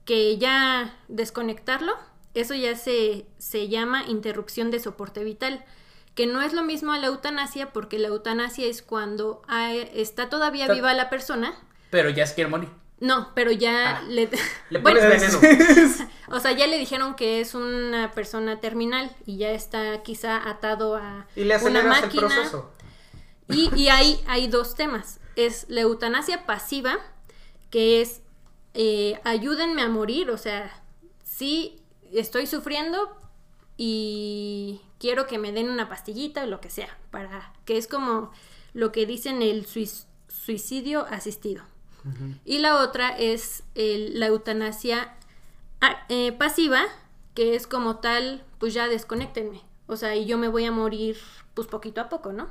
que 0.06 0.38
ya 0.38 0.98
desconectarlo, 1.08 1.94
eso 2.34 2.54
ya 2.54 2.76
se, 2.76 3.26
se 3.38 3.68
llama 3.68 4.04
interrupción 4.08 4.72
de 4.72 4.80
soporte 4.80 5.24
vital, 5.24 5.64
que 6.16 6.28
no 6.28 6.42
es 6.42 6.54
lo 6.54 6.64
mismo 6.64 6.92
a 6.94 6.98
la 6.98 7.08
eutanasia, 7.08 7.72
porque 7.74 7.98
la 8.00 8.10
eutanasia 8.10 8.66
es 8.66 8.82
cuando 8.82 9.42
hay- 9.48 9.90
está 9.94 10.30
todavía 10.30 10.64
Está- 10.66 10.74
viva 10.74 10.94
la 10.94 11.10
persona, 11.10 11.54
Pero 11.90 12.10
ya 12.10 12.26
se 12.28 12.36
quiere 12.36 12.50
morir. 12.50 12.70
no, 13.00 13.30
pero 13.34 13.52
ya 13.52 13.98
Ah. 13.98 14.02
le... 14.08 14.30
Le 14.70 14.80
Bueno, 14.82 15.00
pones 15.00 15.32
veneno. 15.42 16.10
o 16.28 16.40
sea, 16.40 16.52
ya 16.52 16.68
le 16.68 16.78
dijeron 16.78 17.16
que 17.16 17.40
es 17.42 17.54
una 17.56 18.12
persona 18.12 18.60
terminal 18.60 19.10
y 19.26 19.38
ya 19.38 19.52
está 19.52 20.04
quizá 20.04 20.48
atado 20.50 20.96
a 20.98 21.28
Y 21.36 21.42
le 21.46 21.46
una 21.48 21.56
aceleras 21.56 21.98
el 21.98 22.04
máquina. 22.04 22.28
proceso. 22.28 22.72
Y, 23.50 23.70
y 23.76 23.90
ahí 23.90 24.22
hay 24.28 24.48
dos 24.48 24.76
temas. 24.76 25.20
Es 25.36 25.66
la 25.70 25.82
eutanasia 25.82 26.46
pasiva, 26.46 26.98
que 27.70 28.02
es 28.02 28.22
eh, 28.74 29.20
ayúdenme 29.26 29.82
a 29.82 29.90
morir, 29.90 30.30
o 30.32 30.38
sea, 30.38 30.72
sí 31.26 31.82
estoy 32.14 32.48
sufriendo 32.48 33.18
y 33.78 34.82
quiero 35.00 35.28
que 35.28 35.38
me 35.38 35.52
den 35.52 35.70
una 35.70 35.90
pastillita 35.90 36.44
o 36.44 36.48
lo 36.48 36.62
que 36.62 36.70
sea, 36.70 36.98
para 37.10 37.54
que 37.66 37.78
es 37.78 37.88
como 37.88 38.32
lo 38.74 38.92
que 38.92 39.06
dicen 39.06 39.42
el 39.42 39.66
suic- 39.66 40.06
suicidio 40.28 41.06
asistido. 41.10 41.64
Y 42.46 42.58
la 42.60 42.78
otra 42.82 43.10
es 43.16 43.62
el- 43.76 44.20
la 44.20 44.26
eutanasia 44.28 45.14
ah, 45.82 46.04
eh, 46.10 46.32
pasiva, 46.32 46.84
que 47.36 47.56
es 47.56 47.68
como 47.68 47.98
tal, 47.98 48.44
pues 48.60 48.74
ya 48.74 48.88
desconéctenme. 48.88 49.62
O 49.88 49.96
sea, 49.98 50.16
y 50.16 50.26
yo 50.26 50.38
me 50.40 50.48
voy 50.48 50.66
a 50.66 50.72
morir, 50.72 51.18
pues 51.54 51.68
poquito 51.68 52.02
a 52.02 52.10
poco, 52.10 52.34
¿no? 52.34 52.48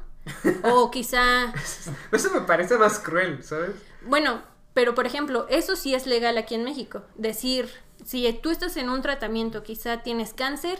O 0.63 0.91
quizá, 0.93 1.53
Eso 2.13 2.31
me 2.33 2.43
parece 2.43 2.77
más 2.79 2.99
cruel, 3.01 3.43
¿sabes? 3.43 3.73
bueno, 4.03 4.41
pero 4.75 4.95
por 4.95 5.07
ejemplo, 5.07 5.47
eso 5.49 5.75
sí 5.75 5.95
es 5.95 6.07
legal 6.07 6.39
aquí 6.39 6.55
en 6.55 6.63
México. 6.65 7.03
Decir, 7.17 7.69
si 8.05 8.33
tú 8.43 8.51
estás 8.51 8.77
en 8.77 8.89
un 8.89 9.03
tratamiento, 9.03 9.63
quizá 9.65 10.03
tienes 10.05 10.33
cáncer 10.33 10.79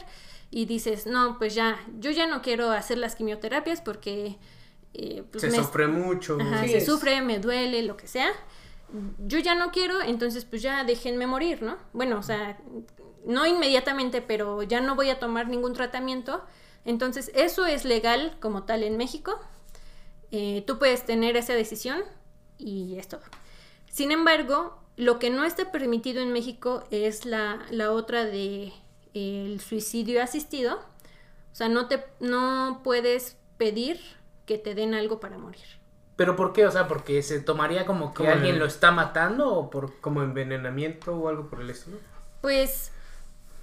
y 0.51 0.65
dices, 0.65 1.07
no, 1.07 1.37
pues 1.39 1.55
ya, 1.55 1.79
yo 1.97 2.11
ya 2.11 2.27
no 2.27 2.41
quiero 2.41 2.69
hacer 2.71 2.97
las 2.99 3.15
quimioterapias 3.15 3.81
porque... 3.81 4.37
eh, 4.93 5.23
pues 5.31 5.41
Se 5.43 5.49
me- 5.49 5.57
sufre 5.57 5.87
mucho. 5.87 6.37
Ajá, 6.39 6.63
Sí, 6.63 6.69
se 6.69 6.77
es- 6.79 6.85
sufre, 6.85 7.21
me 7.21 7.39
duele, 7.39 7.81
lo 7.83 7.95
que 7.97 8.07
sea. 8.07 8.29
Yo 9.19 9.39
ya 9.39 9.55
no 9.55 9.71
quiero, 9.71 10.01
entonces 10.01 10.43
pues 10.43 10.61
ya 10.61 10.83
déjenme 10.83 11.25
morir, 11.25 11.61
¿no? 11.61 11.77
Bueno, 11.93 12.19
o 12.19 12.23
sea, 12.23 12.59
no 13.25 13.45
inmediatamente, 13.45 14.21
pero 14.21 14.61
ya 14.63 14.81
no 14.81 14.95
voy 14.95 15.09
a 15.09 15.17
tomar 15.19 15.47
ningún 15.47 15.71
tratamiento. 15.73 16.43
Entonces, 16.83 17.31
eso 17.33 17.65
es 17.65 17.85
legal 17.85 18.35
como 18.41 18.63
tal 18.63 18.83
en 18.83 18.97
México. 18.97 19.39
Eh, 20.31 20.63
tú 20.67 20.77
puedes 20.79 21.05
tener 21.05 21.37
esa 21.37 21.53
decisión 21.53 22.01
y 22.57 22.97
es 22.97 23.07
todo. 23.07 23.21
Sin 23.89 24.11
embargo, 24.11 24.77
lo 24.97 25.19
que 25.19 25.29
no 25.29 25.45
está 25.45 25.71
permitido 25.71 26.21
en 26.21 26.33
México 26.33 26.83
es 26.91 27.25
la, 27.25 27.59
la 27.69 27.91
otra 27.91 28.25
de 28.25 28.73
el 29.13 29.59
suicidio 29.61 30.21
asistido. 30.23 30.75
O 30.75 31.55
sea, 31.55 31.67
no 31.69 31.87
te 31.87 32.03
no 32.19 32.81
puedes 32.83 33.37
pedir 33.57 33.99
que 34.45 34.57
te 34.57 34.73
den 34.75 34.93
algo 34.93 35.19
para 35.19 35.37
morir. 35.37 35.61
¿Pero 36.15 36.35
por 36.35 36.53
qué? 36.53 36.65
O 36.67 36.71
sea, 36.71 36.87
porque 36.87 37.23
se 37.23 37.39
tomaría 37.39 37.85
como 37.85 38.13
que 38.13 38.17
Como 38.19 38.31
alguien 38.31 38.53
el- 38.55 38.59
lo 38.59 38.65
está 38.65 38.91
matando 38.91 39.53
o 39.53 39.69
por... 39.69 39.99
Como 40.01 40.21
envenenamiento 40.21 41.15
o 41.15 41.27
algo 41.29 41.49
por 41.49 41.61
el 41.61 41.69
estilo. 41.69 41.97
Pues 42.41 42.91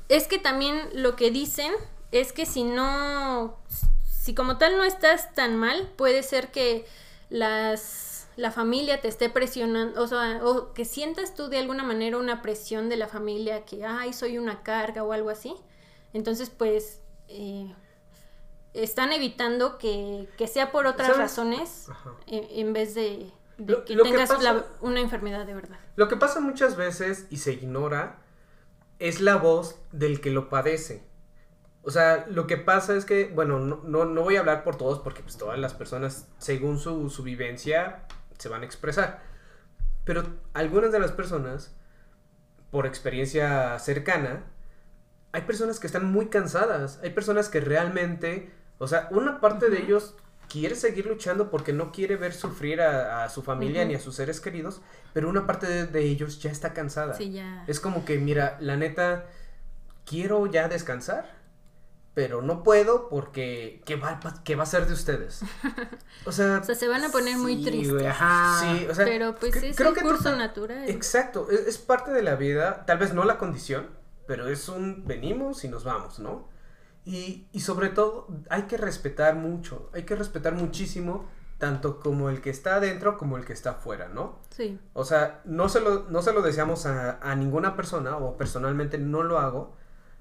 es 0.08 0.26
que 0.26 0.38
también 0.38 0.80
lo 0.94 1.14
que 1.14 1.30
dicen 1.30 1.72
es 2.10 2.32
que 2.32 2.46
si 2.46 2.64
no, 2.64 3.56
si 4.10 4.34
como 4.34 4.58
tal 4.58 4.76
no 4.76 4.84
estás 4.84 5.34
tan 5.34 5.56
mal, 5.56 5.88
puede 5.96 6.22
ser 6.22 6.50
que 6.50 6.84
las 7.30 8.17
la 8.38 8.50
familia 8.52 9.00
te 9.00 9.08
esté 9.08 9.28
presionando, 9.28 10.00
o 10.00 10.06
sea, 10.06 10.40
o 10.44 10.72
que 10.72 10.84
sientas 10.84 11.34
tú 11.34 11.48
de 11.48 11.58
alguna 11.58 11.82
manera 11.82 12.16
una 12.18 12.40
presión 12.40 12.88
de 12.88 12.96
la 12.96 13.08
familia 13.08 13.64
que, 13.64 13.84
ay, 13.84 14.12
soy 14.12 14.38
una 14.38 14.62
carga 14.62 15.02
o 15.02 15.12
algo 15.12 15.28
así. 15.30 15.54
Entonces, 16.12 16.48
pues, 16.48 17.02
eh, 17.28 17.74
están 18.74 19.12
evitando 19.12 19.76
que, 19.78 20.28
que 20.38 20.46
sea 20.46 20.70
por 20.70 20.86
otras 20.86 21.08
¿Sabes? 21.08 21.20
razones 21.22 21.88
Ajá. 21.90 22.12
en, 22.26 22.46
en 22.50 22.72
vez 22.72 22.94
de, 22.94 23.30
de 23.58 23.72
Lo- 23.72 23.84
que 23.84 23.94
lo 23.96 24.04
que 24.04 24.10
tengas 24.10 24.28
pasa- 24.30 24.42
la- 24.42 24.64
una 24.80 25.00
enfermedad 25.00 25.44
de 25.44 25.54
verdad. 25.54 25.78
Lo 25.96 26.08
que 26.08 26.16
pasa 26.16 26.40
muchas 26.40 26.76
veces 26.76 27.26
y 27.30 27.38
se 27.38 27.52
ignora 27.54 28.20
es 29.00 29.20
la 29.20 29.36
voz 29.36 29.76
del 29.92 30.20
que 30.20 30.30
lo 30.30 30.48
padece. 30.48 31.02
O 31.82 31.90
sea, 31.90 32.26
lo 32.28 32.46
que 32.46 32.56
pasa 32.56 32.94
es 32.96 33.04
que, 33.04 33.26
bueno, 33.34 33.58
no, 33.58 33.80
no, 33.84 34.04
no 34.04 34.22
voy 34.22 34.36
a 34.36 34.40
hablar 34.40 34.62
por 34.62 34.76
todos 34.76 35.00
porque 35.00 35.22
pues 35.22 35.36
todas 35.38 35.58
las 35.58 35.74
personas, 35.74 36.28
según 36.38 36.78
su, 36.78 37.08
su 37.10 37.22
vivencia, 37.22 38.04
se 38.38 38.48
van 38.48 38.62
a 38.62 38.66
expresar. 38.66 39.22
Pero 40.04 40.24
algunas 40.54 40.92
de 40.92 41.00
las 41.00 41.12
personas, 41.12 41.74
por 42.70 42.86
experiencia 42.86 43.78
cercana, 43.78 44.44
hay 45.32 45.42
personas 45.42 45.78
que 45.80 45.86
están 45.86 46.10
muy 46.10 46.28
cansadas. 46.28 46.98
Hay 47.02 47.10
personas 47.10 47.48
que 47.48 47.60
realmente, 47.60 48.50
o 48.78 48.88
sea, 48.88 49.08
una 49.10 49.40
parte 49.40 49.68
de 49.68 49.82
ellos 49.82 50.14
quiere 50.48 50.74
seguir 50.74 51.06
luchando 51.06 51.50
porque 51.50 51.72
no 51.72 51.92
quiere 51.92 52.16
ver 52.16 52.32
sufrir 52.32 52.80
a, 52.80 53.24
a 53.24 53.28
su 53.28 53.42
familia 53.42 53.84
ni 53.84 53.94
a 53.94 54.00
sus 54.00 54.14
seres 54.14 54.40
queridos, 54.40 54.80
pero 55.12 55.28
una 55.28 55.46
parte 55.46 55.66
de, 55.66 55.86
de 55.86 56.00
ellos 56.04 56.40
ya 56.40 56.50
está 56.50 56.72
cansada. 56.72 57.14
Sí, 57.14 57.32
ya. 57.32 57.64
Es 57.66 57.80
como 57.80 58.06
que, 58.06 58.18
mira, 58.18 58.56
la 58.60 58.76
neta, 58.76 59.26
quiero 60.06 60.46
ya 60.46 60.68
descansar, 60.68 61.37
pero 62.18 62.42
no 62.42 62.64
puedo 62.64 63.08
porque, 63.08 63.80
¿qué 63.86 63.94
va, 63.94 64.18
qué 64.42 64.56
va 64.56 64.64
a 64.64 64.66
ser 64.66 64.88
de 64.88 64.92
ustedes? 64.92 65.42
O 66.26 66.32
sea, 66.32 66.58
O 66.60 66.64
sea, 66.64 66.74
se 66.74 66.88
van 66.88 67.04
a 67.04 67.10
poner 67.10 67.38
muy 67.38 67.62
tristes. 67.62 68.04
ajá. 68.04 68.58
sí, 68.60 68.86
o 68.90 68.94
sea, 68.96 69.04
pero 69.04 69.36
pues 69.36 69.54
es 69.54 69.76
creo 69.76 69.90
el 69.90 69.94
que 69.94 70.00
curso 70.00 70.34
natural. 70.34 70.88
Exacto, 70.88 71.48
es, 71.48 71.60
es 71.60 71.78
parte 71.78 72.10
de 72.10 72.24
la 72.24 72.34
vida, 72.34 72.84
tal 72.86 72.98
vez 72.98 73.14
no 73.14 73.22
la 73.22 73.38
condición, 73.38 73.90
pero 74.26 74.48
es 74.48 74.68
un 74.68 75.06
venimos 75.06 75.62
y 75.62 75.68
nos 75.68 75.84
vamos, 75.84 76.18
¿no? 76.18 76.48
Y, 77.04 77.46
y 77.52 77.60
sobre 77.60 77.88
todo 77.90 78.26
hay 78.50 78.62
que 78.62 78.78
respetar 78.78 79.36
mucho, 79.36 79.88
hay 79.94 80.02
que 80.02 80.16
respetar 80.16 80.54
muchísimo, 80.54 81.24
tanto 81.58 82.00
como 82.00 82.30
el 82.30 82.40
que 82.40 82.50
está 82.50 82.74
adentro 82.74 83.16
como 83.16 83.36
el 83.36 83.44
que 83.44 83.52
está 83.52 83.70
afuera, 83.70 84.08
¿no? 84.08 84.40
Sí. 84.50 84.80
O 84.92 85.04
sea, 85.04 85.40
no 85.44 85.68
se 85.68 85.78
lo, 85.80 86.10
no 86.10 86.20
se 86.22 86.32
lo 86.32 86.42
deseamos 86.42 86.84
a, 86.84 87.20
a 87.20 87.36
ninguna 87.36 87.76
persona, 87.76 88.16
o 88.16 88.36
personalmente 88.36 88.98
no 88.98 89.22
lo 89.22 89.38
hago, 89.38 89.76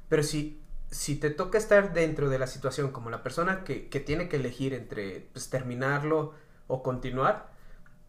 pero 0.09 0.21
si, 0.21 0.61
si 0.89 1.15
te 1.17 1.29
toca 1.29 1.57
estar 1.57 1.93
dentro 1.93 2.29
de 2.29 2.39
la 2.39 2.47
situación 2.47 2.91
como 2.91 3.09
la 3.09 3.23
persona 3.23 3.63
que, 3.63 3.89
que 3.89 3.99
tiene 3.99 4.29
que 4.29 4.38
elegir 4.38 4.73
entre 4.73 5.29
pues, 5.33 5.49
terminarlo 5.49 6.33
o 6.67 6.83
continuar, 6.83 7.51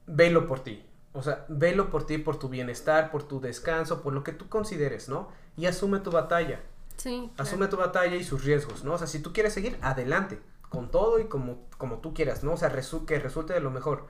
velo 0.07 0.47
por 0.47 0.61
ti. 0.61 0.85
O 1.13 1.23
sea, 1.23 1.45
velo 1.49 1.91
por 1.91 2.07
ti, 2.07 2.19
por 2.19 2.39
tu 2.39 2.49
bienestar, 2.49 3.11
por 3.11 3.27
tu 3.27 3.41
descanso, 3.41 4.03
por 4.03 4.13
lo 4.13 4.23
que 4.23 4.33
tú 4.33 4.49
consideres, 4.49 5.09
¿no? 5.09 5.29
Y 5.57 5.67
asume 5.67 6.01
tu 6.01 6.11
batalla. 6.11 6.61
Sí. 6.97 7.31
claro. 7.35 7.49
Asume 7.49 7.67
tu 7.69 7.77
batalla 7.77 8.17
y 8.17 8.25
sus 8.25 8.45
riesgos, 8.45 8.85
¿no? 8.85 8.95
O 8.95 8.99
sea, 8.99 9.07
si 9.07 9.21
tú 9.21 9.33
quieres 9.33 9.53
seguir, 9.53 9.79
adelante, 9.83 10.39
con 10.69 10.91
todo 10.91 11.19
y 11.19 11.25
como, 11.27 11.67
como 11.79 11.99
tú 11.99 12.15
quieras, 12.15 12.45
¿no? 12.45 12.53
O 12.53 12.57
sea, 12.57 12.71
resu- 12.73 13.07
que 13.07 13.19
resulte 13.19 13.55
de 13.55 13.61
lo 13.61 13.71
mejor. 13.71 14.07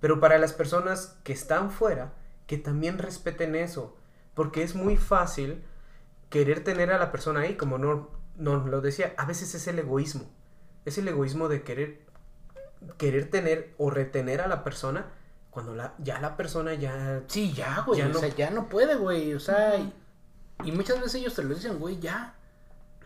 Pero 0.00 0.20
para 0.20 0.38
las 0.38 0.52
personas 0.52 1.16
que 1.22 1.32
están 1.32 1.70
fuera, 1.70 2.12
que 2.46 2.58
también 2.58 2.98
respeten 2.98 3.54
eso, 3.54 3.96
porque 4.34 4.62
es 4.62 4.74
muy 4.74 4.96
fácil 4.96 5.62
querer 6.32 6.64
tener 6.64 6.90
a 6.90 6.98
la 6.98 7.12
persona 7.12 7.40
ahí, 7.42 7.54
como 7.56 7.78
no, 7.78 8.08
no 8.36 8.66
lo 8.66 8.80
decía, 8.80 9.14
a 9.16 9.24
veces 9.26 9.54
es 9.54 9.68
el 9.68 9.78
egoísmo. 9.78 10.28
Es 10.84 10.98
el 10.98 11.06
egoísmo 11.06 11.48
de 11.48 11.62
querer 11.62 12.00
querer 12.98 13.30
tener 13.30 13.74
o 13.78 13.90
retener 13.90 14.40
a 14.40 14.48
la 14.48 14.64
persona 14.64 15.06
cuando 15.50 15.72
la, 15.76 15.94
ya 15.98 16.18
la 16.20 16.36
persona 16.36 16.74
ya 16.74 17.22
Sí, 17.28 17.52
ya, 17.52 17.84
güey. 17.86 18.00
Ya 18.00 18.06
o 18.06 18.08
no- 18.08 18.18
sea, 18.18 18.28
ya 18.30 18.50
no 18.50 18.68
puede, 18.68 18.96
güey. 18.96 19.34
O 19.34 19.38
sea, 19.40 19.76
y, 19.76 19.92
y 20.64 20.72
muchas 20.72 20.96
veces 20.98 21.16
ellos 21.16 21.34
te 21.34 21.44
lo 21.44 21.54
dicen, 21.54 21.78
güey, 21.78 22.00
ya. 22.00 22.34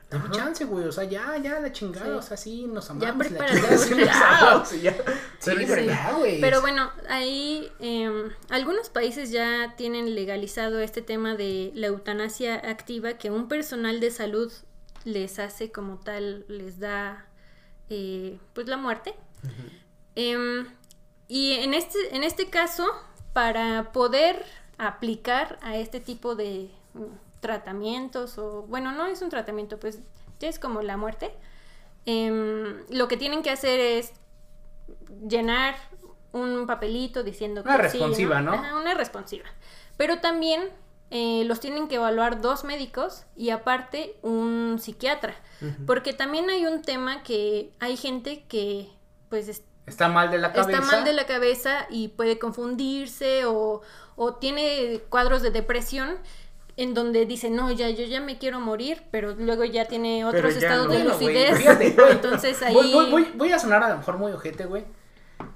Dame 0.09 0.31
chance, 0.31 0.65
güey. 0.65 0.85
O 0.87 0.93
sea, 0.93 1.05
ya, 1.05 1.37
ya, 1.39 1.59
la 1.61 1.73
chingada. 1.73 2.07
Sí. 2.07 2.11
O 2.13 2.23
sea, 2.23 2.37
sí, 2.37 2.67
nos 2.67 2.87
Ya 2.99 3.09
amamos. 3.11 3.31
la 3.33 3.47
chingada, 3.47 3.77
sí, 3.79 3.95
ya. 4.05 4.65
Sí, 4.65 4.81
ya. 4.81 4.93
Sí, 5.41 5.51
pero 5.67 5.83
ya, 5.83 6.13
güey. 6.13 6.41
Pero 6.41 6.61
bueno, 6.61 6.91
ahí 7.09 7.71
em, 7.81 8.31
algunos 8.49 8.89
países 8.89 9.31
ya 9.31 9.75
tienen 9.77 10.15
legalizado 10.15 10.79
este 10.79 11.03
tema 11.03 11.35
de 11.35 11.73
la 11.75 11.89
eutanasia 11.89 12.55
activa, 12.57 13.15
que 13.15 13.31
un 13.31 13.49
personal 13.49 13.99
de 13.99 14.11
salud 14.13 14.53
les 15.05 15.39
hace 15.41 15.73
como 15.73 15.99
tal, 15.99 16.45
les 16.49 16.79
da 16.79 17.27
eh, 17.91 18.39
pues 18.53 18.69
la 18.69 18.77
muerte. 18.77 19.15
Em, 20.15 20.67
y 21.29 21.53
en 21.53 21.75
este, 21.75 21.99
en 22.15 22.23
este 22.23 22.49
caso, 22.49 22.87
para 23.33 23.93
poder 23.93 24.45
aplicar 24.79 25.59
a 25.63 25.77
este 25.77 26.01
tipo 26.01 26.37
de 26.37 26.71
tratamientos, 27.41 28.39
o 28.39 28.63
bueno, 28.63 28.93
no 28.93 29.07
es 29.07 29.23
un 29.23 29.29
tratamiento, 29.29 29.79
pues 29.79 30.01
ya 30.41 30.49
es 30.49 30.59
como 30.59 30.83
la 30.83 30.97
muerte, 30.97 31.33
em, 32.05 32.85
lo 32.91 33.09
que 33.09 33.17
tienen 33.17 33.43
que 33.43 33.51
hacer 33.51 33.81
es 33.81 34.13
llenar 35.29 35.75
un 36.33 36.67
papelito 36.67 37.23
diciendo 37.23 37.63
Una 37.65 37.77
que 37.79 37.89
sí, 37.91 37.99
responsiva, 37.99 38.41
¿no? 38.43 38.53
Ajá, 38.53 38.77
una 38.77 38.95
responsiva. 38.95 39.47
Pero 39.97 40.21
también 40.21 40.69
eh, 41.11 41.45
los 41.47 41.61
tienen 41.61 41.89
que 41.89 41.95
evaluar 41.97 42.41
dos 42.41 42.65
médicos 42.65 43.25
y 43.37 43.51
aparte 43.51 44.17
un 44.23 44.79
psiquiatra. 44.81 45.35
Porque 45.87 46.13
también 46.13 46.51
hay 46.51 46.67
un 46.67 46.83
tema 46.83 47.23
que 47.23 47.73
hay 47.81 47.97
gente 47.97 48.45
que 48.49 48.91
pues 49.31 49.49
es- 49.49 49.63
Está 49.87 50.09
mal 50.09 50.31
de 50.31 50.39
la 50.39 50.53
cabeza. 50.53 50.81
está 50.81 50.93
mal 50.97 51.05
de 51.05 51.13
la 51.15 51.27
cabeza 51.27 51.87
y 51.89 52.09
puede 52.09 52.39
confundirse 52.39 53.47
o, 53.47 53.81
o 54.17 54.35
tiene 54.35 55.01
cuadros 55.09 55.41
de 55.43 55.51
depresión 55.51 56.19
en 56.77 56.93
donde 56.95 57.25
dice, 57.27 57.49
no, 57.51 57.71
ya, 57.73 57.89
yo 57.91 58.05
ya 58.05 58.21
me 58.21 58.39
quiero 58.39 58.61
morir, 58.61 59.03
pero 59.11 59.35
luego 59.35 59.65
ya 59.65 59.87
tiene 59.87 60.25
otros 60.25 60.55
ya 60.55 60.61
estados 60.61 60.87
no. 60.87 60.93
de 60.93 60.99
Bueno, 60.99 61.13
lucidez. 61.15 61.57
fíjate, 61.57 61.91
güey. 61.91 62.11
Entonces 62.13 62.61
ahí... 62.63 62.75
Voy, 62.75 62.93
voy, 62.93 63.11
voy, 63.11 63.33
voy 63.35 63.53
a 63.53 63.59
sonar 63.59 63.83
a 63.83 63.89
lo 63.91 63.97
mejor 63.99 64.19
muy 64.19 64.33
ojete, 64.33 64.67
güey. 64.67 64.85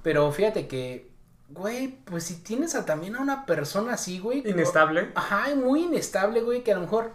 Pero 0.03 0.31
fíjate 0.31 0.67
que, 0.67 1.11
güey, 1.49 1.89
pues 2.05 2.23
si 2.23 2.41
tienes 2.41 2.73
a, 2.75 2.85
también 2.85 3.15
a 3.15 3.21
una 3.21 3.45
persona 3.45 3.93
así, 3.93 4.19
güey. 4.19 4.41
Inestable. 4.47 5.11
Ajá, 5.15 5.53
muy 5.55 5.83
inestable, 5.83 6.41
güey, 6.41 6.63
que 6.63 6.71
a 6.71 6.75
lo 6.75 6.81
mejor 6.81 7.11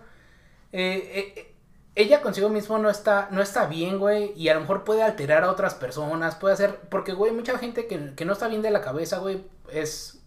eh, 0.73 1.11
eh, 1.13 1.33
eh, 1.37 1.55
ella 1.97 2.21
consigo 2.23 2.49
mismo 2.49 2.79
no 2.79 2.91
está, 2.91 3.29
no 3.33 3.41
está 3.43 3.67
bien, 3.67 3.99
güey, 3.99 4.33
y 4.37 4.49
a 4.51 4.55
lo 4.55 4.61
mejor 4.61 4.85
puede 4.85 5.03
alterar 5.03 5.43
a 5.45 5.51
otras 5.51 5.75
personas, 5.75 6.35
puede 6.37 6.55
hacer, 6.55 6.77
porque, 6.91 7.13
güey, 7.13 7.33
mucha 7.33 7.59
gente 7.59 7.87
que, 7.87 8.15
que 8.15 8.25
no 8.25 8.35
está 8.35 8.47
bien 8.49 8.63
de 8.63 8.71
la 8.71 8.83
cabeza, 8.83 9.19
güey, 9.19 9.45
es 9.73 10.23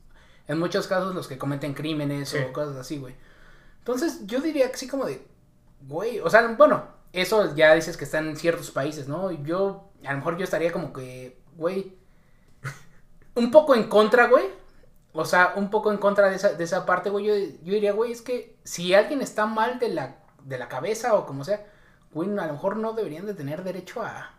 en 0.47 0.57
muchos 0.59 0.88
casos 0.88 1.13
los 1.13 1.27
que 1.27 1.38
cometen 1.38 1.73
crímenes 1.75 2.30
Sí. 2.30 2.38
o 2.39 2.51
cosas 2.51 2.75
así, 2.75 2.97
güey. 2.97 3.13
Entonces, 3.80 4.25
yo 4.25 4.39
diría 4.41 4.69
que 4.71 4.77
sí 4.77 4.88
como 4.88 5.05
de, 5.05 5.25
güey, 5.88 6.19
o 6.19 6.30
sea, 6.30 6.47
bueno, 6.57 6.84
eso 7.13 7.55
ya 7.55 7.73
dices 7.73 7.97
que 7.97 8.05
está 8.05 8.19
en 8.19 8.36
ciertos 8.36 8.71
países, 8.71 9.07
¿no? 9.07 9.32
Yo, 9.32 9.89
a 10.05 10.11
lo 10.11 10.17
mejor 10.17 10.38
yo 10.38 10.43
estaría 10.43 10.71
como 10.71 10.93
que, 10.93 11.41
güey, 11.55 11.97
un 13.36 13.51
poco 13.51 13.75
en 13.75 13.89
contra, 13.89 14.27
güey. 14.27 14.45
O 15.13 15.25
sea, 15.25 15.53
un 15.55 15.69
poco 15.69 15.91
en 15.91 15.97
contra 15.97 16.30
de 16.30 16.36
esa, 16.36 16.53
de 16.53 16.63
esa 16.63 16.86
parte, 16.86 17.09
güey. 17.09 17.25
Yo, 17.25 17.34
yo 17.63 17.73
diría, 17.73 17.93
güey, 17.93 18.11
es 18.11 18.21
que 18.21 18.57
si 18.63 18.93
alguien 18.93 19.21
está 19.21 19.45
mal 19.45 19.80
de 19.80 19.89
la, 19.89 20.17
de 20.43 20.57
la 20.57 20.67
cabeza 20.67 21.15
o 21.15 21.25
como 21.25 21.43
sea, 21.43 21.65
güey, 22.13 22.30
a 22.38 22.45
lo 22.45 22.53
mejor 22.53 22.77
no 22.77 22.93
deberían 22.93 23.25
de 23.25 23.34
tener 23.34 23.63
derecho 23.63 24.03
a... 24.03 24.36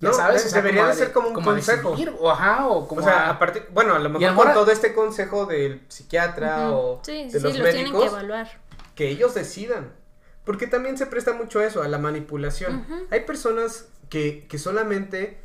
No, 0.00 0.10
de- 0.16 0.50
debería 0.50 0.84
a 0.86 0.88
de 0.88 0.94
ser 0.94 1.12
como 1.12 1.28
un 1.28 1.34
consejo. 1.34 1.90
decidir, 1.90 2.14
o 2.18 2.30
ajá, 2.30 2.66
o 2.68 2.88
como 2.88 3.00
O 3.02 3.04
sea, 3.04 3.26
a- 3.26 3.30
aparte, 3.30 3.66
bueno, 3.72 3.94
a 3.94 3.98
lo 3.98 4.08
mejor 4.08 4.22
lo 4.22 4.34
con 4.34 4.52
todo 4.54 4.70
este 4.70 4.94
consejo 4.94 5.44
del 5.46 5.84
psiquiatra 5.88 6.70
o 6.72 7.00
Sí, 7.04 7.24
de 7.24 7.30
sí, 7.30 7.40
los 7.40 7.52
sí, 7.52 7.58
los 7.58 7.70
tienen 7.70 7.74
que 7.74 7.98
médicos, 7.98 8.06
evaluar. 8.06 8.48
que 8.94 9.08
ellos 9.08 9.34
decidan. 9.34 9.92
Porque 10.44 10.66
también 10.66 10.96
se 10.96 11.04
presta 11.06 11.34
mucho 11.34 11.58
a 11.60 11.66
eso, 11.66 11.82
a 11.82 11.88
la 11.88 11.98
manipulación. 11.98 12.86
Hay 13.10 13.20
personas 13.20 13.88
que, 14.08 14.46
que 14.48 14.58
solamente 14.58 15.38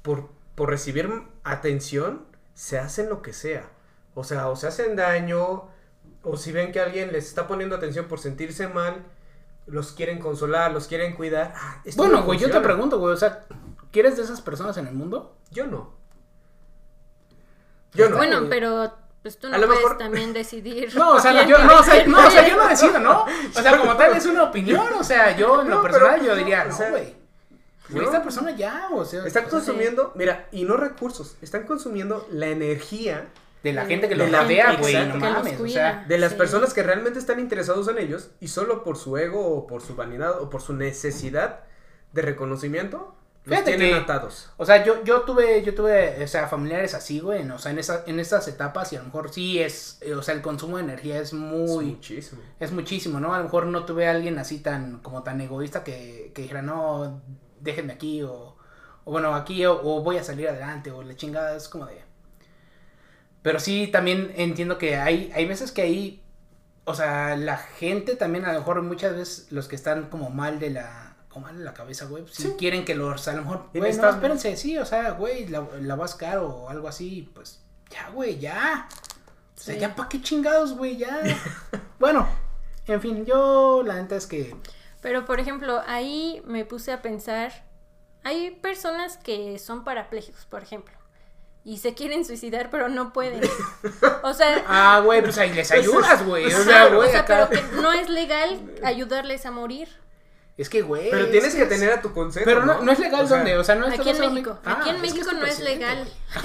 por, 0.00 0.30
por 0.54 0.70
recibir 0.70 1.08
atención 1.44 2.24
se 2.54 2.78
hacen 2.78 3.08
lo 3.10 3.20
que 3.22 3.32
sea. 3.34 3.68
O 4.14 4.24
sea, 4.24 4.48
o 4.48 4.56
se 4.56 4.66
hacen 4.66 4.96
daño, 4.96 5.68
o 6.22 6.36
si 6.36 6.50
ven 6.50 6.72
que 6.72 6.80
alguien 6.80 7.12
les 7.12 7.26
está 7.28 7.46
poniendo 7.46 7.76
atención 7.76 8.06
por 8.06 8.18
sentirse 8.20 8.68
mal, 8.68 9.04
los 9.66 9.92
quieren 9.92 10.18
consolar, 10.18 10.72
los 10.72 10.86
quieren 10.88 11.14
cuidar. 11.14 11.52
Ah, 11.56 11.82
Bueno, 11.96 12.18
no 12.20 12.24
güey, 12.24 12.38
yo 12.38 12.50
te 12.50 12.60
pregunto, 12.60 12.98
güey, 12.98 13.14
o 13.14 13.16
sea, 13.16 13.44
¿quieres 13.92 14.16
de 14.16 14.24
esas 14.24 14.40
personas 14.40 14.76
en 14.78 14.86
el 14.88 14.94
mundo? 14.94 15.36
Yo 15.50 15.66
no. 15.66 15.94
Yo 17.94 18.08
no. 18.08 18.16
Bueno, 18.16 18.46
pero 18.48 18.92
pues 19.22 19.38
tú 19.38 19.46
A 19.48 19.50
no 19.50 19.58
lo 19.58 19.66
puedes 19.66 19.82
mejor- 19.82 19.98
también 19.98 20.32
decidir. 20.32 20.94
No, 20.96 21.12
o 21.12 21.20
sea, 21.20 21.46
yo, 21.46 21.58
no, 21.58 21.78
o 21.78 21.82
sea, 21.82 21.94
quién 22.02 22.10
no, 22.10 22.18
o 22.26 22.30
sea, 22.30 22.40
puede. 22.42 22.50
yo 22.50 22.56
no 22.56 22.68
decido, 22.68 22.98
¿no? 22.98 23.24
O 23.24 23.62
sea, 23.62 23.78
como 23.78 23.96
tal 23.96 24.16
es 24.16 24.26
una 24.26 24.44
opinión, 24.44 24.86
o 24.98 25.04
sea, 25.04 25.36
yo 25.36 25.62
en 25.62 25.68
lo 25.68 25.76
No, 25.76 25.82
personal 25.82 26.16
pues, 26.16 26.26
yo 26.26 26.36
diría, 26.36 26.62
o 26.64 26.68
no, 26.68 26.76
sea, 26.76 26.90
güey. 26.90 27.22
No. 27.90 28.02
esta 28.02 28.22
persona 28.22 28.52
ya, 28.52 28.88
o 28.92 29.04
sea, 29.04 29.18
Están 29.26 29.42
sea, 29.44 29.50
consumiendo, 29.50 30.12
mira, 30.14 30.48
y 30.50 30.64
no 30.64 30.76
recursos, 30.78 31.36
están 31.42 31.64
consumiendo 31.66 32.26
la 32.30 32.46
energía 32.46 33.28
de 33.62 33.72
la 33.74 33.84
gente 33.84 34.08
que 34.08 34.14
los 34.16 34.30
la 34.30 34.42
rodea, 34.42 34.76
güey, 34.76 34.94
no 35.08 35.16
mames, 35.16 35.60
o 35.60 35.68
sea, 35.68 36.04
de 36.08 36.16
las 36.18 36.32
Sí. 36.32 36.38
personas 36.38 36.72
que 36.72 36.82
realmente 36.82 37.18
están 37.18 37.38
interesados 37.38 37.86
en 37.88 37.98
ellos 37.98 38.30
y 38.40 38.48
solo 38.48 38.82
por 38.82 38.96
su 38.96 39.16
ego 39.18 39.46
o 39.56 39.66
por 39.66 39.82
su 39.82 39.94
vanidad 39.94 40.40
o 40.40 40.48
por 40.48 40.62
su 40.62 40.72
necesidad 40.72 41.60
de 42.12 42.22
reconocimiento 42.22 43.14
los 43.44 43.64
tienen 43.64 43.90
que- 43.90 43.94
atados. 43.96 44.50
o 44.56 44.64
sea, 44.64 44.84
yo, 44.84 45.02
yo 45.04 45.22
tuve, 45.22 45.62
yo 45.64 45.74
tuve, 45.74 46.22
o 46.22 46.28
sea, 46.28 46.46
familiares 46.48 46.94
así, 46.94 47.18
güey, 47.20 47.48
o 47.50 47.58
sea, 47.58 47.72
en 47.72 47.78
esa, 47.80 48.04
en 48.06 48.20
estas 48.20 48.46
etapas 48.48 48.92
y 48.92 48.96
a 48.96 49.00
lo 49.00 49.06
mejor 49.06 49.32
sí 49.32 49.58
es, 49.60 49.98
eh, 50.00 50.14
o 50.14 50.22
sea, 50.22 50.34
el 50.34 50.42
consumo 50.42 50.76
de 50.76 50.84
energía 50.84 51.16
es 51.18 51.28
Es 51.28 51.32
muy, 51.34 51.86
muchísimo. 51.86 52.40
es 52.60 52.70
muchísimo, 52.72 53.18
¿no? 53.20 53.34
A 53.34 53.38
lo 53.38 53.44
mejor 53.44 53.66
no 53.66 53.84
tuve 53.84 54.06
a 54.06 54.12
alguien 54.12 54.38
así 54.38 54.60
tan, 54.60 54.98
como 55.00 55.22
tan 55.24 55.40
egoísta 55.40 55.82
que, 55.82 56.30
que 56.34 56.42
dijera, 56.42 56.62
no, 56.62 57.20
déjenme 57.60 57.94
aquí, 57.94 58.22
o, 58.22 58.56
o 59.04 59.10
bueno, 59.10 59.34
aquí, 59.34 59.66
o, 59.66 59.74
o 59.82 60.02
voy 60.02 60.18
a 60.18 60.24
salir 60.24 60.48
adelante, 60.48 60.92
o 60.92 61.02
la 61.02 61.16
chingada, 61.16 61.56
es 61.56 61.68
como 61.68 61.86
de... 61.86 62.00
Pero 63.42 63.58
sí, 63.58 63.88
también 63.88 64.32
entiendo 64.36 64.78
que 64.78 64.96
hay, 64.96 65.32
hay 65.34 65.46
veces 65.46 65.72
que 65.72 65.82
ahí, 65.82 66.22
o 66.84 66.94
sea, 66.94 67.36
la 67.36 67.56
gente 67.56 68.14
también, 68.14 68.44
a 68.44 68.52
lo 68.52 68.60
mejor 68.60 68.80
muchas 68.82 69.16
veces 69.16 69.50
los 69.50 69.66
que 69.66 69.74
están 69.74 70.10
como 70.10 70.30
mal 70.30 70.60
de 70.60 70.70
la, 70.70 71.11
como 71.32 71.46
mal 71.46 71.58
de 71.58 71.64
la 71.64 71.74
cabeza, 71.74 72.04
güey, 72.06 72.24
si 72.30 72.42
Sí. 72.42 72.54
quieren 72.58 72.84
que 72.84 72.94
los, 72.94 73.26
a 73.28 73.32
lo 73.32 73.42
mejor, 73.42 73.68
güey, 73.74 73.92
no, 73.96 74.08
espérense, 74.10 74.56
sí, 74.56 74.78
o 74.78 74.84
sea, 74.86 75.10
güey, 75.12 75.46
la, 75.48 75.66
la 75.80 75.94
vas 75.96 76.14
caro 76.14 76.48
o 76.48 76.68
algo 76.68 76.88
así, 76.88 77.30
pues, 77.34 77.60
ya, 77.90 78.10
güey, 78.10 78.38
ya. 78.38 78.88
O 79.56 79.60
sea, 79.60 79.74
Sí. 79.74 79.80
ya 79.80 79.94
pa' 79.94 80.08
qué 80.08 80.20
chingados, 80.20 80.74
güey, 80.76 80.96
ya. 80.96 81.20
bueno, 81.98 82.28
en 82.86 83.00
fin, 83.00 83.24
yo 83.26 83.82
la 83.84 83.94
neta 83.94 84.16
es 84.16 84.26
que 84.26 84.54
Pero 85.00 85.24
por 85.24 85.40
ejemplo, 85.40 85.82
ahí 85.86 86.42
me 86.46 86.64
puse 86.64 86.92
a 86.92 87.02
pensar, 87.02 87.52
hay 88.24 88.50
personas 88.52 89.16
que 89.16 89.58
son 89.58 89.84
parapléjicos, 89.84 90.44
por 90.46 90.62
ejemplo, 90.62 90.94
y 91.64 91.78
se 91.78 91.94
quieren 91.94 92.24
suicidar 92.24 92.70
pero 92.70 92.88
no 92.88 93.12
pueden. 93.12 93.40
O 94.24 94.32
sea, 94.34 94.64
ah, 94.68 95.00
güey, 95.04 95.20
pues 95.22 95.38
ahí 95.38 95.52
les 95.52 95.70
ayudas, 95.72 96.24
güey. 96.26 96.46
O 96.46 96.62
sea, 96.64 96.86
o 96.86 96.96
güey, 96.96 97.10
sea, 97.10 97.20
acá. 97.20 97.48
pero 97.50 97.62
que 97.70 97.76
no 97.76 97.92
es 97.92 98.08
legal 98.08 98.60
ayudarles 98.84 99.46
a 99.46 99.50
morir. 99.50 99.88
Es 100.58 100.68
que, 100.68 100.82
güey. 100.82 101.10
Pero 101.10 101.28
tienes 101.28 101.50
es 101.50 101.54
que 101.56 101.62
es- 101.62 101.68
tener 101.68 101.92
a 101.92 102.02
tu 102.02 102.12
consejo. 102.12 102.44
Pero 102.44 102.64
no, 102.66 102.82
no 102.82 102.92
es 102.92 102.98
legal 102.98 103.24
O 103.24 103.28
sea, 103.28 103.38
donde, 103.38 103.56
o 103.56 103.64
sea, 103.64 103.74
no 103.74 103.86
es 103.86 103.98
Aquí 103.98 104.10
en 104.10 104.34
México. 104.34 104.58
Ah, 104.64 104.78
Aquí 104.80 104.90
en 104.90 104.96
es 104.96 105.02
que 105.02 105.08
México 105.08 105.30
es 105.30 105.36
no 105.38 105.46
es 105.46 105.60
legal. 105.60 106.08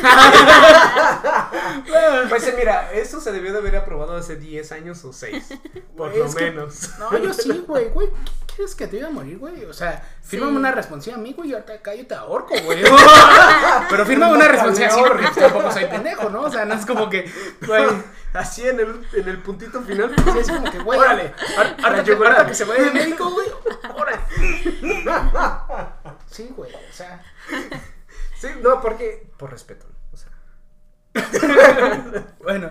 Pues 2.30 2.54
mira, 2.58 2.92
eso 2.94 3.22
se 3.22 3.32
debió 3.32 3.52
de 3.54 3.60
haber 3.60 3.76
aprobado 3.78 4.16
hace 4.16 4.36
10 4.36 4.72
años 4.72 5.04
o 5.06 5.14
6. 5.14 5.48
Por 5.98 6.16
lo 6.16 6.34
que- 6.34 6.46
menos. 6.52 6.90
No, 7.00 7.18
yo 7.18 7.34
sí, 7.34 7.64
güey, 7.68 7.90
güey. 7.90 8.08
¿qué 8.48 8.56
¿Quieres 8.58 8.74
que 8.74 8.88
te 8.88 8.98
ayude 8.98 9.10
a 9.10 9.12
morir, 9.12 9.38
güey? 9.38 9.66
O 9.66 9.74
sea, 9.74 10.04
fírmame 10.24 10.54
Sí. 10.54 10.58
una 10.58 10.72
responsiva 10.72 11.16
a 11.16 11.20
mí, 11.20 11.32
güey, 11.34 11.52
yo 11.52 11.60
te 11.64 11.74
acá 11.74 11.94
yo 11.94 12.08
te 12.08 12.16
ahorco, 12.16 12.56
güey. 12.66 12.82
Pero 13.90 14.04
fírmame 14.06 14.34
una 14.34 14.48
responsiva 14.48 14.88
así 14.88 15.00
porque 15.08 15.24
pues, 15.28 15.36
tampoco 15.36 15.72
soy 15.72 15.86
pendejo, 15.86 16.30
¿no? 16.32 16.42
O 16.42 16.50
sea, 16.50 16.66
no 16.66 16.74
es 16.74 16.84
como 16.86 17.08
que, 17.08 17.32
güey. 17.68 17.86
Así 18.34 18.68
en 18.68 18.80
el, 18.80 19.08
en 19.14 19.28
el 19.30 19.38
puntito 19.44 19.80
final. 19.82 20.12
Sí, 20.34 20.40
es 20.40 20.48
como 20.48 20.72
que, 20.72 20.80
güey. 20.80 21.00
Órale, 21.00 21.34
ahora- 21.56 21.76
Ahora 21.84 22.04
que, 22.04 22.18
que 22.48 22.54
se 22.56 22.66
vaya 22.66 22.84
de 22.86 22.92
médico, 22.92 23.30
güey. 23.30 23.48
Sí, 26.30 26.52
güey, 26.56 26.72
o 26.74 26.94
sea. 26.94 27.24
Sí, 28.40 28.48
no, 28.62 28.82
porque. 28.82 29.30
Por 29.38 29.52
respeto. 29.52 29.88
O 30.14 30.18
sea, 30.18 30.32
Bueno. 32.44 32.70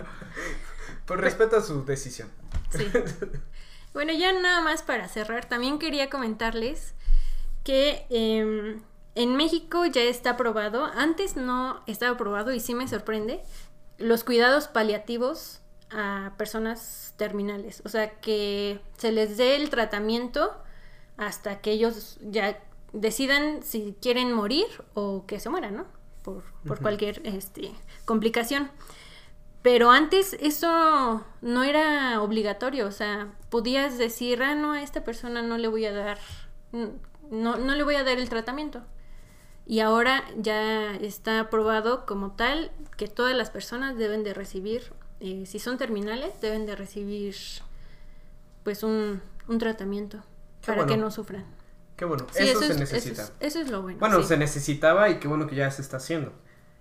por 1.06 1.20
respeto 1.20 1.56
a 1.56 1.62
su 1.62 1.84
decisión. 1.84 2.30
Sí. 2.70 2.86
Bueno, 3.92 4.12
ya 4.12 4.32
nada 4.32 4.60
más 4.60 4.82
para 4.82 5.08
cerrar, 5.08 5.46
también 5.48 5.78
quería 5.78 6.10
comentarles 6.10 6.94
que 7.64 8.06
em, 8.10 8.82
en 9.14 9.36
México 9.36 9.86
ya 9.86 10.02
está 10.02 10.30
aprobado, 10.30 10.84
antes 10.84 11.36
no 11.36 11.82
estaba 11.86 12.12
aprobado 12.14 12.52
y 12.52 12.60
sí 12.60 12.74
me 12.74 12.86
sorprende, 12.88 13.42
los 13.96 14.22
cuidados 14.22 14.68
paliativos 14.68 15.62
a 15.90 16.34
personas 16.36 17.14
terminales. 17.16 17.80
O 17.84 17.88
sea, 17.88 18.20
que 18.20 18.80
se 18.98 19.12
les 19.12 19.36
dé 19.38 19.56
el 19.56 19.70
tratamiento 19.70 20.62
hasta 21.16 21.60
que 21.60 21.72
ellos 21.72 22.18
ya 22.20 22.58
decidan 22.92 23.62
si 23.62 23.96
quieren 24.00 24.32
morir 24.32 24.66
o 24.94 25.26
que 25.26 25.40
se 25.40 25.48
mueran, 25.48 25.76
¿no? 25.76 25.86
Por, 26.22 26.42
por 26.66 26.80
cualquier 26.80 27.20
este, 27.24 27.72
complicación. 28.04 28.70
Pero 29.62 29.90
antes 29.90 30.34
eso 30.40 31.24
no 31.40 31.64
era 31.64 32.20
obligatorio, 32.22 32.86
o 32.86 32.92
sea, 32.92 33.32
podías 33.48 33.98
decir, 33.98 34.42
ah, 34.42 34.54
no, 34.54 34.72
a 34.72 34.82
esta 34.82 35.04
persona 35.04 35.42
no 35.42 35.58
le 35.58 35.68
voy 35.68 35.84
a 35.84 35.92
dar, 35.92 36.18
no, 37.30 37.56
no 37.56 37.74
le 37.74 37.82
voy 37.82 37.96
a 37.96 38.04
dar 38.04 38.18
el 38.18 38.28
tratamiento. 38.28 38.82
Y 39.66 39.80
ahora 39.80 40.24
ya 40.36 40.94
está 40.94 41.40
aprobado 41.40 42.06
como 42.06 42.32
tal 42.32 42.70
que 42.96 43.08
todas 43.08 43.36
las 43.36 43.50
personas 43.50 43.96
deben 43.96 44.22
de 44.22 44.34
recibir, 44.34 44.92
eh, 45.18 45.44
si 45.46 45.58
son 45.58 45.78
terminales, 45.78 46.40
deben 46.40 46.66
de 46.66 46.76
recibir 46.76 47.34
pues 48.62 48.84
un, 48.84 49.20
un 49.48 49.58
tratamiento 49.58 50.22
Para 50.66 50.86
que 50.86 50.96
no 50.96 51.10
sufran. 51.10 51.44
Qué 51.96 52.04
bueno, 52.04 52.26
Sí, 52.30 52.48
eso, 52.48 52.60
se 52.60 52.72
es, 52.72 52.78
necesita. 52.78 53.22
Eso 53.22 53.32
es, 53.40 53.46
eso 53.54 53.60
es 53.62 53.70
lo 53.70 53.82
bueno. 53.82 53.98
bueno, 53.98 54.20
sí. 54.22 54.28
se 54.28 54.36
necesitaba 54.36 55.08
y 55.08 55.18
qué 55.18 55.28
bueno 55.28 55.46
que 55.46 55.56
ya 55.56 55.70
se 55.70 55.80
está 55.82 55.96
haciendo. 55.96 56.32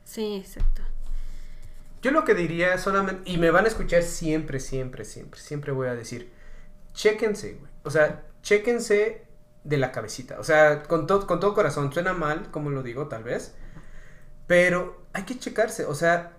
Sí, 0.03 0.35
exacto. 0.35 0.81
Yo 2.01 2.11
lo 2.11 2.23
que 2.25 2.35
diría 2.35 2.77
solamente, 2.77 3.29
y 3.31 3.37
me 3.37 3.49
van 3.49 3.65
a 3.65 3.67
escuchar 3.67 4.03
siempre, 4.03 4.59
siempre, 4.59 5.05
siempre, 5.05 5.39
siempre 5.39 5.71
voy 5.71 5.87
a 5.87 5.95
decir, 5.95 6.31
chéquense, 6.93 7.53
güey. 7.53 7.71
O 7.83 7.89
sea, 7.89 8.23
chéquense 8.43 9.25
de 9.63 9.77
la 9.77 9.91
cabecita. 9.91 10.39
O 10.39 10.43
sea, 10.43 10.83
con, 10.83 11.07
to- 11.07 11.25
con 11.25 11.39
todo 11.39 11.53
corazón, 11.55 11.91
suena 11.93 12.13
mal, 12.13 12.51
como 12.51 12.69
lo 12.69 12.83
digo, 12.83 13.07
tal 13.07 13.23
vez, 13.23 13.55
pero 14.47 15.03
hay 15.13 15.23
que 15.23 15.39
checarse. 15.39 15.85
O 15.85 15.95
sea, 15.95 16.33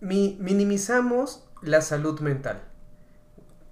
mi- 0.00 0.36
minimizamos 0.40 1.44
la 1.62 1.80
salud 1.82 2.18
mental. 2.20 2.62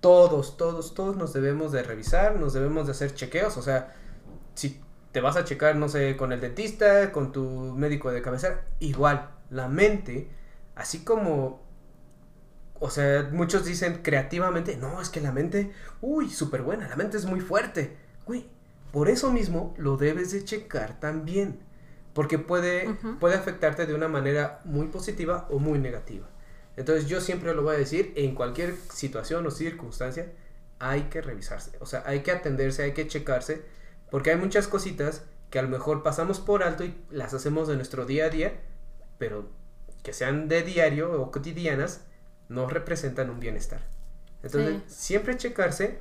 Todos, 0.01 0.57
todos, 0.57 0.95
todos 0.95 1.17
nos 1.17 1.33
debemos 1.33 1.73
de 1.73 1.83
revisar, 1.83 2.37
nos 2.37 2.53
debemos 2.53 2.87
de 2.87 2.93
hacer 2.93 3.15
chequeos. 3.15 3.57
O 3.57 3.63
sea, 3.63 3.95
si 4.55 4.81
te 5.13 5.21
vas 5.21 5.37
a 5.37 5.45
checar, 5.45 5.77
no 5.77 5.89
sé, 5.89 6.17
con 6.17 6.33
el 6.33 6.41
dentista, 6.41 7.11
con 7.13 7.33
tu 7.33 7.43
médico 7.75 8.11
de 8.11 8.23
cabecera, 8.23 8.65
igual, 8.81 9.31
la 9.51 9.69
mente, 9.69 10.29
así 10.75 11.05
como, 11.05 11.63
o 12.79 12.91
sea, 12.91 13.29
muchos 13.33 13.65
dicen 13.65 14.03
creativamente, 14.03 14.77
no, 14.77 15.01
es 15.01 15.09
que 15.09 15.21
la 15.21 15.33
mente, 15.33 15.73
uy, 16.01 16.29
súper 16.29 16.63
buena, 16.63 16.89
la 16.89 16.97
mente 16.97 17.17
es 17.17 17.25
muy 17.25 17.41
fuerte. 17.41 17.97
Güey, 18.27 18.47
por 18.93 19.09
eso 19.09 19.33
mismo 19.33 19.75
lo 19.79 19.97
debes 19.97 20.33
de 20.33 20.45
checar 20.45 21.01
también, 21.01 21.61
porque 22.13 22.39
puede, 22.39 22.95
puede 23.19 23.37
afectarte 23.37 23.87
de 23.87 23.95
una 23.95 24.09
manera 24.09 24.61
muy 24.65 24.89
positiva 24.89 25.47
o 25.51 25.59
muy 25.59 25.79
negativa. 25.79 26.27
Entonces 26.77 27.07
yo 27.07 27.21
siempre 27.21 27.55
lo 27.55 27.63
voy 27.63 27.75
a 27.75 27.79
decir, 27.79 28.13
en 28.17 28.35
cualquier 28.35 28.75
situación 28.93 29.47
o 29.47 29.51
circunstancia, 29.51 30.33
hay 30.79 31.05
que 31.05 31.23
revisarse, 31.23 31.73
o 31.81 31.87
sea, 31.87 32.03
hay 32.05 32.21
que 32.21 32.31
atenderse, 32.33 32.83
hay 32.83 32.93
que 32.93 33.09
checarse, 33.09 33.63
porque 34.11 34.31
hay 34.31 34.37
muchas 34.37 34.69
cositas 34.69 35.23
que 35.51 35.59
a 35.59 35.63
lo 35.63 35.69
mejor 35.69 36.03
pasamos 36.03 36.39
por 36.41 36.63
alto 36.63 36.85
y 36.85 36.95
las 37.11 37.33
hacemos 37.33 37.67
de 37.69 37.77
nuestro 37.77 38.05
día 38.05 38.27
a 38.27 38.31
día, 38.31 38.61
pero 39.17 39.49
que 40.03 40.13
sean 40.13 40.49
de 40.49 40.63
diario 40.63 41.21
o 41.21 41.31
cotidianas, 41.31 42.03
no 42.49 42.69
representan 42.69 43.31
un 43.31 43.41
bienestar. 43.41 43.81
Entonces, 44.43 44.83
Sí. 44.87 44.95
siempre 44.95 45.37
checarse 45.37 45.99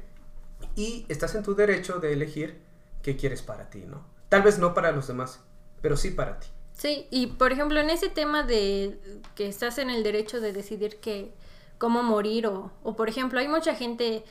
y 0.75 1.05
estás 1.07 1.35
en 1.35 1.43
tu 1.43 1.55
derecho 1.55 1.99
de 1.99 2.11
elegir 2.13 2.61
qué 3.01 3.15
quieres 3.15 3.41
para 3.41 3.69
ti, 3.69 3.85
¿no? 3.87 4.05
Tal 4.29 4.41
vez 4.41 4.59
no 4.59 4.73
para 4.73 4.91
los 4.91 5.07
demás, 5.07 5.39
pero 5.81 5.95
sí 5.95 6.11
para 6.11 6.39
ti. 6.39 6.47
Sí, 6.75 7.07
y 7.09 7.27
por 7.27 7.51
ejemplo, 7.53 7.79
en 7.79 7.89
ese 7.89 8.09
tema 8.09 8.43
de 8.43 8.99
que 9.33 9.47
estás 9.47 9.77
en 9.77 9.89
el 9.89 10.03
derecho 10.03 10.41
de 10.41 10.51
decidir 10.53 10.97
que 10.97 11.33
cómo 11.77 12.03
morir 12.03 12.47
o, 12.47 12.71
o 12.83 12.95
por 12.95 13.07
ejemplo, 13.09 13.39
hay 13.39 13.47
mucha 13.47 13.75
gente, 13.75 14.23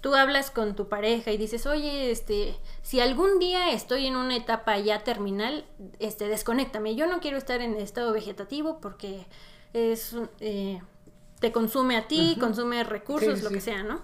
tú 0.00 0.14
hablas 0.14 0.50
con 0.52 0.76
tu 0.76 0.88
pareja 0.88 1.32
y 1.32 1.36
dices, 1.36 1.66
oye, 1.66 2.10
este, 2.12 2.54
si 2.82 3.00
algún 3.00 3.38
día 3.40 3.72
estoy 3.72 4.06
en 4.06 4.16
una 4.16 4.36
etapa 4.36 4.78
ya 4.78 5.02
terminal, 5.02 5.64
este, 5.98 6.28
desconéctame, 6.28 6.94
yo 6.94 7.06
no 7.08 7.18
quiero 7.20 7.36
estar 7.36 7.60
en 7.60 7.74
estado 7.74 8.12
vegetativo 8.12 8.78
porque 8.80 9.26
es, 9.72 10.16
eh, 10.40 10.80
te 11.40 11.50
consume 11.52 11.96
a 11.96 12.06
ti, 12.08 12.36
consume 12.38 12.84
recursos, 12.84 13.38
Sí, 13.38 13.42
lo 13.44 13.48
sí. 13.50 13.54
que 13.56 13.60
sea, 13.60 13.82
¿no? 13.82 14.02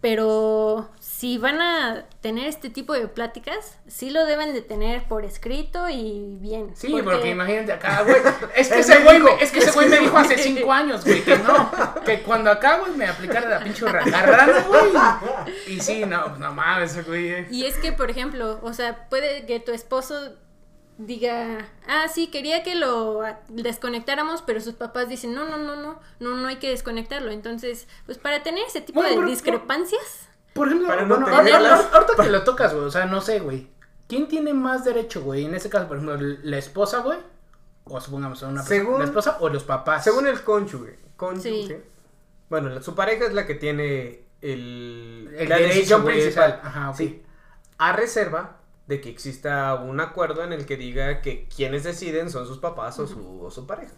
Pero 0.00 0.88
si 1.18 1.36
van 1.36 1.60
a 1.60 2.04
tener 2.20 2.46
este 2.46 2.70
tipo 2.70 2.92
de 2.92 3.08
pláticas, 3.08 3.76
sí 3.88 4.10
lo 4.10 4.24
deben 4.24 4.52
de 4.52 4.62
tener 4.62 5.02
por 5.08 5.24
escrito 5.24 5.88
y 5.88 6.36
bien. 6.38 6.70
Sí, 6.76 6.94
porque, 7.02 7.30
imagínate 7.30 7.72
acá, 7.72 8.02
güey. 8.06 8.18
Es 8.54 8.68
que 8.68 8.78
ese 8.78 9.02
güey, 9.02 9.20
es 9.40 9.50
que 9.50 9.58
ese 9.58 9.70
es 9.70 9.74
güey 9.74 9.88
me 9.88 9.98
dijo 9.98 10.16
hace 10.16 10.38
cinco 10.38 10.72
años, 10.72 11.04
güey, 11.04 11.24
que 11.24 11.36
no. 11.38 11.72
Que 12.04 12.22
cuando 12.22 12.52
acá, 12.52 12.78
güey, 12.78 12.92
me 12.92 13.06
aplicara 13.08 13.48
la 13.48 13.58
pinche 13.64 13.84
rana, 13.84 14.64
güey. 14.68 14.92
Y 15.66 15.80
sí, 15.80 16.04
no, 16.06 16.36
no 16.36 16.52
mames, 16.54 17.04
güey. 17.04 17.28
eh. 17.30 17.48
Y 17.50 17.64
es 17.64 17.76
que, 17.78 17.90
por 17.90 18.10
ejemplo, 18.10 18.60
o 18.62 18.72
sea, 18.72 19.08
puede 19.08 19.44
que 19.44 19.58
tu 19.58 19.72
esposo 19.72 20.36
diga, 20.98 21.66
ah, 21.88 22.06
sí, 22.08 22.28
quería 22.28 22.62
que 22.62 22.74
lo 22.76 23.22
desconectáramos, 23.48 24.42
pero 24.42 24.60
sus 24.60 24.74
papás 24.74 25.08
dicen, 25.08 25.34
no, 25.34 25.44
no, 25.48 25.56
no, 25.56 25.74
no, 25.76 26.00
no, 26.20 26.36
no 26.36 26.48
hay 26.48 26.56
que 26.56 26.70
desconectarlo. 26.70 27.30
Entonces, 27.32 27.88
pues 28.06 28.18
para 28.18 28.44
tener 28.44 28.64
ese 28.66 28.80
tipo 28.80 29.00
Bueno, 29.00 29.10
de 29.10 29.16
pero- 29.16 29.28
discrepancias, 29.30 30.27
Por 30.58 30.66
ejemplo, 30.68 30.88
Para 30.88 31.02
no 31.06 31.18
bueno, 31.20 31.36
tenerlas. 31.36 31.72
ahorita, 31.80 31.96
ahorita 31.96 32.22
que 32.24 32.30
lo 32.30 32.44
tocas, 32.44 32.74
güey, 32.74 32.84
o 32.86 32.90
sea, 32.90 33.06
no 33.06 33.20
sé, 33.20 33.40
güey. 33.40 33.68
¿Quién 34.08 34.28
tiene 34.28 34.52
más 34.54 34.84
derecho, 34.84 35.22
güey? 35.22 35.44
En 35.44 35.54
este 35.54 35.68
caso, 35.70 35.86
por 35.88 35.96
ejemplo, 35.98 36.16
la 36.42 36.58
esposa, 36.58 36.98
güey. 37.00 37.18
O 37.84 38.00
supongamos 38.00 38.42
una 38.42 38.62
persona, 38.62 38.62
Según- 38.82 38.98
la 38.98 39.04
esposa 39.06 39.36
o 39.40 39.48
los 39.48 39.64
papás. 39.64 40.04
Según 40.04 40.26
el 40.26 40.42
cónyuge, 40.42 40.98
cónyuge 41.16 41.66
Sí. 41.66 41.76
bueno, 42.50 42.68
la- 42.68 42.82
su 42.82 42.94
pareja 42.94 43.24
es 43.26 43.32
la 43.32 43.46
que 43.46 43.54
tiene 43.54 44.24
el, 44.42 45.34
El 45.36 45.48
la 45.48 45.56
derecho, 45.56 45.74
decisión 45.74 46.02
güey, 46.02 46.20
principal. 46.20 46.50
esa- 46.60 46.66
ajá, 46.68 46.90
ok. 46.90 46.96
Sí. 46.96 47.22
A 47.78 47.92
reserva 47.92 48.56
de 48.86 49.00
que 49.00 49.08
exista 49.10 49.74
un 49.74 50.00
acuerdo 50.00 50.42
en 50.44 50.52
el 50.52 50.66
que 50.66 50.76
diga 50.76 51.20
que 51.22 51.46
quienes 51.54 51.84
deciden 51.84 52.30
son 52.30 52.46
sus 52.46 52.58
papás 52.58 52.98
o, 52.98 53.06
su, 53.06 53.42
o 53.42 53.50
su 53.50 53.66
pareja. 53.66 53.92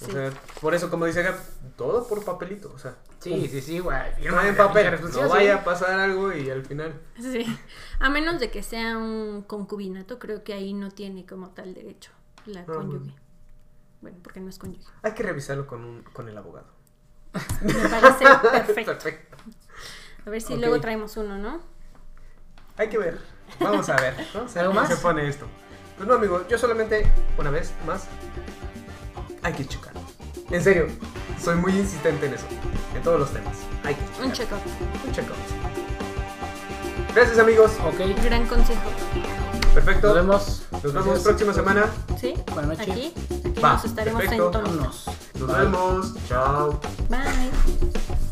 O 0.00 0.04
Sí. 0.04 0.12
sea, 0.12 0.30
por 0.60 0.74
eso, 0.74 0.90
como 0.90 1.06
dice 1.06 1.22
Gab, 1.22 1.36
todo 1.76 2.06
por 2.06 2.24
papelito. 2.24 2.70
O 2.72 2.78
sea, 2.78 2.94
Sí, 3.18 3.48
sí, 3.48 3.60
sí, 3.60 3.78
güey. 3.80 3.98
no 4.12 4.16
firma 4.22 4.46
en 4.48 4.56
papel. 4.56 5.00
No 5.12 5.28
vaya 5.28 5.56
a 5.56 5.64
pasar 5.64 5.98
algo 5.98 6.32
y 6.32 6.48
al 6.50 6.64
final. 6.64 7.00
sí. 7.20 7.44
A 7.98 8.08
menos 8.08 8.38
de 8.38 8.50
que 8.50 8.62
sea 8.62 8.96
un 8.96 9.42
concubinato, 9.42 10.18
creo 10.20 10.44
que 10.44 10.52
ahí 10.54 10.72
no 10.72 10.90
tiene 10.90 11.26
como 11.26 11.50
tal 11.50 11.74
derecho 11.74 12.12
la 12.46 12.64
cónyuge. 12.64 13.12
Bueno, 14.00 14.18
porque 14.22 14.38
no 14.40 14.48
es 14.48 14.58
cónyuge. 14.58 14.86
Hay 15.02 15.12
que 15.14 15.24
revisarlo 15.24 15.66
con, 15.66 15.84
un, 15.84 16.02
con 16.12 16.28
el 16.28 16.38
abogado. 16.38 16.68
Me 17.62 17.74
parece 17.74 18.24
perfecto. 18.52 18.92
Perfecto. 18.92 19.36
A 20.24 20.30
ver 20.30 20.40
si 20.40 20.56
luego 20.56 20.80
traemos 20.80 21.16
uno, 21.16 21.38
¿no? 21.38 21.60
Hay 22.76 22.88
que 22.88 22.98
ver. 22.98 23.18
Vamos 23.58 23.88
a 23.88 23.96
ver. 23.96 24.14
Ver 24.14 24.58
¿Algo 24.58 24.72
más? 24.74 24.88
se 24.88 24.96
pone 24.98 25.26
esto. 25.28 25.46
Pues 25.96 26.08
no, 26.08 26.14
amigo. 26.14 26.46
Yo 26.48 26.56
solamente, 26.56 27.10
una 27.36 27.50
vez 27.50 27.72
más, 27.84 28.06
hay 29.42 29.52
que 29.52 29.66
checar. 29.66 29.92
En 30.50 30.62
serio, 30.62 30.86
soy 31.42 31.56
muy 31.56 31.72
insistente 31.72 32.26
en 32.26 32.34
eso. 32.34 32.46
En 32.94 33.02
todos 33.02 33.20
los 33.20 33.30
temas. 33.30 33.56
Hay 33.84 33.94
que 33.94 34.00
checar. 34.06 34.24
Un 34.26 34.32
check-up. 34.32 34.58
Un 35.06 35.12
check 35.12 35.24
Gracias, 37.14 37.38
amigos. 37.38 37.72
Ok, 37.84 38.22
Gran 38.24 38.46
consejo. 38.46 38.90
Perfecto. 39.74 40.06
nos 40.08 40.16
vemos. 40.16 40.62
Nos 40.72 40.82
vemos 40.82 41.04
Gracias. 41.04 41.24
próxima 41.24 41.54
semana. 41.54 41.86
¿Sí? 42.20 42.34
Buenas 42.52 42.78
noches. 42.78 42.88
Aquí, 42.88 43.14
aquí 43.50 43.60
Va, 43.60 43.72
nos 43.74 43.84
estaremos 43.84 44.20
perfecto. 44.22 44.46
en 44.46 44.52
tono. 44.52 44.66
Vámonos. 44.68 45.04
Nos 45.34 45.48
Bye. 45.48 45.56
vemos. 45.58 46.14
Chao. 46.28 46.80
Bye. 47.08 48.27